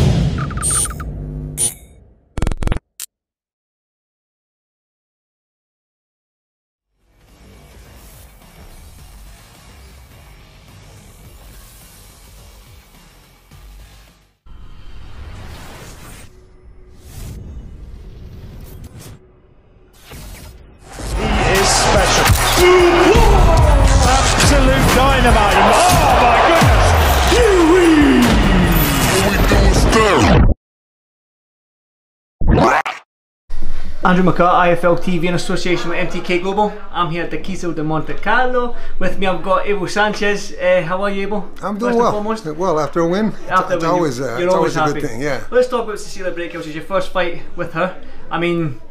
Andrew 34.05 34.25
McCart, 34.29 34.75
IFL 34.77 34.99
TV 34.99 35.29
in 35.29 35.33
association 35.33 35.89
with 35.89 35.97
MTK 36.09 36.41
Global. 36.41 36.73
I'm 36.91 37.09
here 37.09 37.23
at 37.23 37.31
the 37.31 37.37
Kiesel 37.37 37.73
de 37.73 37.83
Monte 37.85 38.13
Carlo. 38.15 38.75
With 38.99 39.17
me 39.17 39.27
I've 39.27 39.41
got 39.41 39.65
Abel 39.65 39.87
Sanchez. 39.87 40.51
Uh, 40.51 40.81
how 40.85 41.01
are 41.03 41.09
you, 41.09 41.21
Abel? 41.27 41.49
I'm 41.61 41.77
doing 41.77 41.91
and 41.93 41.99
well. 42.01 42.55
Well, 42.57 42.79
after 42.81 42.99
a 42.99 43.07
win, 43.07 43.33
After 43.49 43.75
it's 43.75 43.83
you- 43.83 43.89
always, 43.89 44.19
uh, 44.19 44.35
you're 44.37 44.47
it's 44.47 44.53
always 44.53 44.75
always 44.75 44.91
a 44.91 44.99
good 44.99 45.09
thing. 45.09 45.21
Yeah. 45.21 45.45
Let's 45.51 45.69
talk 45.69 45.85
about 45.85 45.99
Cecilia 45.99 46.33
which 46.33 46.67
is 46.67 46.75
your 46.75 46.83
first 46.83 47.13
fight 47.13 47.43
with 47.55 47.71
her. 47.73 47.95
I 48.29 48.39
mean, 48.39 48.81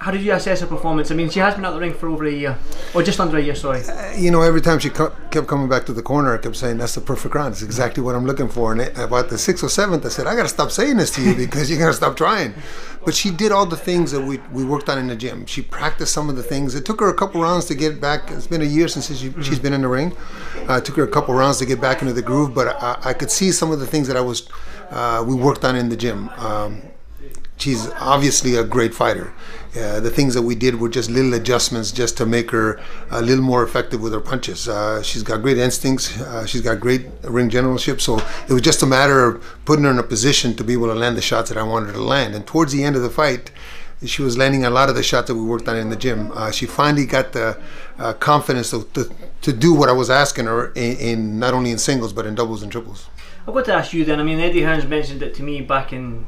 how 0.00 0.10
did 0.12 0.22
you 0.22 0.32
assess 0.32 0.60
her 0.60 0.66
performance? 0.66 1.10
I 1.10 1.14
mean, 1.14 1.28
she 1.28 1.40
has 1.40 1.54
been 1.54 1.64
out 1.64 1.74
the 1.74 1.80
ring 1.80 1.92
for 1.92 2.08
over 2.08 2.24
a 2.24 2.30
year, 2.30 2.56
or 2.94 3.02
just 3.02 3.18
under 3.20 3.36
a 3.36 3.40
year. 3.42 3.54
Sorry. 3.56 3.82
You 4.16 4.30
know, 4.30 4.42
every 4.42 4.60
time 4.60 4.78
she 4.78 4.90
cu- 4.90 5.10
kept 5.30 5.46
coming 5.48 5.68
back 5.68 5.86
to 5.86 5.92
the 5.92 6.02
corner, 6.02 6.34
I 6.34 6.38
kept 6.38 6.54
saying, 6.56 6.78
"That's 6.78 6.94
the 6.94 7.00
perfect 7.00 7.34
round. 7.34 7.52
It's 7.52 7.62
exactly 7.62 8.02
what 8.02 8.14
I'm 8.14 8.24
looking 8.24 8.48
for." 8.48 8.70
And 8.72 8.80
it, 8.80 8.96
about 8.98 9.28
the 9.28 9.38
sixth 9.38 9.62
or 9.64 9.68
seventh, 9.68 10.06
I 10.06 10.08
said, 10.08 10.26
"I 10.28 10.34
got 10.36 10.42
to 10.44 10.48
stop 10.48 10.70
saying 10.70 10.96
this 10.98 11.10
to 11.12 11.22
you 11.22 11.34
because 11.34 11.68
you're 11.70 11.80
gonna 11.80 11.92
stop 11.92 12.16
trying." 12.16 12.54
But 13.08 13.14
she 13.14 13.30
did 13.30 13.52
all 13.52 13.64
the 13.64 13.74
things 13.74 14.12
that 14.12 14.20
we, 14.20 14.36
we 14.52 14.66
worked 14.66 14.90
on 14.90 14.98
in 14.98 15.06
the 15.06 15.16
gym. 15.16 15.46
She 15.46 15.62
practiced 15.62 16.12
some 16.12 16.28
of 16.28 16.36
the 16.36 16.42
things. 16.42 16.74
It 16.74 16.84
took 16.84 17.00
her 17.00 17.08
a 17.08 17.14
couple 17.14 17.40
rounds 17.40 17.64
to 17.68 17.74
get 17.74 18.02
back. 18.02 18.30
It's 18.30 18.46
been 18.46 18.60
a 18.60 18.66
year 18.66 18.86
since 18.86 19.06
she, 19.06 19.32
she's 19.42 19.58
been 19.58 19.72
in 19.72 19.80
the 19.80 19.88
ring. 19.88 20.14
Uh, 20.68 20.74
it 20.74 20.84
took 20.84 20.96
her 20.96 21.04
a 21.04 21.08
couple 21.08 21.34
rounds 21.34 21.56
to 21.60 21.64
get 21.64 21.80
back 21.80 22.02
into 22.02 22.12
the 22.12 22.20
groove, 22.20 22.52
but 22.54 22.76
I, 22.82 22.98
I 23.02 23.12
could 23.14 23.30
see 23.30 23.50
some 23.50 23.70
of 23.70 23.80
the 23.80 23.86
things 23.86 24.08
that 24.08 24.18
I 24.18 24.20
was 24.20 24.46
uh, 24.90 25.24
we 25.26 25.34
worked 25.34 25.64
on 25.64 25.74
in 25.74 25.88
the 25.88 25.96
gym. 25.96 26.28
Um, 26.36 26.82
she's 27.58 27.90
obviously 27.94 28.56
a 28.56 28.64
great 28.64 28.94
fighter. 28.94 29.32
Uh, 29.78 30.00
the 30.00 30.10
things 30.10 30.34
that 30.34 30.42
we 30.42 30.54
did 30.54 30.80
were 30.80 30.88
just 30.88 31.10
little 31.10 31.34
adjustments 31.34 31.92
just 31.92 32.16
to 32.16 32.24
make 32.24 32.50
her 32.50 32.80
a 33.10 33.20
little 33.20 33.44
more 33.44 33.62
effective 33.62 34.00
with 34.00 34.12
her 34.12 34.20
punches. 34.20 34.66
Uh, 34.68 35.02
she's 35.02 35.22
got 35.22 35.42
great 35.42 35.58
instincts. 35.58 36.18
Uh, 36.20 36.46
she's 36.46 36.62
got 36.62 36.80
great 36.80 37.06
ring 37.22 37.50
generalship. 37.50 38.00
So 38.00 38.18
it 38.48 38.52
was 38.52 38.62
just 38.62 38.82
a 38.82 38.86
matter 38.86 39.24
of 39.24 39.44
putting 39.66 39.84
her 39.84 39.90
in 39.90 39.98
a 39.98 40.02
position 40.02 40.54
to 40.56 40.64
be 40.64 40.72
able 40.72 40.86
to 40.86 40.94
land 40.94 41.16
the 41.16 41.22
shots 41.22 41.50
that 41.50 41.58
I 41.58 41.62
wanted 41.62 41.88
her 41.88 41.92
to 41.92 42.02
land. 42.02 42.34
And 42.34 42.46
towards 42.46 42.72
the 42.72 42.82
end 42.82 42.96
of 42.96 43.02
the 43.02 43.10
fight, 43.10 43.50
she 44.04 44.22
was 44.22 44.38
landing 44.38 44.64
a 44.64 44.70
lot 44.70 44.88
of 44.88 44.94
the 44.94 45.02
shots 45.02 45.26
that 45.28 45.34
we 45.34 45.42
worked 45.42 45.68
on 45.68 45.76
in 45.76 45.90
the 45.90 45.96
gym. 45.96 46.30
Uh, 46.32 46.50
she 46.50 46.66
finally 46.66 47.04
got 47.04 47.32
the 47.32 47.60
uh, 47.98 48.12
confidence 48.14 48.70
to, 48.70 48.84
to, 48.94 49.10
to 49.42 49.52
do 49.52 49.74
what 49.74 49.88
I 49.88 49.92
was 49.92 50.08
asking 50.08 50.46
her 50.46 50.68
in, 50.72 50.96
in 50.96 51.38
not 51.38 51.52
only 51.52 51.72
in 51.72 51.78
singles 51.78 52.12
but 52.12 52.24
in 52.24 52.34
doubles 52.34 52.62
and 52.62 52.70
triples. 52.70 53.08
I've 53.46 53.54
got 53.54 53.64
to 53.66 53.74
ask 53.74 53.92
you 53.92 54.04
then. 54.04 54.20
I 54.20 54.22
mean, 54.22 54.38
Eddie 54.38 54.62
Hearn's 54.62 54.86
mentioned 54.86 55.22
it 55.22 55.34
to 55.34 55.42
me 55.42 55.62
back 55.62 55.92
in 55.92 56.26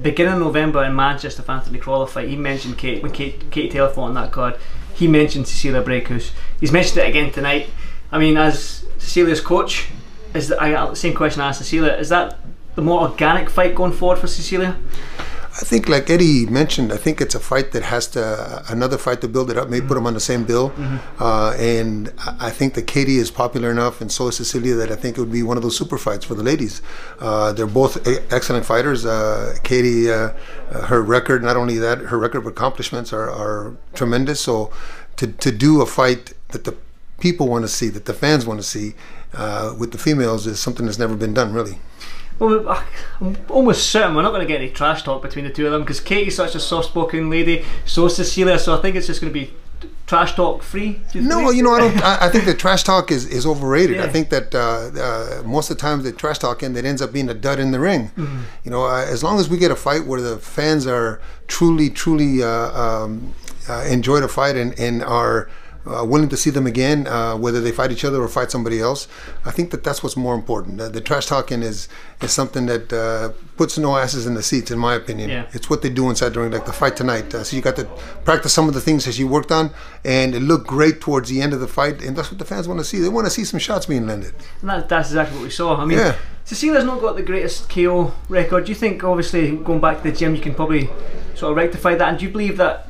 beginning 0.00 0.34
of 0.34 0.38
November 0.40 0.84
in 0.84 0.94
Manchester 0.94 1.42
for 1.42 1.52
Anthony 1.52 1.78
fight. 1.78 2.28
He 2.28 2.36
mentioned 2.36 2.78
Kate 2.78 3.02
when 3.02 3.12
Kate, 3.12 3.50
Taylor 3.50 3.88
fought 3.88 4.08
on 4.08 4.14
that 4.14 4.32
card. 4.32 4.56
He 4.94 5.08
mentioned 5.08 5.48
Cecilia 5.48 5.82
Braekhus. 5.82 6.30
He's 6.60 6.72
mentioned 6.72 6.98
it 6.98 7.08
again 7.08 7.32
tonight. 7.32 7.70
I 8.12 8.18
mean, 8.18 8.36
as 8.36 8.84
Cecilia's 8.98 9.40
coach, 9.40 9.88
is 10.34 10.48
that 10.48 10.62
I 10.62 10.70
the 10.90 10.96
same 10.96 11.14
question 11.14 11.40
I 11.40 11.48
asked 11.48 11.58
Cecilia? 11.58 11.94
Is 11.94 12.08
that 12.10 12.38
the 12.74 12.82
more 12.82 13.02
organic 13.02 13.50
fight 13.50 13.74
going 13.74 13.92
forward 13.92 14.18
for 14.18 14.26
Cecilia? 14.26 14.76
I 15.56 15.64
think, 15.64 15.88
like 15.88 16.10
Eddie 16.10 16.46
mentioned, 16.46 16.92
I 16.92 16.96
think 16.96 17.20
it's 17.20 17.36
a 17.36 17.38
fight 17.38 17.70
that 17.72 17.84
has 17.84 18.08
to 18.08 18.64
another 18.68 18.98
fight 18.98 19.20
to 19.20 19.28
build 19.28 19.52
it 19.52 19.56
up. 19.56 19.68
Maybe 19.68 19.86
put 19.86 19.94
them 19.94 20.04
on 20.06 20.14
the 20.14 20.20
same 20.20 20.42
bill, 20.44 20.72
uh, 21.20 21.54
and 21.58 22.12
I 22.40 22.50
think 22.50 22.74
that 22.74 22.88
Katie 22.88 23.18
is 23.18 23.30
popular 23.30 23.70
enough, 23.70 24.00
and 24.00 24.10
so 24.10 24.26
is 24.28 24.36
Cecilia, 24.38 24.74
that 24.74 24.90
I 24.90 24.96
think 24.96 25.16
it 25.16 25.20
would 25.20 25.30
be 25.30 25.44
one 25.44 25.56
of 25.56 25.62
those 25.62 25.76
super 25.76 25.96
fights 25.96 26.24
for 26.24 26.34
the 26.34 26.42
ladies. 26.42 26.82
Uh, 27.20 27.52
they're 27.52 27.68
both 27.68 28.04
e- 28.08 28.18
excellent 28.30 28.66
fighters. 28.66 29.06
Uh, 29.06 29.54
Katie, 29.62 30.10
uh, 30.10 30.32
uh, 30.72 30.86
her 30.86 31.00
record, 31.00 31.44
not 31.44 31.56
only 31.56 31.78
that, 31.78 31.98
her 31.98 32.18
record 32.18 32.38
of 32.38 32.46
accomplishments 32.46 33.12
are, 33.12 33.30
are 33.30 33.76
tremendous. 33.94 34.40
So, 34.40 34.72
to 35.16 35.28
to 35.28 35.52
do 35.52 35.80
a 35.80 35.86
fight 35.86 36.32
that 36.48 36.64
the 36.64 36.74
people 37.20 37.46
want 37.46 37.62
to 37.62 37.68
see, 37.68 37.88
that 37.90 38.06
the 38.06 38.14
fans 38.14 38.44
want 38.44 38.58
to 38.58 38.66
see, 38.66 38.94
uh, 39.34 39.72
with 39.78 39.92
the 39.92 39.98
females 39.98 40.48
is 40.48 40.58
something 40.58 40.84
that's 40.86 40.98
never 40.98 41.14
been 41.14 41.32
done, 41.34 41.52
really. 41.52 41.78
Well, 42.38 42.84
I'm 43.20 43.36
almost 43.48 43.90
certain 43.90 44.14
we're 44.14 44.22
not 44.22 44.30
going 44.30 44.46
to 44.46 44.46
get 44.46 44.60
any 44.60 44.70
trash 44.70 45.02
talk 45.02 45.22
between 45.22 45.44
the 45.44 45.50
two 45.50 45.66
of 45.66 45.72
them 45.72 45.82
because 45.82 46.00
Katie's 46.00 46.36
such 46.36 46.54
a 46.54 46.60
soft-spoken 46.60 47.30
lady, 47.30 47.64
so 47.84 48.06
is 48.06 48.16
Cecilia. 48.16 48.58
So 48.58 48.76
I 48.76 48.80
think 48.80 48.96
it's 48.96 49.06
just 49.06 49.20
going 49.20 49.32
to 49.32 49.38
be 49.38 49.52
trash 50.06 50.34
talk 50.34 50.62
free. 50.62 51.00
you 51.12 51.22
No, 51.22 51.50
you 51.50 51.62
know, 51.62 51.72
I 51.72 51.78
don't. 51.80 52.02
I, 52.02 52.26
I 52.26 52.28
think 52.28 52.44
the 52.44 52.54
trash 52.54 52.82
talk 52.82 53.10
is, 53.10 53.26
is 53.26 53.46
overrated. 53.46 54.00
I 54.00 54.08
think 54.08 54.30
that 54.30 54.54
uh, 54.54 54.90
uh, 55.00 55.42
most 55.44 55.70
of 55.70 55.76
the 55.76 55.80
times 55.80 56.04
the 56.04 56.12
trash 56.12 56.38
talking 56.38 56.72
that 56.74 56.84
ends 56.84 57.00
up 57.00 57.12
being 57.12 57.28
a 57.28 57.34
dud 57.34 57.58
in 57.58 57.70
the 57.70 57.80
ring. 57.80 58.08
Mm-hmm. 58.16 58.40
You 58.64 58.70
know, 58.70 58.84
uh, 58.84 59.04
as 59.08 59.22
long 59.22 59.38
as 59.38 59.48
we 59.48 59.56
get 59.56 59.70
a 59.70 59.76
fight 59.76 60.06
where 60.06 60.20
the 60.20 60.38
fans 60.38 60.86
are 60.86 61.20
truly, 61.46 61.90
truly 61.90 62.42
uh, 62.42 62.48
um, 62.48 63.34
uh, 63.68 63.84
enjoy 63.88 64.20
the 64.20 64.28
fight 64.28 64.56
and, 64.56 64.78
and 64.78 65.02
are 65.02 65.48
uh, 65.86 66.04
willing 66.04 66.28
to 66.28 66.36
see 66.36 66.50
them 66.50 66.66
again, 66.66 67.06
uh, 67.06 67.36
whether 67.36 67.60
they 67.60 67.72
fight 67.72 67.92
each 67.92 68.04
other 68.04 68.22
or 68.22 68.28
fight 68.28 68.50
somebody 68.50 68.80
else, 68.80 69.06
I 69.44 69.50
think 69.50 69.70
that 69.72 69.84
that's 69.84 70.02
what's 70.02 70.16
more 70.16 70.34
important. 70.34 70.80
Uh, 70.80 70.88
the 70.88 71.00
trash 71.00 71.26
talking 71.26 71.62
is 71.62 71.88
is 72.22 72.32
something 72.32 72.66
that 72.66 72.92
uh, 72.92 73.30
puts 73.56 73.76
no 73.76 73.96
asses 73.96 74.26
in 74.26 74.34
the 74.34 74.42
seats, 74.42 74.70
in 74.70 74.78
my 74.78 74.94
opinion. 74.94 75.28
Yeah. 75.30 75.46
It's 75.52 75.68
what 75.68 75.82
they 75.82 75.90
do 75.90 76.08
inside 76.08 76.30
the 76.34 76.40
ring, 76.40 76.52
like 76.52 76.64
the 76.64 76.72
fight 76.72 76.96
tonight. 76.96 77.34
Uh, 77.34 77.44
so 77.44 77.54
you 77.56 77.62
got 77.62 77.76
to 77.76 77.84
practice 78.24 78.52
some 78.54 78.66
of 78.68 78.74
the 78.74 78.80
things 78.80 79.04
that 79.04 79.18
you 79.18 79.28
worked 79.28 79.52
on, 79.52 79.70
and 80.04 80.34
it 80.34 80.40
looked 80.40 80.66
great 80.66 81.00
towards 81.00 81.28
the 81.28 81.42
end 81.42 81.52
of 81.52 81.60
the 81.60 81.68
fight, 81.68 82.02
and 82.02 82.16
that's 82.16 82.30
what 82.30 82.38
the 82.38 82.44
fans 82.46 82.66
want 82.66 82.80
to 82.80 82.84
see. 82.84 82.98
They 83.00 83.08
want 83.10 83.26
to 83.26 83.30
see 83.30 83.44
some 83.44 83.60
shots 83.60 83.86
being 83.86 84.06
landed. 84.06 84.34
And 84.62 84.70
that, 84.70 84.88
that's 84.88 85.10
exactly 85.10 85.36
what 85.36 85.44
we 85.44 85.50
saw. 85.50 85.76
I 85.76 85.84
mean, 85.84 85.98
Yeah. 85.98 86.16
Cecilia's 86.46 86.84
not 86.84 87.00
got 87.00 87.16
the 87.16 87.22
greatest 87.22 87.70
KO 87.70 88.12
record. 88.28 88.66
Do 88.66 88.72
you 88.72 88.76
think, 88.76 89.02
obviously, 89.02 89.56
going 89.56 89.80
back 89.80 90.02
to 90.02 90.10
the 90.10 90.12
gym, 90.16 90.34
you 90.34 90.42
can 90.42 90.54
probably 90.54 90.90
sort 91.34 91.52
of 91.52 91.56
rectify 91.56 91.94
that? 91.94 92.08
And 92.10 92.18
do 92.18 92.26
you 92.26 92.30
believe 92.30 92.58
that 92.58 92.86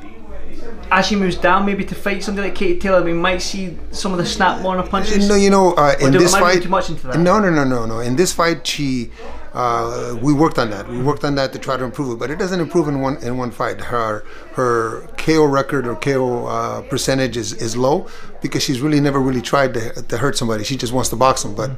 as 0.90 1.06
she 1.06 1.16
moves 1.16 1.36
down, 1.36 1.66
maybe 1.66 1.84
to 1.84 1.94
fight 1.94 2.22
somebody 2.22 2.48
like 2.48 2.56
Katie 2.56 2.78
Taylor, 2.78 3.02
we 3.02 3.12
might 3.12 3.38
see 3.38 3.76
some 3.90 4.12
of 4.12 4.18
the 4.18 4.26
snap 4.26 4.62
her 4.78 4.82
punches? 4.82 5.28
No, 5.28 5.34
you 5.34 5.50
know, 5.50 5.74
uh, 5.74 5.94
in 6.00 6.12
this 6.12 6.34
am 6.34 6.42
I 6.42 6.46
reading 6.46 6.60
fight, 6.60 6.62
too 6.62 6.68
much 6.68 6.90
into 6.90 7.06
that? 7.08 7.18
no, 7.18 7.38
no, 7.38 7.50
no, 7.50 7.64
no, 7.64 7.86
no. 7.86 8.00
In 8.00 8.16
this 8.16 8.32
fight, 8.32 8.66
she 8.66 9.10
uh, 9.54 10.16
we 10.20 10.32
worked 10.32 10.58
on 10.58 10.70
that. 10.70 10.88
We 10.88 11.00
worked 11.00 11.24
on 11.24 11.36
that 11.36 11.52
to 11.52 11.58
try 11.60 11.76
to 11.76 11.84
improve 11.84 12.12
it, 12.12 12.18
but 12.18 12.30
it 12.30 12.38
doesn't 12.38 12.60
improve 12.60 12.88
in 12.88 13.00
one 13.00 13.22
in 13.22 13.38
one 13.38 13.52
fight. 13.52 13.80
Her 13.80 14.24
her 14.54 15.06
KO 15.16 15.44
record 15.44 15.86
or 15.86 15.94
KO 15.94 16.46
uh, 16.46 16.82
percentage 16.82 17.36
is, 17.36 17.52
is 17.52 17.76
low 17.76 18.08
because 18.42 18.64
she's 18.64 18.80
really 18.80 19.00
never 19.00 19.20
really 19.20 19.40
tried 19.40 19.74
to, 19.74 20.02
to 20.02 20.18
hurt 20.18 20.36
somebody. 20.36 20.64
She 20.64 20.76
just 20.76 20.92
wants 20.92 21.08
to 21.10 21.16
box 21.16 21.44
them. 21.44 21.54
But 21.54 21.70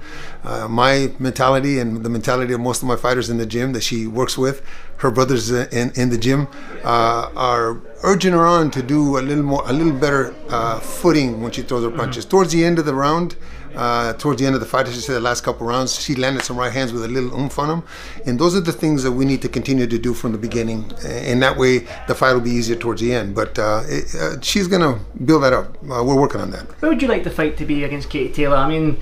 uh, 0.43 0.69
my 0.69 1.13
mentality 1.19 1.79
and 1.79 2.03
the 2.03 2.09
mentality 2.09 2.55
of 2.55 2.61
most 2.61 2.81
of 2.81 2.89
my 2.89 2.97
fighters 2.97 3.29
in 3.29 3.37
the 3.37 3.47
gym 3.47 3.75
that 3.75 3.83
she 3.83 4.07
works 4.07 4.39
with, 4.39 4.63
her 4.99 5.11
brothers 5.11 5.51
in, 5.51 5.93
in 5.95 6.09
the 6.09 6.19
gym, 6.19 6.49
uh, 6.83 7.31
are 7.37 7.81
urging 8.03 8.33
her 8.33 8.47
on 8.47 8.71
to 8.71 8.83
do 8.83 9.19
a 9.19 9.21
little 9.21 9.45
more, 9.45 9.63
a 9.67 9.73
little 9.73 9.93
better 9.93 10.35
uh, 10.49 10.81
footing 10.81 11.43
when 11.43 11.53
she 11.53 11.63
throws 11.63 11.85
her 11.85 11.91
punches. 11.91 12.25
Towards 12.25 12.53
the 12.53 12.65
end 12.65 12.79
of 12.79 12.87
the 12.87 12.95
round, 12.95 13.37
uh, 13.77 14.15
towards 14.15 14.41
the 14.41 14.47
end 14.47 14.55
of 14.55 14.61
the 14.61 14.67
fight, 14.67 14.87
I 14.87 14.91
should 14.91 15.03
say 15.03 15.13
the 15.13 15.21
last 15.21 15.45
couple 15.45 15.67
rounds, 15.67 16.01
she 16.01 16.15
landed 16.15 16.43
some 16.43 16.57
right 16.57 16.73
hands 16.73 16.93
with 16.93 17.05
a 17.05 17.09
little 17.09 17.39
oomph 17.39 17.59
on 17.59 17.69
them. 17.69 17.83
And 18.25 18.39
those 18.39 18.57
are 18.57 18.61
the 18.61 18.73
things 18.73 19.03
that 19.03 19.13
we 19.13 19.25
need 19.25 19.43
to 19.43 19.49
continue 19.49 19.87
to 19.87 19.99
do 19.99 20.15
from 20.15 20.33
the 20.33 20.39
beginning. 20.39 20.91
And 21.05 21.43
that 21.43 21.57
way, 21.57 21.87
the 22.09 22.15
fight 22.15 22.33
will 22.33 22.41
be 22.41 22.51
easier 22.51 22.77
towards 22.77 23.01
the 23.01 23.13
end. 23.13 23.35
But 23.35 23.59
uh, 23.59 23.83
it, 23.87 24.15
uh, 24.15 24.41
she's 24.41 24.67
going 24.67 24.83
to 24.83 25.05
build 25.25 25.43
that 25.43 25.53
up. 25.53 25.77
Uh, 25.83 26.03
we're 26.03 26.19
working 26.19 26.41
on 26.41 26.51
that. 26.53 26.65
Where 26.81 26.91
would 26.91 27.03
you 27.03 27.09
like 27.09 27.25
the 27.25 27.31
fight 27.31 27.57
to 27.59 27.67
be 27.67 27.85
against 27.85 28.11
Katie 28.11 28.33
Taylor? 28.33 28.57
I 28.57 28.69
mean, 28.69 28.99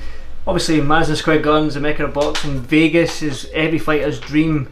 obviously, 0.46 0.80
Madison 0.80 1.16
Square 1.16 1.42
Garden, 1.42 1.76
America 1.76 2.08
Boxing, 2.08 2.60
Vegas 2.60 3.22
is 3.22 3.48
every 3.54 3.78
fighter's 3.78 4.18
dream. 4.18 4.68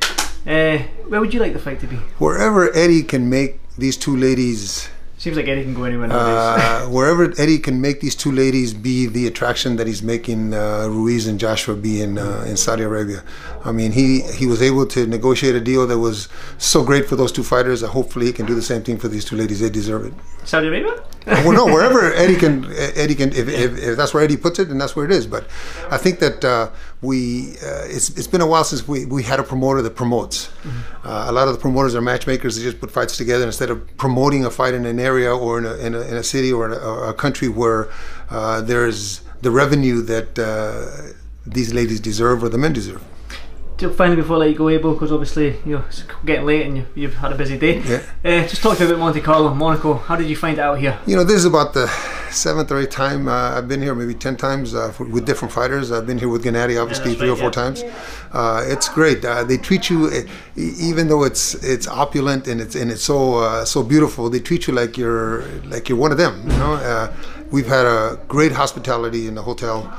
Uh, 0.46 0.78
where 1.06 1.20
would 1.20 1.32
you 1.32 1.38
like 1.38 1.52
the 1.52 1.58
fight 1.60 1.78
to 1.80 1.86
be? 1.86 1.96
Wherever 2.18 2.74
Eddie 2.74 3.04
can 3.04 3.30
make 3.30 3.60
these 3.78 3.96
two 3.96 4.16
ladies 4.16 4.88
Seems 5.22 5.36
like 5.36 5.46
Eddie 5.46 5.62
can 5.62 5.72
go 5.72 5.84
anywhere 5.84 6.08
nowadays. 6.08 6.84
Uh, 6.84 6.88
wherever 6.90 7.32
Eddie 7.40 7.60
can 7.60 7.80
make 7.80 8.00
these 8.00 8.16
two 8.16 8.32
ladies 8.32 8.74
be 8.74 9.06
the 9.06 9.28
attraction 9.28 9.76
that 9.76 9.86
he's 9.86 10.02
making 10.02 10.52
uh, 10.52 10.88
Ruiz 10.88 11.28
and 11.28 11.38
Joshua 11.38 11.76
be 11.76 12.02
in 12.02 12.18
uh, 12.18 12.44
in 12.44 12.56
Saudi 12.56 12.82
Arabia. 12.82 13.22
I 13.64 13.70
mean, 13.70 13.92
he 13.92 14.22
he 14.22 14.46
was 14.46 14.60
able 14.60 14.84
to 14.86 15.06
negotiate 15.06 15.54
a 15.54 15.60
deal 15.60 15.86
that 15.86 16.00
was 16.00 16.28
so 16.58 16.82
great 16.82 17.08
for 17.08 17.14
those 17.14 17.30
two 17.30 17.44
fighters 17.44 17.82
that 17.82 17.90
hopefully 17.90 18.26
he 18.26 18.32
can 18.32 18.46
do 18.46 18.56
the 18.56 18.62
same 18.62 18.82
thing 18.82 18.98
for 18.98 19.06
these 19.06 19.24
two 19.24 19.36
ladies. 19.36 19.60
They 19.60 19.70
deserve 19.70 20.06
it. 20.06 20.14
Saudi 20.42 20.66
Arabia? 20.66 21.00
well, 21.26 21.52
no, 21.52 21.66
wherever 21.66 22.12
Eddie 22.24 22.34
can, 22.34 22.66
Eddie 22.74 23.14
can, 23.14 23.28
if, 23.30 23.48
if, 23.48 23.78
if, 23.78 23.96
that's 23.96 24.12
where 24.12 24.24
Eddie 24.24 24.36
puts 24.36 24.58
it, 24.58 24.70
then 24.70 24.78
that's 24.78 24.96
where 24.96 25.04
it 25.04 25.12
is. 25.12 25.24
But 25.24 25.46
I 25.88 25.98
think 25.98 26.18
that 26.18 26.44
uh, 26.44 26.70
we, 27.02 27.56
uh, 27.58 27.84
it's, 27.86 28.10
it's 28.10 28.28
been 28.28 28.40
a 28.40 28.46
while 28.46 28.62
since 28.62 28.86
we, 28.86 29.04
we 29.06 29.24
had 29.24 29.40
a 29.40 29.42
promoter 29.42 29.82
that 29.82 29.96
promotes. 29.96 30.46
Mm-hmm. 30.46 31.06
Uh, 31.06 31.30
a 31.30 31.32
lot 31.32 31.48
of 31.48 31.54
the 31.54 31.60
promoters 31.60 31.96
are 31.96 32.00
matchmakers. 32.00 32.56
They 32.56 32.62
just 32.62 32.80
put 32.80 32.92
fights 32.92 33.16
together 33.16 33.44
instead 33.44 33.70
of 33.70 33.96
promoting 33.96 34.44
a 34.44 34.50
fight 34.50 34.72
in 34.72 34.86
an 34.86 35.00
area 35.00 35.34
or 35.34 35.58
in 35.58 35.66
a, 35.66 35.74
in 35.74 35.94
a, 35.94 36.00
in 36.02 36.16
a 36.16 36.22
city 36.22 36.52
or, 36.52 36.70
a, 36.70 36.76
or 36.76 37.08
a 37.08 37.14
country 37.14 37.48
where 37.48 37.90
uh, 38.30 38.60
there's 38.60 39.22
the 39.42 39.50
revenue 39.50 40.00
that 40.02 40.38
uh, 40.38 41.12
these 41.44 41.74
ladies 41.74 41.98
deserve 41.98 42.44
or 42.44 42.48
the 42.48 42.58
men 42.58 42.72
deserve 42.72 43.02
finally 43.90 44.16
before 44.16 44.36
I 44.36 44.40
let 44.40 44.50
you 44.50 44.56
go, 44.56 44.68
Abel, 44.68 44.92
because 44.92 45.12
obviously 45.12 45.56
you 45.64 45.76
know 45.76 45.84
it's 45.88 46.04
getting 46.24 46.46
late 46.46 46.66
and 46.66 46.86
you, 46.94 47.08
have 47.08 47.16
had 47.16 47.32
a 47.32 47.34
busy 47.34 47.58
day. 47.58 47.80
Yeah. 47.80 48.02
Uh, 48.24 48.46
just 48.46 48.62
talk 48.62 48.78
to 48.78 48.84
me 48.84 48.90
about 48.90 49.00
Monte 49.00 49.20
Carlo, 49.20 49.52
Monaco. 49.54 49.94
How 49.94 50.16
did 50.16 50.28
you 50.28 50.36
find 50.36 50.58
it 50.58 50.60
out 50.60 50.78
here? 50.78 50.98
You 51.06 51.16
know, 51.16 51.24
this 51.24 51.36
is 51.36 51.44
about 51.44 51.74
the 51.74 51.86
seventh 52.30 52.70
or 52.70 52.80
eighth 52.80 52.90
time 52.90 53.28
uh, 53.28 53.56
I've 53.56 53.68
been 53.68 53.82
here, 53.82 53.94
maybe 53.94 54.14
ten 54.14 54.36
times 54.36 54.74
uh, 54.74 54.92
for, 54.92 55.04
with 55.04 55.26
different 55.26 55.52
fighters. 55.52 55.90
I've 55.92 56.06
been 56.06 56.18
here 56.18 56.28
with 56.28 56.44
Gennady, 56.44 56.80
obviously, 56.80 57.12
yeah, 57.12 57.18
three 57.18 57.28
right, 57.28 57.34
or 57.34 57.50
four 57.50 57.62
yeah. 57.62 57.72
times. 57.72 57.84
Uh, 58.32 58.64
it's 58.66 58.88
great. 58.88 59.24
Uh, 59.24 59.44
they 59.44 59.58
treat 59.58 59.90
you, 59.90 60.06
uh, 60.06 60.22
even 60.56 61.08
though 61.08 61.24
it's 61.24 61.54
it's 61.62 61.86
opulent 61.88 62.48
and 62.48 62.60
it's 62.60 62.74
and 62.74 62.90
it's 62.90 63.02
so 63.02 63.64
so 63.64 63.82
beautiful. 63.82 64.30
They 64.30 64.40
treat 64.40 64.66
you 64.66 64.74
like 64.74 64.96
you're 64.96 65.42
like 65.64 65.88
you're 65.88 65.98
one 65.98 66.12
of 66.12 66.18
them. 66.18 66.42
You 66.50 66.56
know, 66.58 67.12
we've 67.50 67.66
had 67.66 67.86
a 67.86 68.18
great 68.28 68.52
hospitality 68.52 69.26
in 69.26 69.34
the 69.34 69.42
hotel. 69.42 69.92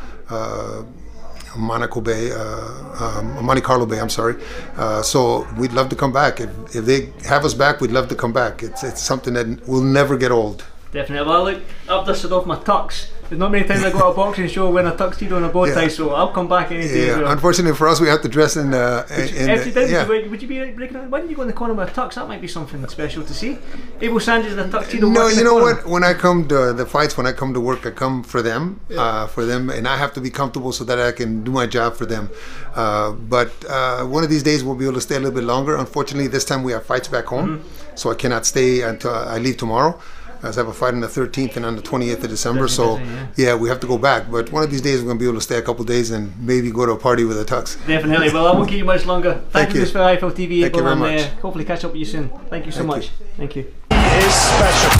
Monaco 1.58 2.02
Bay, 2.02 2.32
uh, 2.32 3.18
um, 3.20 3.46
Monte 3.46 3.62
Carlo 3.62 3.86
Bay. 3.86 4.00
I'm 4.00 4.10
sorry. 4.10 4.36
Uh, 4.76 5.02
so 5.02 5.48
we'd 5.58 5.74
love 5.74 5.90
to 5.90 5.96
come 5.96 6.12
back. 6.12 6.40
If, 6.40 6.50
if 6.76 6.86
they 6.86 7.12
have 7.28 7.46
us 7.46 7.54
back, 7.54 7.82
we'd 7.82 7.92
love 7.92 8.08
to 8.10 8.16
come 8.16 8.34
back. 8.34 8.64
It's 8.64 8.84
it's 8.84 9.02
something 9.02 9.34
that 9.34 9.68
will 9.68 9.82
never 9.84 10.18
get 10.18 10.32
old. 10.32 10.66
Definitely. 10.92 11.28
Well, 11.28 11.44
look, 11.46 11.62
I've 11.90 12.06
dusted 12.06 12.32
off 12.32 12.46
my 12.46 12.58
tux. 12.58 13.10
There's 13.30 13.40
not 13.40 13.52
many 13.52 13.68
times 13.68 13.84
I 13.84 13.92
go 13.92 14.00
to 14.00 14.06
a 14.08 14.14
boxing 14.14 14.48
show 14.48 14.70
wearing 14.70 14.92
a 14.92 14.96
tuxedo 14.96 15.38
and 15.38 15.46
a 15.46 15.50
bow 15.50 15.66
tie, 15.66 15.84
yeah. 15.84 15.88
so 15.88 16.14
I'll 16.14 16.32
come 16.32 16.48
back 16.48 16.72
any 16.72 16.88
day. 16.88 17.08
Yeah, 17.08 17.32
unfortunately 17.32 17.76
for 17.76 17.88
us, 17.88 18.00
we 18.00 18.08
have 18.08 18.22
to 18.22 18.28
dress 18.28 18.58
in. 18.58 18.74
Uh, 18.74 19.06
if 19.10 19.66
you 19.66 19.72
did, 19.72 19.90
yeah. 19.90 20.08
would, 20.08 20.30
would 20.30 20.42
you 20.42 20.48
be 20.48 20.72
breaking 20.72 20.98
out? 20.98 21.10
Why 21.10 21.20
didn't 21.20 21.32
you 21.32 21.36
go 21.36 21.42
in 21.42 21.48
the 21.48 21.54
corner 21.54 21.74
with 21.74 21.90
a 21.90 21.92
tux? 21.92 22.16
That 22.16 22.28
might 22.28 22.42
be 22.42 22.48
something 22.48 22.86
special 22.88 23.24
to 23.24 23.34
see. 23.34 23.58
Abel 24.02 24.20
Sanchez 24.20 24.54
in 24.54 24.60
a 24.60 24.70
tuxedo. 24.70 25.10
No, 25.10 25.28
you 25.28 25.44
know 25.44 25.56
what? 25.56 25.88
When 25.88 26.04
I 26.04 26.14
come 26.14 26.48
to 26.50 26.74
the 26.74 26.86
fights, 26.86 27.18
when 27.18 27.26
I 27.26 27.32
come 27.32 27.54
to 27.54 27.60
work, 27.60 27.86
I 27.86 27.92
come 27.92 28.24
for 28.24 28.42
them, 28.42 28.82
yeah. 28.90 29.02
uh, 29.02 29.28
for 29.28 29.46
them, 29.46 29.70
and 29.70 29.88
I 29.88 29.98
have 29.98 30.14
to 30.14 30.22
be 30.22 30.30
comfortable 30.30 30.72
so 30.72 30.84
that 30.84 31.00
I 31.00 31.12
can 31.12 31.44
do 31.44 31.52
my 31.52 31.66
job 31.66 31.96
for 31.96 32.06
them. 32.06 32.30
Uh, 32.76 33.12
but 33.12 33.52
uh, 33.70 34.04
one 34.06 34.24
of 34.24 34.30
these 34.30 34.44
days, 34.44 34.64
we'll 34.64 34.76
be 34.76 34.86
able 34.86 34.96
to 34.96 35.02
stay 35.02 35.16
a 35.16 35.20
little 35.20 35.36
bit 35.36 35.46
longer. 35.46 35.76
Unfortunately, 35.76 36.28
this 36.28 36.46
time 36.46 36.64
we 36.64 36.72
have 36.72 36.86
fights 36.86 37.08
back 37.08 37.26
home, 37.26 37.60
mm-hmm. 37.60 37.96
so 37.96 38.12
I 38.12 38.16
cannot 38.16 38.46
stay 38.46 38.82
until 38.82 39.12
I 39.14 39.38
leave 39.38 39.58
tomorrow. 39.58 40.00
I 40.44 40.52
have 40.54 40.68
a 40.68 40.74
fight 40.74 40.94
on 40.94 41.00
the 41.00 41.08
13th 41.08 41.56
and 41.56 41.66
on 41.66 41.76
the 41.76 41.82
28th 41.82 42.24
of 42.24 42.30
December. 42.30 42.68
So 42.68 42.98
yeah. 42.98 43.28
yeah. 43.36 43.56
we 43.56 43.70
have 43.70 43.80
to 43.80 43.88
go 43.88 43.98
back. 43.98 44.30
But 44.30 44.52
one 44.52 44.64
of 44.64 44.72
these 44.72 44.82
days 44.82 45.00
we're 45.00 45.06
going 45.06 45.18
to 45.18 45.24
be 45.24 45.28
able 45.28 45.38
to 45.38 45.42
stay 45.42 45.58
a 45.58 45.62
couple 45.62 45.86
days 45.86 46.12
and 46.12 46.38
maybe 46.40 46.70
go 46.72 46.86
to 46.86 46.92
a 46.92 46.98
party 46.98 47.24
with 47.24 47.40
a 47.40 47.46
tux. 47.46 47.78
Definitely. 47.88 48.32
Well, 48.32 48.48
I 48.48 48.52
won't 48.52 48.70
keep 48.70 48.80
you 48.80 48.86
much 48.86 49.06
longer. 49.06 49.34
Thank, 49.52 49.70
Thank 49.70 49.76
you 49.76 49.86
for 49.86 50.00
IFL 50.00 50.32
TV. 50.34 50.62
Thank 50.62 50.76
you 50.76 50.84
very 50.84 50.96
much. 50.96 51.22
Uh, 51.22 51.30
hopefully 51.42 51.66
catch 51.66 51.84
up 51.86 51.92
with 51.92 52.00
you 52.00 52.06
soon. 52.06 52.30
Thank 52.50 52.66
you 52.66 52.72
so 52.72 52.80
Thank 52.80 52.88
much. 52.88 53.06
You. 53.06 53.12
Thank 53.38 53.56
you. 53.56 53.74
It 53.92 54.24
is 54.24 54.34
special. 54.34 54.92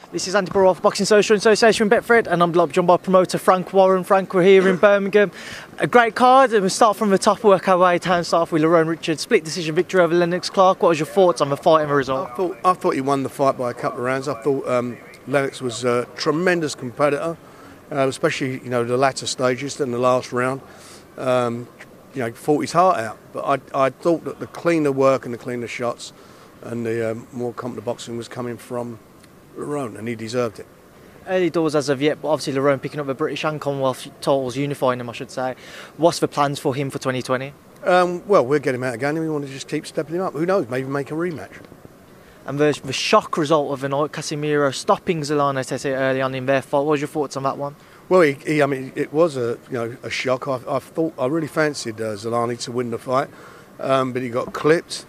This 0.10 0.26
is 0.26 0.36
Andy 0.36 0.50
of 0.56 0.82
Boxing 0.82 1.06
Social 1.06 1.36
Association 1.36 1.84
in 1.84 1.90
Betfred 1.90 2.28
and 2.28 2.42
I'm 2.42 2.54
joined 2.54 2.88
by 2.88 2.96
promoter 2.96 3.38
Frank 3.38 3.74
Warren. 3.74 4.06
Frank, 4.06 4.34
we're 4.34 4.42
here 4.42 4.66
in 4.70 4.78
Birmingham. 4.78 5.34
A 5.80 5.88
great 5.88 6.16
card 6.16 6.54
and 6.54 6.64
we 6.64 6.70
start 6.70 6.96
from 6.96 7.10
the 7.10 7.18
top, 7.18 7.44
work 7.44 7.68
our 7.68 7.78
way 7.78 7.98
down 7.98 8.24
start 8.24 8.50
with 8.50 8.62
Lerone 8.62 8.88
Richards. 8.88 9.24
Split 9.24 9.44
decision 9.44 9.76
victory 9.76 10.00
over 10.00 10.16
Lennox 10.16 10.50
Clarke. 10.50 10.82
What 10.82 10.90
was 10.90 11.00
your 11.00 11.08
thoughts 11.08 11.42
on 11.42 11.50
the 11.50 11.58
fight 11.58 11.82
and 11.82 11.92
the 11.92 11.96
result? 11.96 12.30
I 12.30 12.36
thought, 12.36 12.58
I 12.64 12.74
thought 12.74 12.96
he 12.96 13.02
won 13.02 13.24
the 13.24 13.30
fight 13.30 13.58
by 13.58 13.70
a 13.70 13.74
couple 13.74 14.00
of 14.00 14.06
rounds. 14.06 14.30
I 14.30 14.42
thought 14.42 14.66
um, 14.70 14.98
Lennox 15.28 15.62
was 15.62 15.84
a 15.84 16.08
tremendous 16.16 16.74
competitor, 16.74 17.36
uh, 17.92 18.08
especially 18.08 18.64
you 18.64 18.70
know 18.70 18.86
the 18.86 18.96
latter 18.96 19.28
stages 19.28 19.76
than 19.76 19.92
the 19.92 20.00
last 20.00 20.32
round. 20.32 20.62
Um, 21.18 21.68
you 22.14 22.22
know, 22.22 22.32
fought 22.32 22.62
his 22.62 22.72
heart 22.72 22.98
out. 22.98 23.18
But 23.34 23.44
I, 23.76 23.88
I 23.88 23.90
thought 23.90 24.24
that 24.24 24.40
the 24.40 24.48
cleaner 24.48 24.94
work 24.94 25.26
and 25.26 25.34
the 25.34 25.38
cleaner 25.38 25.68
shots 25.68 26.14
and 26.62 26.86
the 26.86 27.12
um, 27.12 27.28
more 27.34 27.52
competent 27.52 27.84
boxing 27.84 28.16
was 28.16 28.30
coming 28.30 28.56
from 28.56 29.00
Lerone, 29.58 29.98
and 29.98 30.08
he 30.08 30.16
deserved 30.16 30.60
it. 30.60 30.66
Early 31.28 31.50
doors 31.50 31.76
as 31.76 31.90
of 31.90 32.02
yet, 32.02 32.22
but 32.22 32.30
obviously 32.30 32.54
Lerone 32.54 32.82
picking 32.82 33.00
up 33.00 33.08
the 33.08 33.14
British 33.14 33.44
and 33.44 33.60
Commonwealth 33.60 34.08
titles, 34.22 34.56
unifying 34.56 34.98
them, 34.98 35.10
I 35.10 35.14
should 35.14 35.32
say. 35.32 35.56
What's 35.98 36.20
the 36.20 36.28
plans 36.28 36.60
for 36.60 36.74
him 36.74 36.90
for 36.90 37.00
2020? 37.00 37.54
Um, 37.84 38.26
well, 38.28 38.46
we'll 38.46 38.60
get 38.60 38.76
him 38.76 38.84
out 38.84 38.94
again, 38.94 39.18
and 39.18 39.26
we 39.26 39.30
want 39.30 39.46
to 39.46 39.52
just 39.52 39.68
keep 39.68 39.86
stepping 39.86 40.16
him 40.16 40.22
up. 40.22 40.34
Who 40.34 40.46
knows? 40.46 40.70
Maybe 40.70 40.88
make 40.88 41.12
a 41.12 41.16
rematch. 41.16 41.52
And 42.46 42.58
the, 42.60 42.80
the 42.84 42.94
shock 42.94 43.38
result 43.38 43.74
of 43.74 43.82
the 43.82 43.90
night, 43.90 44.14
Casimero 44.14 44.74
stopping 44.74 45.20
Zolani 45.20 45.68
Tete 45.68 45.94
early 45.94 46.22
on 46.22 46.34
in 46.34 46.46
their 46.46 46.62
fight. 46.62 46.80
What 46.80 46.92
was 46.92 47.02
your 47.02 47.10
thoughts 47.10 47.36
on 47.36 47.44
that 47.44 47.58
one? 47.58 47.76
Well, 48.08 48.22
he, 48.22 48.34
he, 48.34 48.64
I 48.64 48.68
mean, 48.68 48.94
it 48.96 49.12
was 49.12 49.36
a 49.36 49.60
you 49.70 49.74
know 49.74 49.98
a 50.02 50.10
shock. 50.10 50.48
I, 50.48 50.62
I 50.66 50.80
thought 50.80 51.14
I 51.20 51.26
really 51.26 51.48
fancied 51.48 52.00
uh, 52.00 52.14
Zolani 52.14 52.58
to 52.62 52.72
win 52.72 52.90
the 52.90 52.98
fight, 52.98 53.30
um, 53.82 54.14
but 54.14 54.22
he 54.22 54.30
got 54.30 54.54
clipped 54.54 55.06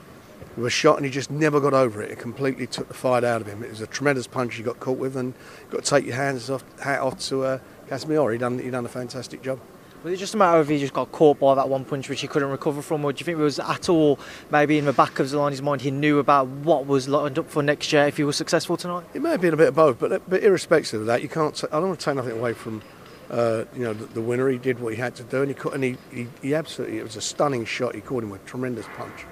with 0.59 0.67
a 0.67 0.71
shot 0.71 0.97
and 0.97 1.07
he 1.07 1.11
just 1.11 1.31
never 1.31 1.61
got 1.61 1.73
over 1.73 2.03
it. 2.03 2.11
It 2.11 2.19
completely 2.19 2.67
took 2.67 2.89
the 2.89 2.95
fight 2.95 3.23
out 3.23 3.41
of 3.41 3.47
him. 3.47 3.63
It 3.63 3.71
was 3.71 3.81
a 3.81 3.87
tremendous 3.87 4.27
punch 4.27 4.57
he 4.57 4.63
got 4.63 4.81
caught 4.81 4.99
with, 4.99 5.17
and 5.17 5.33
you've 5.63 5.71
got 5.71 5.85
to 5.85 5.91
take 5.91 6.05
your 6.05 6.17
hands 6.17 6.51
off, 6.51 6.65
hat 6.81 7.01
off 7.01 7.19
to 7.29 7.45
uh, 7.45 7.59
Casimero. 7.89 8.33
He 8.33 8.39
done 8.39 8.59
he 8.59 8.71
done 8.71 8.85
a 8.85 8.89
fantastic 8.89 9.41
job. 9.41 9.61
Was 10.05 10.13
it 10.13 10.17
just 10.17 10.35
a 10.35 10.37
matter 10.37 10.59
of 10.59 10.69
he 10.69 10.79
just 10.79 10.93
got 10.93 11.11
caught 11.11 11.41
by 11.41 11.55
that 11.57 11.69
one 11.69 11.85
punch 11.85 12.09
which 12.09 12.21
he 12.21 12.29
couldn't 12.29 12.51
recover 12.51 12.83
from, 12.83 13.05
or 13.05 13.13
do 13.13 13.21
you 13.21 13.25
think 13.25 13.39
it 13.39 13.43
was 13.43 13.59
at 13.59 13.89
all 13.89 14.19
maybe 14.51 14.79
in 14.79 14.85
the 14.85 14.93
back 14.93 15.19
of 15.19 15.27
Zolani's 15.27 15.63
mind 15.63 15.81
he 15.81 15.91
knew 15.91 16.19
about 16.19 16.47
what 16.47 16.87
was 16.87 17.09
lined 17.09 17.39
up 17.39 17.51
for 17.51 17.63
next 17.63 17.93
year 17.93 18.07
if 18.07 18.17
he 18.17 18.25
was 18.25 18.37
successful 18.37 18.77
tonight? 18.77 19.07
It 19.15 19.23
may 19.23 19.31
have 19.31 19.41
been 19.41 19.55
a 19.55 19.57
bit 19.57 19.69
of 19.69 19.75
both, 19.75 19.99
but 19.99 20.29
but 20.29 20.43
irrespective 20.43 21.01
of 21.01 21.07
that, 21.07 21.23
you 21.23 21.29
can't. 21.29 21.63
I 21.65 21.79
don't 21.79 21.89
want 21.89 22.01
to 22.01 22.05
take 22.05 22.17
nothing 22.17 22.39
away 22.39 22.53
from. 22.53 22.83
Uh, 23.31 23.67
you 23.75 23.85
know 23.85 23.93
the, 23.93 24.07
the, 24.07 24.23
winner. 24.23 24.49
He 24.49 24.57
did 24.57 24.81
what 24.81 24.95
he 24.95 24.99
had 24.99 25.15
to 25.17 25.23
do, 25.23 25.43
and 25.43 25.51
he, 25.51 25.69
and 25.71 25.85
he, 25.85 25.97
he, 26.11 26.27
he 26.41 26.55
absolutely. 26.55 26.97
It 26.97 27.03
was 27.03 27.17
a 27.17 27.21
stunning 27.21 27.67
shot. 27.67 27.95
He 27.95 28.01
caught 28.01 28.23
him 28.23 28.31
with 28.31 28.43
a 28.43 28.47
tremendous 28.47 28.87
punch 28.97 29.27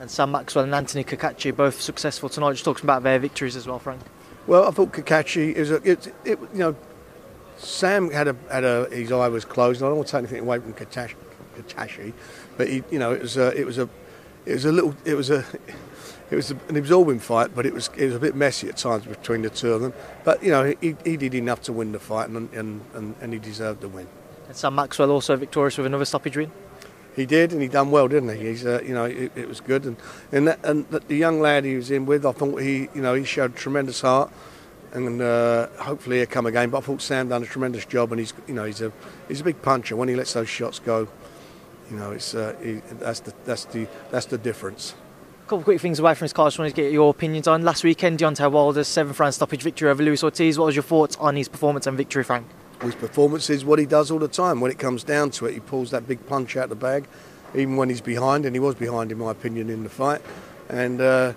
and 0.00 0.10
Sam 0.10 0.30
Maxwell 0.30 0.64
and 0.64 0.74
Anthony 0.74 1.04
Cacace 1.04 1.54
both 1.54 1.80
successful 1.80 2.28
tonight. 2.28 2.52
Just 2.52 2.64
talking 2.64 2.84
about 2.84 3.02
their 3.02 3.18
victories 3.18 3.56
as 3.56 3.66
well, 3.66 3.78
Frank. 3.78 4.00
Well, 4.46 4.68
I 4.68 4.70
thought 4.70 4.92
Cacace 4.92 5.36
is 5.36 5.70
a 5.70 5.76
it, 5.76 6.12
it, 6.24 6.38
you 6.52 6.58
know 6.58 6.76
Sam 7.58 8.10
had 8.10 8.28
a 8.28 8.36
had 8.50 8.64
a 8.64 8.88
his 8.90 9.10
eye 9.10 9.28
was 9.28 9.44
closed. 9.44 9.82
I 9.82 9.86
don't 9.86 9.96
want 9.96 10.08
to 10.08 10.12
take 10.12 10.18
anything 10.20 10.40
away 10.40 10.58
from 10.58 10.74
Cacace, 10.74 11.14
but 12.56 12.68
he, 12.68 12.82
you 12.90 12.98
know, 12.98 13.12
it 13.12 13.22
was 13.22 13.36
a, 13.36 13.58
it 13.58 13.64
was 13.64 13.78
a, 13.78 13.88
it 14.44 14.54
was 14.54 14.64
a 14.64 14.72
little, 14.72 14.94
it 15.04 15.14
was 15.14 15.30
a, 15.30 15.44
it 16.30 16.36
was 16.36 16.50
an 16.50 16.76
absorbing 16.76 17.18
fight, 17.18 17.54
but 17.54 17.64
it 17.64 17.72
was 17.72 17.88
it 17.96 18.06
was 18.06 18.14
a 18.14 18.18
bit 18.18 18.34
messy 18.34 18.68
at 18.68 18.76
times 18.76 19.06
between 19.06 19.42
the 19.42 19.50
two 19.50 19.72
of 19.72 19.80
them. 19.80 19.94
But 20.24 20.42
you 20.42 20.50
know, 20.50 20.74
he, 20.80 20.96
he 21.04 21.16
did 21.16 21.34
enough 21.34 21.62
to 21.62 21.72
win 21.72 21.92
the 21.92 22.00
fight, 22.00 22.28
and 22.28 22.52
and, 22.52 22.82
and, 22.94 23.14
and 23.20 23.32
he 23.32 23.38
deserved 23.38 23.80
the 23.80 23.88
win. 23.88 24.06
And 24.48 24.56
Sam 24.56 24.74
Maxwell 24.74 25.10
also 25.10 25.34
victorious 25.36 25.76
with 25.78 25.86
another 25.86 26.04
stoppage 26.04 26.36
win. 26.36 26.52
He 27.16 27.24
did, 27.24 27.52
and 27.52 27.62
he 27.62 27.68
done 27.68 27.90
well, 27.90 28.08
didn't 28.08 28.36
he? 28.36 28.48
He's, 28.48 28.66
uh, 28.66 28.82
you 28.84 28.92
know, 28.92 29.06
it, 29.06 29.32
it 29.34 29.48
was 29.48 29.60
good, 29.62 29.86
and 29.86 29.96
and, 30.30 30.48
that, 30.48 30.62
and 30.62 30.86
the 30.86 31.16
young 31.16 31.40
lad 31.40 31.64
he 31.64 31.74
was 31.74 31.90
in 31.90 32.04
with, 32.04 32.26
I 32.26 32.32
thought 32.32 32.58
he, 32.58 32.90
you 32.94 33.00
know, 33.00 33.14
he 33.14 33.24
showed 33.24 33.56
tremendous 33.56 34.02
heart, 34.02 34.30
and 34.92 35.22
uh, 35.22 35.68
hopefully 35.78 36.18
he'll 36.18 36.26
come 36.26 36.44
again. 36.44 36.68
But 36.68 36.78
I 36.78 36.80
thought 36.82 37.00
Sam 37.00 37.30
done 37.30 37.42
a 37.42 37.46
tremendous 37.46 37.86
job, 37.86 38.12
and 38.12 38.18
he's, 38.18 38.34
you 38.46 38.52
know, 38.52 38.64
he's 38.64 38.82
a 38.82 38.92
he's 39.28 39.40
a 39.40 39.44
big 39.44 39.62
puncher. 39.62 39.96
When 39.96 40.08
he 40.08 40.14
lets 40.14 40.34
those 40.34 40.50
shots 40.50 40.78
go, 40.78 41.08
you 41.90 41.96
know, 41.96 42.10
it's 42.10 42.34
uh, 42.34 42.54
he, 42.62 42.82
that's 42.98 43.20
the 43.20 43.32
that's 43.46 43.64
the 43.64 43.88
that's 44.10 44.26
the 44.26 44.36
difference. 44.36 44.94
A 45.46 45.48
couple 45.48 45.58
of 45.60 45.64
quick 45.64 45.80
things 45.80 45.98
away 45.98 46.12
from 46.14 46.26
this 46.26 46.34
card. 46.34 46.48
Just 46.48 46.58
wanted 46.58 46.74
to 46.74 46.76
get 46.76 46.92
your 46.92 47.08
opinions 47.08 47.48
on 47.48 47.62
last 47.62 47.82
weekend. 47.82 48.18
Deontay 48.18 48.52
Wilder's 48.52 48.88
seventh 48.88 49.18
round 49.18 49.32
stoppage 49.32 49.62
victory 49.62 49.88
over 49.88 50.02
Luis 50.02 50.22
Ortiz. 50.22 50.58
What 50.58 50.66
was 50.66 50.76
your 50.76 50.82
thoughts 50.82 51.16
on 51.16 51.34
his 51.36 51.48
performance 51.48 51.86
and 51.86 51.96
victory, 51.96 52.24
Frank? 52.24 52.46
His 52.82 52.94
performance 52.94 53.48
is 53.50 53.64
what 53.64 53.78
he 53.78 53.86
does 53.86 54.10
all 54.10 54.18
the 54.18 54.28
time. 54.28 54.60
When 54.60 54.70
it 54.70 54.78
comes 54.78 55.02
down 55.02 55.30
to 55.32 55.46
it, 55.46 55.54
he 55.54 55.60
pulls 55.60 55.90
that 55.90 56.06
big 56.06 56.26
punch 56.26 56.56
out 56.56 56.64
of 56.64 56.70
the 56.70 56.76
bag, 56.76 57.06
even 57.54 57.76
when 57.76 57.88
he's 57.88 58.00
behind, 58.00 58.44
and 58.44 58.54
he 58.54 58.60
was 58.60 58.74
behind, 58.74 59.10
in 59.10 59.18
my 59.18 59.30
opinion, 59.30 59.70
in 59.70 59.82
the 59.82 59.88
fight. 59.88 60.20
And 60.68 61.00
uh, 61.00 61.32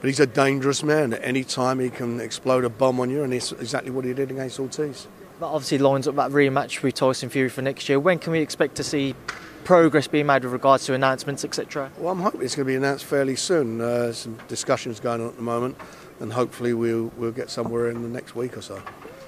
but 0.00 0.08
he's 0.08 0.18
a 0.18 0.26
dangerous 0.26 0.82
man. 0.82 1.12
At 1.12 1.22
any 1.22 1.44
time, 1.44 1.78
he 1.78 1.88
can 1.88 2.20
explode 2.20 2.64
a 2.64 2.68
bomb 2.68 2.98
on 2.98 3.08
you, 3.08 3.22
and 3.22 3.32
it's 3.32 3.52
exactly 3.52 3.92
what 3.92 4.04
he 4.04 4.12
did 4.12 4.32
against 4.32 4.58
Ortiz. 4.58 5.06
That 5.38 5.46
obviously 5.46 5.78
lines 5.78 6.08
up 6.08 6.16
that 6.16 6.32
rematch 6.32 6.82
with 6.82 6.94
Tyson 6.94 7.28
Fury 7.28 7.48
for 7.48 7.62
next 7.62 7.88
year. 7.88 8.00
When 8.00 8.18
can 8.18 8.32
we 8.32 8.40
expect 8.40 8.74
to 8.76 8.84
see 8.84 9.14
progress 9.62 10.08
being 10.08 10.26
made 10.26 10.42
with 10.42 10.52
regards 10.52 10.86
to 10.86 10.94
announcements, 10.94 11.44
etc.? 11.44 11.92
Well, 11.98 12.12
I'm 12.12 12.18
hoping 12.18 12.42
it's 12.42 12.56
going 12.56 12.66
to 12.66 12.72
be 12.72 12.74
announced 12.74 13.04
fairly 13.04 13.36
soon. 13.36 13.80
Uh, 13.80 14.12
some 14.12 14.36
discussions 14.48 14.98
going 14.98 15.20
on 15.20 15.28
at 15.28 15.36
the 15.36 15.42
moment, 15.42 15.76
and 16.18 16.32
hopefully 16.32 16.74
we'll 16.74 17.12
we'll 17.16 17.30
get 17.30 17.48
somewhere 17.48 17.88
in 17.88 18.02
the 18.02 18.08
next 18.08 18.34
week 18.34 18.56
or 18.56 18.62
so. 18.62 18.82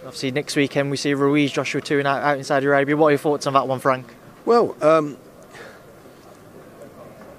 Obviously, 0.04 0.32
next 0.32 0.54
weekend 0.54 0.90
we 0.90 0.98
see 0.98 1.14
Ruiz 1.14 1.50
Joshua 1.50 1.80
2 1.80 2.00
out, 2.00 2.06
out 2.06 2.36
in 2.36 2.44
Saudi 2.44 2.66
Arabia. 2.66 2.94
What 2.94 3.06
are 3.06 3.10
your 3.12 3.18
thoughts 3.18 3.46
on 3.46 3.54
that 3.54 3.66
one, 3.66 3.80
Frank? 3.80 4.06
Well, 4.44 4.76
um, 4.82 5.16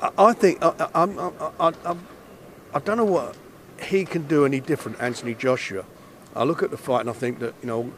I, 0.01 0.09
I 0.17 0.33
think 0.33 0.63
I, 0.63 0.89
I, 0.95 1.03
I, 1.59 1.73
I, 1.85 1.95
I 2.73 2.79
don't 2.79 2.97
know 2.97 3.05
what 3.05 3.37
he 3.83 4.03
can 4.03 4.25
do 4.25 4.45
any 4.45 4.59
different, 4.59 4.99
Anthony 4.99 5.35
Joshua. 5.35 5.85
I 6.35 6.43
look 6.43 6.63
at 6.63 6.71
the 6.71 6.77
fight 6.77 7.01
and 7.01 7.09
I 7.09 7.13
think 7.13 7.37
that 7.37 7.53
you 7.61 7.67
know, 7.67 7.93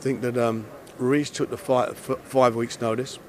think 0.00 0.20
that 0.22 0.36
um, 0.36 0.66
Ruiz 0.98 1.30
took 1.30 1.50
the 1.50 1.56
fight 1.56 1.96
five 1.96 2.56
weeks' 2.56 2.80
notice. 2.80 3.20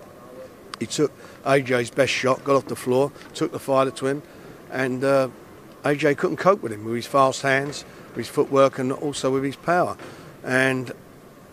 He 0.80 0.88
took 0.88 1.12
AJ's 1.44 1.92
best 1.92 2.12
shot, 2.12 2.44
got 2.44 2.56
off 2.56 2.66
the 2.66 2.76
floor, 2.76 3.12
took 3.36 3.52
the 3.52 3.60
fighter 3.60 3.92
to 3.92 4.08
him, 4.08 4.24
and 4.72 5.04
uh, 5.04 5.30
AJ 5.84 6.18
couldn't 6.18 6.38
cope 6.38 6.64
with 6.64 6.72
him 6.72 6.84
with 6.86 6.96
his 6.96 7.06
fast 7.06 7.44
hands, 7.44 7.86
with 8.10 8.26
his 8.26 8.30
footwork, 8.30 8.80
and 8.80 8.92
also 8.92 9.32
with 9.32 9.44
his 9.44 9.56
power. 9.56 9.96
And 10.50 10.92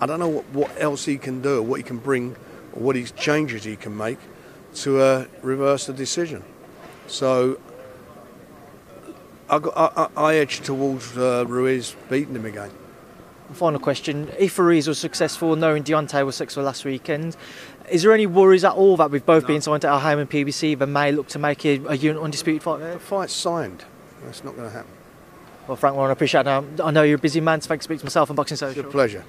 I 0.00 0.06
don't 0.06 0.18
know 0.18 0.28
what, 0.28 0.48
what 0.52 0.70
else 0.80 1.04
he 1.04 1.18
can 1.18 1.42
do, 1.42 1.58
or 1.58 1.62
what 1.62 1.76
he 1.76 1.82
can 1.82 1.98
bring, 1.98 2.34
or 2.72 2.82
what 2.82 2.96
his 2.96 3.10
changes 3.12 3.62
he 3.62 3.76
can 3.76 3.94
make 3.94 4.18
to 4.76 5.00
uh, 5.00 5.26
reverse 5.42 5.84
the 5.84 5.92
decision. 5.92 6.42
So 7.06 7.60
I, 9.50 9.58
got, 9.58 9.74
I, 9.76 10.08
I 10.16 10.34
edge 10.36 10.60
towards 10.60 11.14
uh, 11.14 11.44
Ruiz 11.46 11.94
beating 12.08 12.34
him 12.34 12.46
again. 12.46 12.70
Final 13.52 13.78
question: 13.78 14.32
If 14.38 14.58
Ruiz 14.58 14.88
was 14.88 14.98
successful, 14.98 15.54
knowing 15.56 15.84
Deontay 15.84 16.24
was 16.24 16.34
successful 16.34 16.64
last 16.64 16.86
weekend, 16.86 17.36
is 17.90 18.02
there 18.02 18.14
any 18.14 18.26
worries 18.26 18.64
at 18.64 18.72
all 18.72 18.96
that 18.96 19.10
with 19.10 19.26
both 19.26 19.42
no. 19.42 19.48
being 19.48 19.60
signed 19.60 19.82
to 19.82 19.88
our 19.88 20.00
home 20.00 20.26
Haymon 20.26 20.26
PBC, 20.26 20.78
they 20.78 20.86
may 20.86 21.12
look 21.12 21.28
to 21.28 21.38
make 21.38 21.66
a, 21.66 21.82
a 21.86 21.96
unit 21.96 22.22
undisputed 22.22 22.62
fight 22.62 22.80
there? 22.80 22.94
The 22.94 23.00
fight's 23.00 23.34
signed. 23.34 23.84
That's 24.24 24.42
not 24.42 24.56
going 24.56 24.68
to 24.68 24.74
happen. 24.74 24.95
Well, 25.66 25.76
Frank 25.76 25.96
Warren, 25.96 26.10
I 26.10 26.12
appreciate 26.12 26.46
it. 26.46 26.80
I 26.80 26.90
know 26.92 27.02
you're 27.02 27.16
a 27.16 27.20
busy 27.20 27.40
man, 27.40 27.60
so 27.60 27.68
thanks 27.68 27.84
to 27.84 27.88
speak 27.88 27.98
to 28.00 28.04
myself 28.04 28.30
on 28.30 28.36
Boxing 28.36 28.56
Social. 28.56 28.84
It's 28.84 28.88
a 28.88 28.92
pleasure. 28.92 29.24